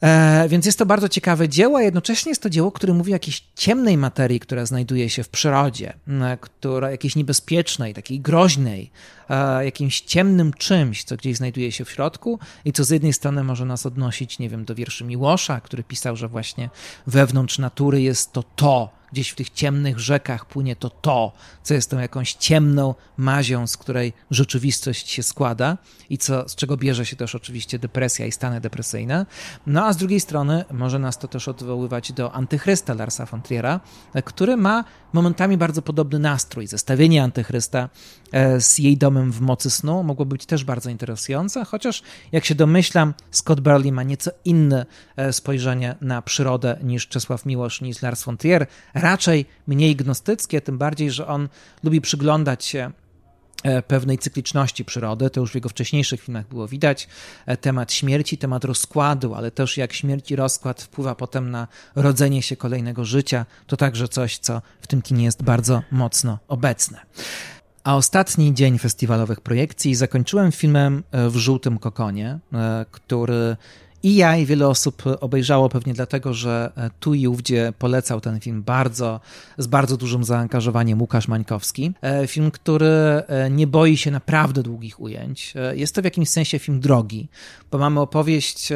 E, 0.00 0.48
więc 0.48 0.66
jest 0.66 0.78
to 0.78 0.86
bardzo 0.86 1.08
ciekawe 1.08 1.48
dzieło, 1.48 1.78
a 1.78 1.82
jednocześnie 1.82 2.30
jest 2.30 2.42
to 2.42 2.50
dzieło, 2.50 2.72
które 2.72 2.92
mówi 2.92 3.12
o 3.12 3.14
jakiejś 3.14 3.44
ciemnej 3.54 3.96
materii, 3.96 4.40
która 4.40 4.66
znajduje 4.66 5.10
się 5.10 5.22
w 5.22 5.28
przyrodzie, 5.28 5.92
która 6.40 6.90
jakiejś 6.90 7.16
niebezpiecznej, 7.16 7.94
takiej 7.94 8.20
groźnej, 8.20 8.90
e, 9.30 9.64
jakimś 9.64 10.00
ciemnym 10.00 10.52
czymś, 10.52 11.04
co 11.04 11.16
gdzieś 11.16 11.36
znajduje 11.36 11.72
się 11.72 11.84
w 11.84 11.90
środku 11.90 12.38
i 12.64 12.72
co 12.72 12.84
z 12.84 12.90
jednej 12.90 13.12
strony 13.12 13.44
może 13.44 13.64
nas 13.64 13.86
odnosić, 13.86 14.38
nie 14.38 14.48
wiem, 14.48 14.64
do 14.64 14.74
wierszy 14.74 15.04
Miłosza, 15.04 15.60
który 15.60 15.82
pisał, 15.82 16.16
że 16.16 16.28
właśnie 16.28 16.70
wewnątrz 17.06 17.58
natury 17.58 18.02
jest 18.02 18.32
to 18.32 18.42
to, 18.42 18.99
gdzieś 19.12 19.30
w 19.30 19.34
tych 19.34 19.50
ciemnych 19.50 19.98
rzekach 19.98 20.46
płynie 20.46 20.76
to 20.76 20.90
to, 20.90 21.32
co 21.62 21.74
jest 21.74 21.90
tą 21.90 21.98
jakąś 21.98 22.32
ciemną 22.32 22.94
mazią, 23.16 23.66
z 23.66 23.76
której 23.76 24.12
rzeczywistość 24.30 25.10
się 25.10 25.22
składa 25.22 25.78
i 26.10 26.18
co, 26.18 26.48
z 26.48 26.54
czego 26.54 26.76
bierze 26.76 27.06
się 27.06 27.16
też 27.16 27.34
oczywiście 27.34 27.78
depresja 27.78 28.26
i 28.26 28.32
stany 28.32 28.60
depresyjne. 28.60 29.26
No 29.66 29.86
a 29.86 29.92
z 29.92 29.96
drugiej 29.96 30.20
strony 30.20 30.64
może 30.72 30.98
nas 30.98 31.18
to 31.18 31.28
też 31.28 31.48
odwoływać 31.48 32.12
do 32.12 32.32
antychrysta 32.32 32.94
Larsa 32.94 33.26
von 33.26 33.42
Triera, 33.42 33.80
który 34.24 34.56
ma 34.56 34.84
momentami 35.12 35.56
bardzo 35.56 35.82
podobny 35.82 36.18
nastrój. 36.18 36.66
Zestawienie 36.66 37.22
antychrysta 37.22 37.88
e, 38.32 38.60
z 38.60 38.78
jej 38.78 38.96
domem 38.96 39.32
w 39.32 39.40
mocy 39.40 39.70
snu 39.70 40.02
mogło 40.02 40.26
być 40.26 40.46
też 40.46 40.64
bardzo 40.64 40.90
interesujące, 40.90 41.64
chociaż 41.64 42.02
jak 42.32 42.44
się 42.44 42.54
domyślam, 42.54 43.14
Scott 43.30 43.60
Burley 43.60 43.92
ma 43.92 44.02
nieco 44.02 44.30
inne 44.44 44.86
e, 45.16 45.32
spojrzenie 45.32 45.94
na 46.00 46.22
przyrodę 46.22 46.78
niż 46.82 47.08
Czesław 47.08 47.46
Miłosz, 47.46 47.80
niż 47.80 48.02
Lars 48.02 48.24
von 48.24 48.36
Trier, 48.36 48.66
raczej 49.00 49.46
mniej 49.66 49.96
gnostyckie, 49.96 50.60
tym 50.60 50.78
bardziej, 50.78 51.10
że 51.10 51.26
on 51.26 51.48
lubi 51.82 52.00
przyglądać 52.00 52.64
się 52.64 52.90
e, 53.62 53.82
pewnej 53.82 54.18
cykliczności 54.18 54.84
przyrody, 54.84 55.30
to 55.30 55.40
już 55.40 55.52
w 55.52 55.54
jego 55.54 55.68
wcześniejszych 55.68 56.20
filmach 56.20 56.48
było 56.48 56.68
widać, 56.68 57.08
e, 57.46 57.56
temat 57.56 57.92
śmierci, 57.92 58.38
temat 58.38 58.64
rozkładu, 58.64 59.34
ale 59.34 59.50
też 59.50 59.76
jak 59.76 59.92
śmierć 59.92 60.30
i 60.30 60.36
rozkład 60.36 60.82
wpływa 60.82 61.14
potem 61.14 61.50
na 61.50 61.68
rodzenie 61.94 62.42
się 62.42 62.56
kolejnego 62.56 63.04
życia, 63.04 63.46
to 63.66 63.76
także 63.76 64.08
coś, 64.08 64.38
co 64.38 64.62
w 64.80 64.86
tym 64.86 65.02
kinie 65.02 65.24
jest 65.24 65.42
bardzo 65.42 65.82
mocno 65.90 66.38
obecne. 66.48 67.00
A 67.84 67.96
ostatni 67.96 68.54
dzień 68.54 68.78
festiwalowych 68.78 69.40
projekcji 69.40 69.94
zakończyłem 69.94 70.52
filmem 70.52 71.02
e, 71.10 71.30
w 71.30 71.36
żółtym 71.36 71.78
kokonie, 71.78 72.38
który 72.90 73.56
i 74.02 74.16
ja, 74.16 74.36
i 74.36 74.46
wiele 74.46 74.68
osób 74.68 75.02
obejrzało 75.20 75.68
pewnie 75.68 75.94
dlatego, 75.94 76.34
że 76.34 76.72
e, 76.76 76.90
tu 77.00 77.14
i 77.14 77.26
ówdzie 77.26 77.72
polecał 77.78 78.20
ten 78.20 78.40
film 78.40 78.62
bardzo, 78.62 79.20
z 79.58 79.66
bardzo 79.66 79.96
dużym 79.96 80.24
zaangażowaniem 80.24 81.00
Łukasz 81.00 81.28
Mańkowski. 81.28 81.92
E, 82.02 82.26
film, 82.26 82.50
który 82.50 82.86
e, 82.86 83.50
nie 83.50 83.66
boi 83.66 83.96
się 83.96 84.10
naprawdę 84.10 84.62
długich 84.62 85.00
ujęć. 85.00 85.54
Jest 85.72 85.94
to 85.94 86.02
w 86.02 86.04
jakimś 86.04 86.28
sensie 86.28 86.58
film 86.58 86.80
drogi, 86.80 87.28
bo 87.70 87.78
mamy 87.78 88.00
opowieść 88.00 88.68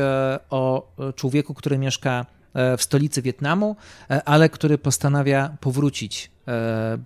o 0.50 0.92
człowieku, 1.16 1.54
który 1.54 1.78
mieszka 1.78 2.26
w 2.78 2.82
stolicy 2.82 3.22
Wietnamu, 3.22 3.76
ale 4.24 4.48
który 4.48 4.78
postanawia 4.78 5.56
powrócić 5.60 6.30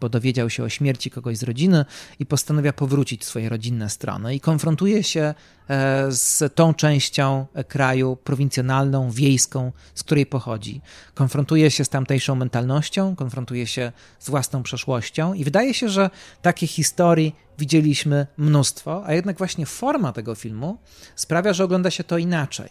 bo 0.00 0.08
dowiedział 0.08 0.50
się 0.50 0.64
o 0.64 0.68
śmierci 0.68 1.10
kogoś 1.10 1.36
z 1.36 1.42
rodziny 1.42 1.84
i 2.18 2.26
postanawia 2.26 2.72
powrócić 2.72 3.24
swoje 3.24 3.48
rodzinne 3.48 3.90
strony 3.90 4.34
i 4.34 4.40
konfrontuje 4.40 5.02
się 5.02 5.34
e, 5.68 6.12
z 6.12 6.54
tą 6.54 6.74
częścią 6.74 7.46
kraju 7.68 8.16
prowincjonalną, 8.16 9.10
wiejską, 9.10 9.72
z 9.94 10.02
której 10.02 10.26
pochodzi. 10.26 10.80
Konfrontuje 11.14 11.70
się 11.70 11.84
z 11.84 11.88
tamtejszą 11.88 12.34
mentalnością, 12.34 13.16
konfrontuje 13.16 13.66
się 13.66 13.92
z 14.18 14.30
własną 14.30 14.62
przeszłością 14.62 15.34
i 15.34 15.44
wydaje 15.44 15.74
się, 15.74 15.88
że 15.88 16.10
takich 16.42 16.70
historii 16.70 17.34
widzieliśmy 17.58 18.26
mnóstwo, 18.36 19.02
a 19.06 19.14
jednak 19.14 19.38
właśnie 19.38 19.66
forma 19.66 20.12
tego 20.12 20.34
filmu 20.34 20.78
sprawia, 21.16 21.52
że 21.52 21.64
ogląda 21.64 21.90
się 21.90 22.04
to 22.04 22.18
inaczej. 22.18 22.68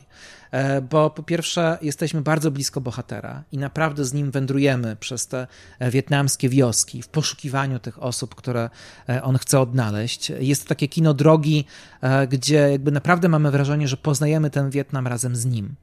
E, 0.51 0.81
bo 0.81 1.09
po 1.09 1.23
pierwsze, 1.23 1.77
jesteśmy 1.81 2.21
bardzo 2.21 2.51
blisko 2.51 2.81
bohatera 2.81 3.43
i 3.51 3.57
naprawdę 3.57 4.05
z 4.05 4.13
nim 4.13 4.31
wędrujemy 4.31 4.95
przez 4.95 5.27
te 5.27 5.47
wietnamskie 5.81 6.49
wioski, 6.57 7.01
w 7.01 7.07
poszukiwaniu 7.07 7.79
tych 7.79 8.03
osób, 8.03 8.35
które 8.35 8.69
on 9.21 9.37
chce 9.37 9.59
odnaleźć. 9.59 10.29
Jest 10.39 10.63
to 10.63 10.69
takie 10.69 10.87
kino 10.87 11.13
drogi, 11.13 11.65
gdzie 12.29 12.55
jakby 12.55 12.91
naprawdę 12.91 13.29
mamy 13.29 13.51
wrażenie, 13.51 13.87
że 13.87 13.97
poznajemy 13.97 14.49
ten 14.49 14.69
Wietnam 14.69 15.07
razem 15.07 15.35
z 15.35 15.45
nim, 15.45 15.75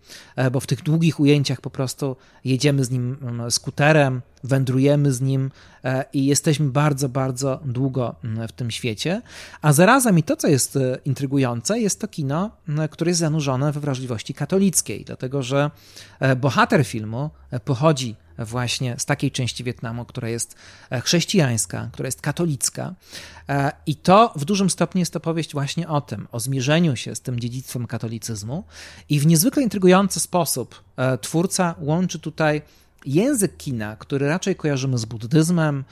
bo 0.53 0.61
w 0.61 0.67
tych 0.67 0.83
długich 0.83 1.21
ujęciach 1.21 1.61
po 1.61 1.71
prostu 1.71 2.17
jedziemy 2.45 2.85
z 2.85 2.91
nim 2.91 3.17
mm, 3.23 3.51
skuterem, 3.51 4.23
wędrujemy 4.45 5.13
z 5.13 5.21
nim 5.21 5.51
i 6.13 6.27
jesteśmy 6.27 6.67
bardzo, 6.67 7.09
bardzo 7.09 7.61
długo 7.65 8.15
mm, 8.25 8.49
w 8.49 8.53
tym 8.53 8.71
świecie. 8.71 9.23
A 9.63 9.73
zarazem 9.73 10.19
i 10.19 10.23
to, 10.23 10.37
co 10.37 10.49
jest 10.49 10.79
intrygujące, 11.05 11.81
jest 11.81 12.01
to 12.01 12.09
kino, 12.09 12.51
które 12.91 13.11
jest 13.11 13.21
zanurzone 13.21 13.73
we 13.73 13.81
wrażliwości 13.81 14.35
katolickiej, 14.35 15.05
dlatego 15.05 15.43
że 15.43 15.71
bohater 16.37 16.85
filmu 16.85 17.31
pochodzi 17.65 18.17
właśnie 18.39 18.95
z 18.99 19.05
takiej 19.05 19.31
części 19.31 19.65
Wietnamu, 19.65 20.05
która 20.05 20.29
jest 20.29 20.57
e, 20.91 21.01
chrześcijańska, 21.01 21.89
która 21.93 22.07
jest 22.07 22.21
katolicka. 22.21 22.95
E, 23.49 23.73
I 23.87 23.97
to 23.97 24.33
w 24.37 24.45
dużym 24.45 24.71
stopniu 24.71 24.99
jest 24.99 25.17
opowieść 25.17 25.53
właśnie 25.53 25.89
o 25.89 26.01
tym, 26.01 26.29
o 26.33 26.41
zmierzeniu 26.41 26.97
się 26.97 27.15
z 27.15 27.21
tym 27.21 27.41
dziedzictwem 27.41 27.87
katolicyzmu. 27.87 28.65
I 29.09 29.21
w 29.21 29.27
niezwykle 29.27 29.63
intrygujący 29.63 30.21
sposób 30.21 30.83
e, 30.97 31.19
twórca 31.19 31.75
łączy 31.79 32.19
tutaj 32.19 32.63
język 33.07 33.57
kina, 33.57 33.97
który 33.97 34.29
raczej 34.29 34.57
kojarzymy 34.57 34.99
z 34.99 35.05
buddyzmem, 35.05 35.85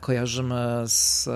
kojarzymy 0.00 0.54
z 0.86 1.28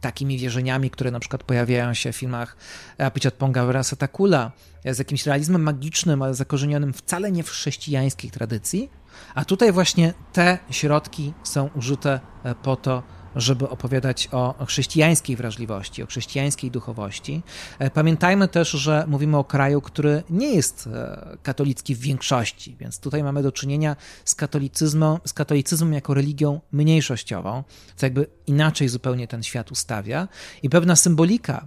takimi 0.00 0.38
wierzeniami, 0.38 0.90
które 0.90 1.10
na 1.10 1.20
przykład 1.20 1.42
pojawiają 1.42 1.94
się 1.94 2.12
w 2.12 2.16
filmach 2.16 2.56
Apichatponga 2.98 3.64
Verasa 3.64 3.96
Takula, 3.96 4.52
z 4.84 4.98
jakimś 4.98 5.26
realizmem 5.26 5.62
magicznym, 5.62 6.22
ale 6.22 6.34
zakorzenionym 6.34 6.92
wcale 6.92 7.32
nie 7.32 7.42
w 7.42 7.50
chrześcijańskiej 7.50 8.30
tradycji, 8.30 8.90
a 9.34 9.44
tutaj 9.44 9.72
właśnie 9.72 10.14
te 10.32 10.58
środki 10.70 11.32
są 11.42 11.70
użyte 11.74 12.20
e, 12.44 12.54
po 12.54 12.76
to, 12.76 13.02
żeby 13.36 13.68
opowiadać 13.68 14.28
o 14.32 14.64
chrześcijańskiej 14.66 15.36
wrażliwości, 15.36 16.02
o 16.02 16.06
chrześcijańskiej 16.06 16.70
duchowości. 16.70 17.42
E, 17.78 17.90
pamiętajmy 17.90 18.48
też, 18.48 18.70
że 18.70 19.04
mówimy 19.08 19.36
o 19.36 19.44
kraju, 19.44 19.80
który 19.80 20.22
nie 20.30 20.54
jest 20.54 20.86
e, 20.92 21.36
katolicki 21.42 21.94
w 21.94 22.00
większości, 22.00 22.76
więc 22.80 22.98
tutaj 23.00 23.22
mamy 23.22 23.42
do 23.42 23.52
czynienia 23.52 23.96
z 24.24 24.34
katolicyzmem, 24.34 25.18
z 25.24 25.32
katolicyzmem 25.32 25.92
jako 25.92 26.14
religią 26.14 26.60
mniejszościową, 26.72 27.64
co 27.96 28.06
jakby 28.06 28.26
inaczej 28.46 28.88
zupełnie 28.88 29.28
ten 29.28 29.42
świat 29.42 29.72
ustawia. 29.72 30.28
I 30.62 30.70
pewna 30.70 30.96
symbolika 30.96 31.66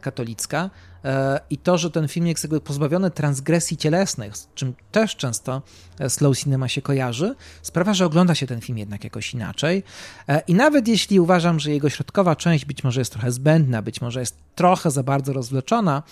katolicka 0.00 0.70
E, 1.06 1.40
i 1.50 1.58
to, 1.58 1.78
że 1.78 1.90
ten 1.90 2.08
film 2.08 2.26
jest 2.26 2.44
jakby 2.44 2.60
pozbawiony 2.60 3.10
transgresji 3.10 3.76
cielesnych, 3.76 4.36
z 4.36 4.48
czym 4.54 4.74
też 4.92 5.16
często 5.16 5.62
e, 5.98 6.10
slow 6.10 6.38
cinema 6.38 6.68
się 6.68 6.82
kojarzy, 6.82 7.34
sprawia, 7.62 7.94
że 7.94 8.06
ogląda 8.06 8.34
się 8.34 8.46
ten 8.46 8.60
film 8.60 8.78
jednak 8.78 9.04
jakoś 9.04 9.34
inaczej. 9.34 9.82
E, 10.28 10.40
I 10.40 10.54
nawet 10.54 10.88
jeśli 10.88 11.20
uważam, 11.20 11.60
że 11.60 11.70
jego 11.70 11.90
środkowa 11.90 12.36
część 12.36 12.64
być 12.64 12.84
może 12.84 13.00
jest 13.00 13.12
trochę 13.12 13.32
zbędna, 13.32 13.82
być 13.82 14.00
może 14.00 14.20
jest 14.20 14.36
trochę 14.54 14.90
za 14.90 15.02
bardzo 15.02 15.32
rozwleczona, 15.32 16.02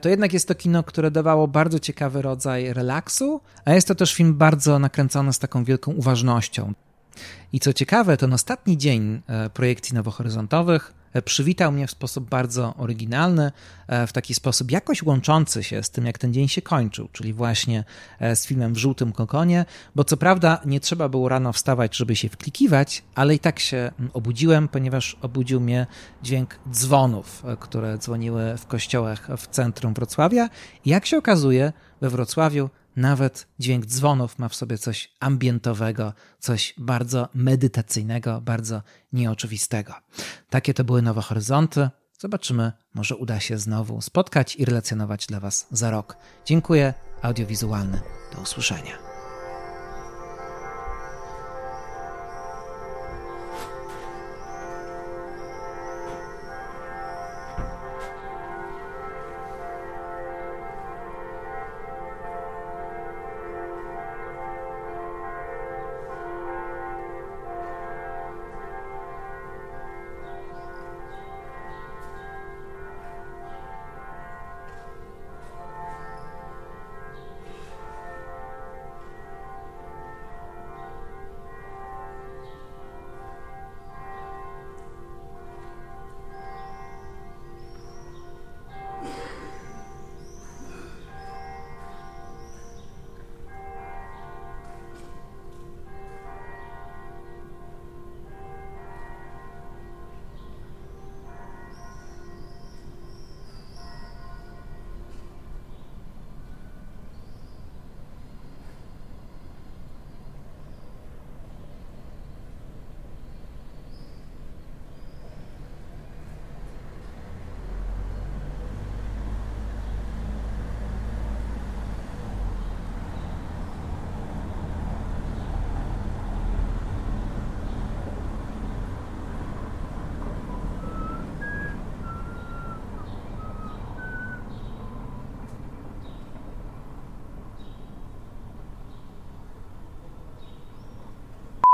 to 0.00 0.08
jednak 0.08 0.32
jest 0.32 0.48
to 0.48 0.54
kino, 0.54 0.82
które 0.82 1.10
dawało 1.10 1.48
bardzo 1.48 1.78
ciekawy 1.78 2.22
rodzaj 2.22 2.72
relaksu, 2.72 3.40
a 3.64 3.74
jest 3.74 3.88
to 3.88 3.94
też 3.94 4.14
film 4.14 4.34
bardzo 4.34 4.78
nakręcony 4.78 5.32
z 5.32 5.38
taką 5.38 5.64
wielką 5.64 5.92
uważnością. 5.92 6.74
I 7.52 7.60
co 7.60 7.72
ciekawe, 7.72 8.16
ten 8.16 8.32
ostatni 8.32 8.78
dzień 8.78 9.22
projekcji 9.54 9.94
nowohoryzontowych 9.94 10.94
E, 11.12 11.22
przywitał 11.22 11.72
mnie 11.72 11.86
w 11.86 11.90
sposób 11.90 12.28
bardzo 12.28 12.74
oryginalny, 12.76 13.52
e, 13.86 14.06
w 14.06 14.12
taki 14.12 14.34
sposób 14.34 14.70
jakoś 14.70 15.02
łączący 15.02 15.62
się 15.62 15.82
z 15.82 15.90
tym, 15.90 16.06
jak 16.06 16.18
ten 16.18 16.32
dzień 16.32 16.48
się 16.48 16.62
kończył, 16.62 17.08
czyli 17.12 17.32
właśnie 17.32 17.84
e, 18.20 18.36
z 18.36 18.46
filmem 18.46 18.74
w 18.74 18.76
żółtym 18.76 19.12
kokonie, 19.12 19.64
bo 19.94 20.04
co 20.04 20.16
prawda 20.16 20.60
nie 20.64 20.80
trzeba 20.80 21.08
było 21.08 21.28
rano 21.28 21.52
wstawać, 21.52 21.96
żeby 21.96 22.16
się 22.16 22.28
wklikiwać, 22.28 23.02
ale 23.14 23.34
i 23.34 23.38
tak 23.38 23.58
się 23.58 23.90
obudziłem, 24.12 24.68
ponieważ 24.68 25.16
obudził 25.22 25.60
mnie 25.60 25.86
dźwięk 26.22 26.58
dzwonów, 26.70 27.42
które 27.60 27.98
dzwoniły 27.98 28.56
w 28.56 28.66
kościołach 28.66 29.28
w 29.36 29.46
centrum 29.46 29.94
Wrocławia. 29.94 30.48
I 30.84 30.90
jak 30.90 31.06
się 31.06 31.18
okazuje, 31.18 31.72
we 32.00 32.10
Wrocławiu 32.10 32.70
nawet 33.00 33.46
dźwięk 33.58 33.86
dzwonów 33.86 34.38
ma 34.38 34.48
w 34.48 34.54
sobie 34.54 34.78
coś 34.78 35.12
ambientowego, 35.20 36.12
coś 36.38 36.74
bardzo 36.78 37.28
medytacyjnego, 37.34 38.40
bardzo 38.40 38.82
nieoczywistego. 39.12 39.94
Takie 40.50 40.74
to 40.74 40.84
były 40.84 41.02
Nowe 41.02 41.22
Horyzonty. 41.22 41.88
Zobaczymy, 42.18 42.72
może 42.94 43.16
uda 43.16 43.40
się 43.40 43.58
znowu 43.58 44.00
spotkać 44.00 44.56
i 44.56 44.64
relacjonować 44.64 45.26
dla 45.26 45.40
Was 45.40 45.66
za 45.70 45.90
rok. 45.90 46.16
Dziękuję, 46.44 46.94
audiowizualny. 47.22 48.00
Do 48.34 48.40
usłyszenia. 48.40 49.09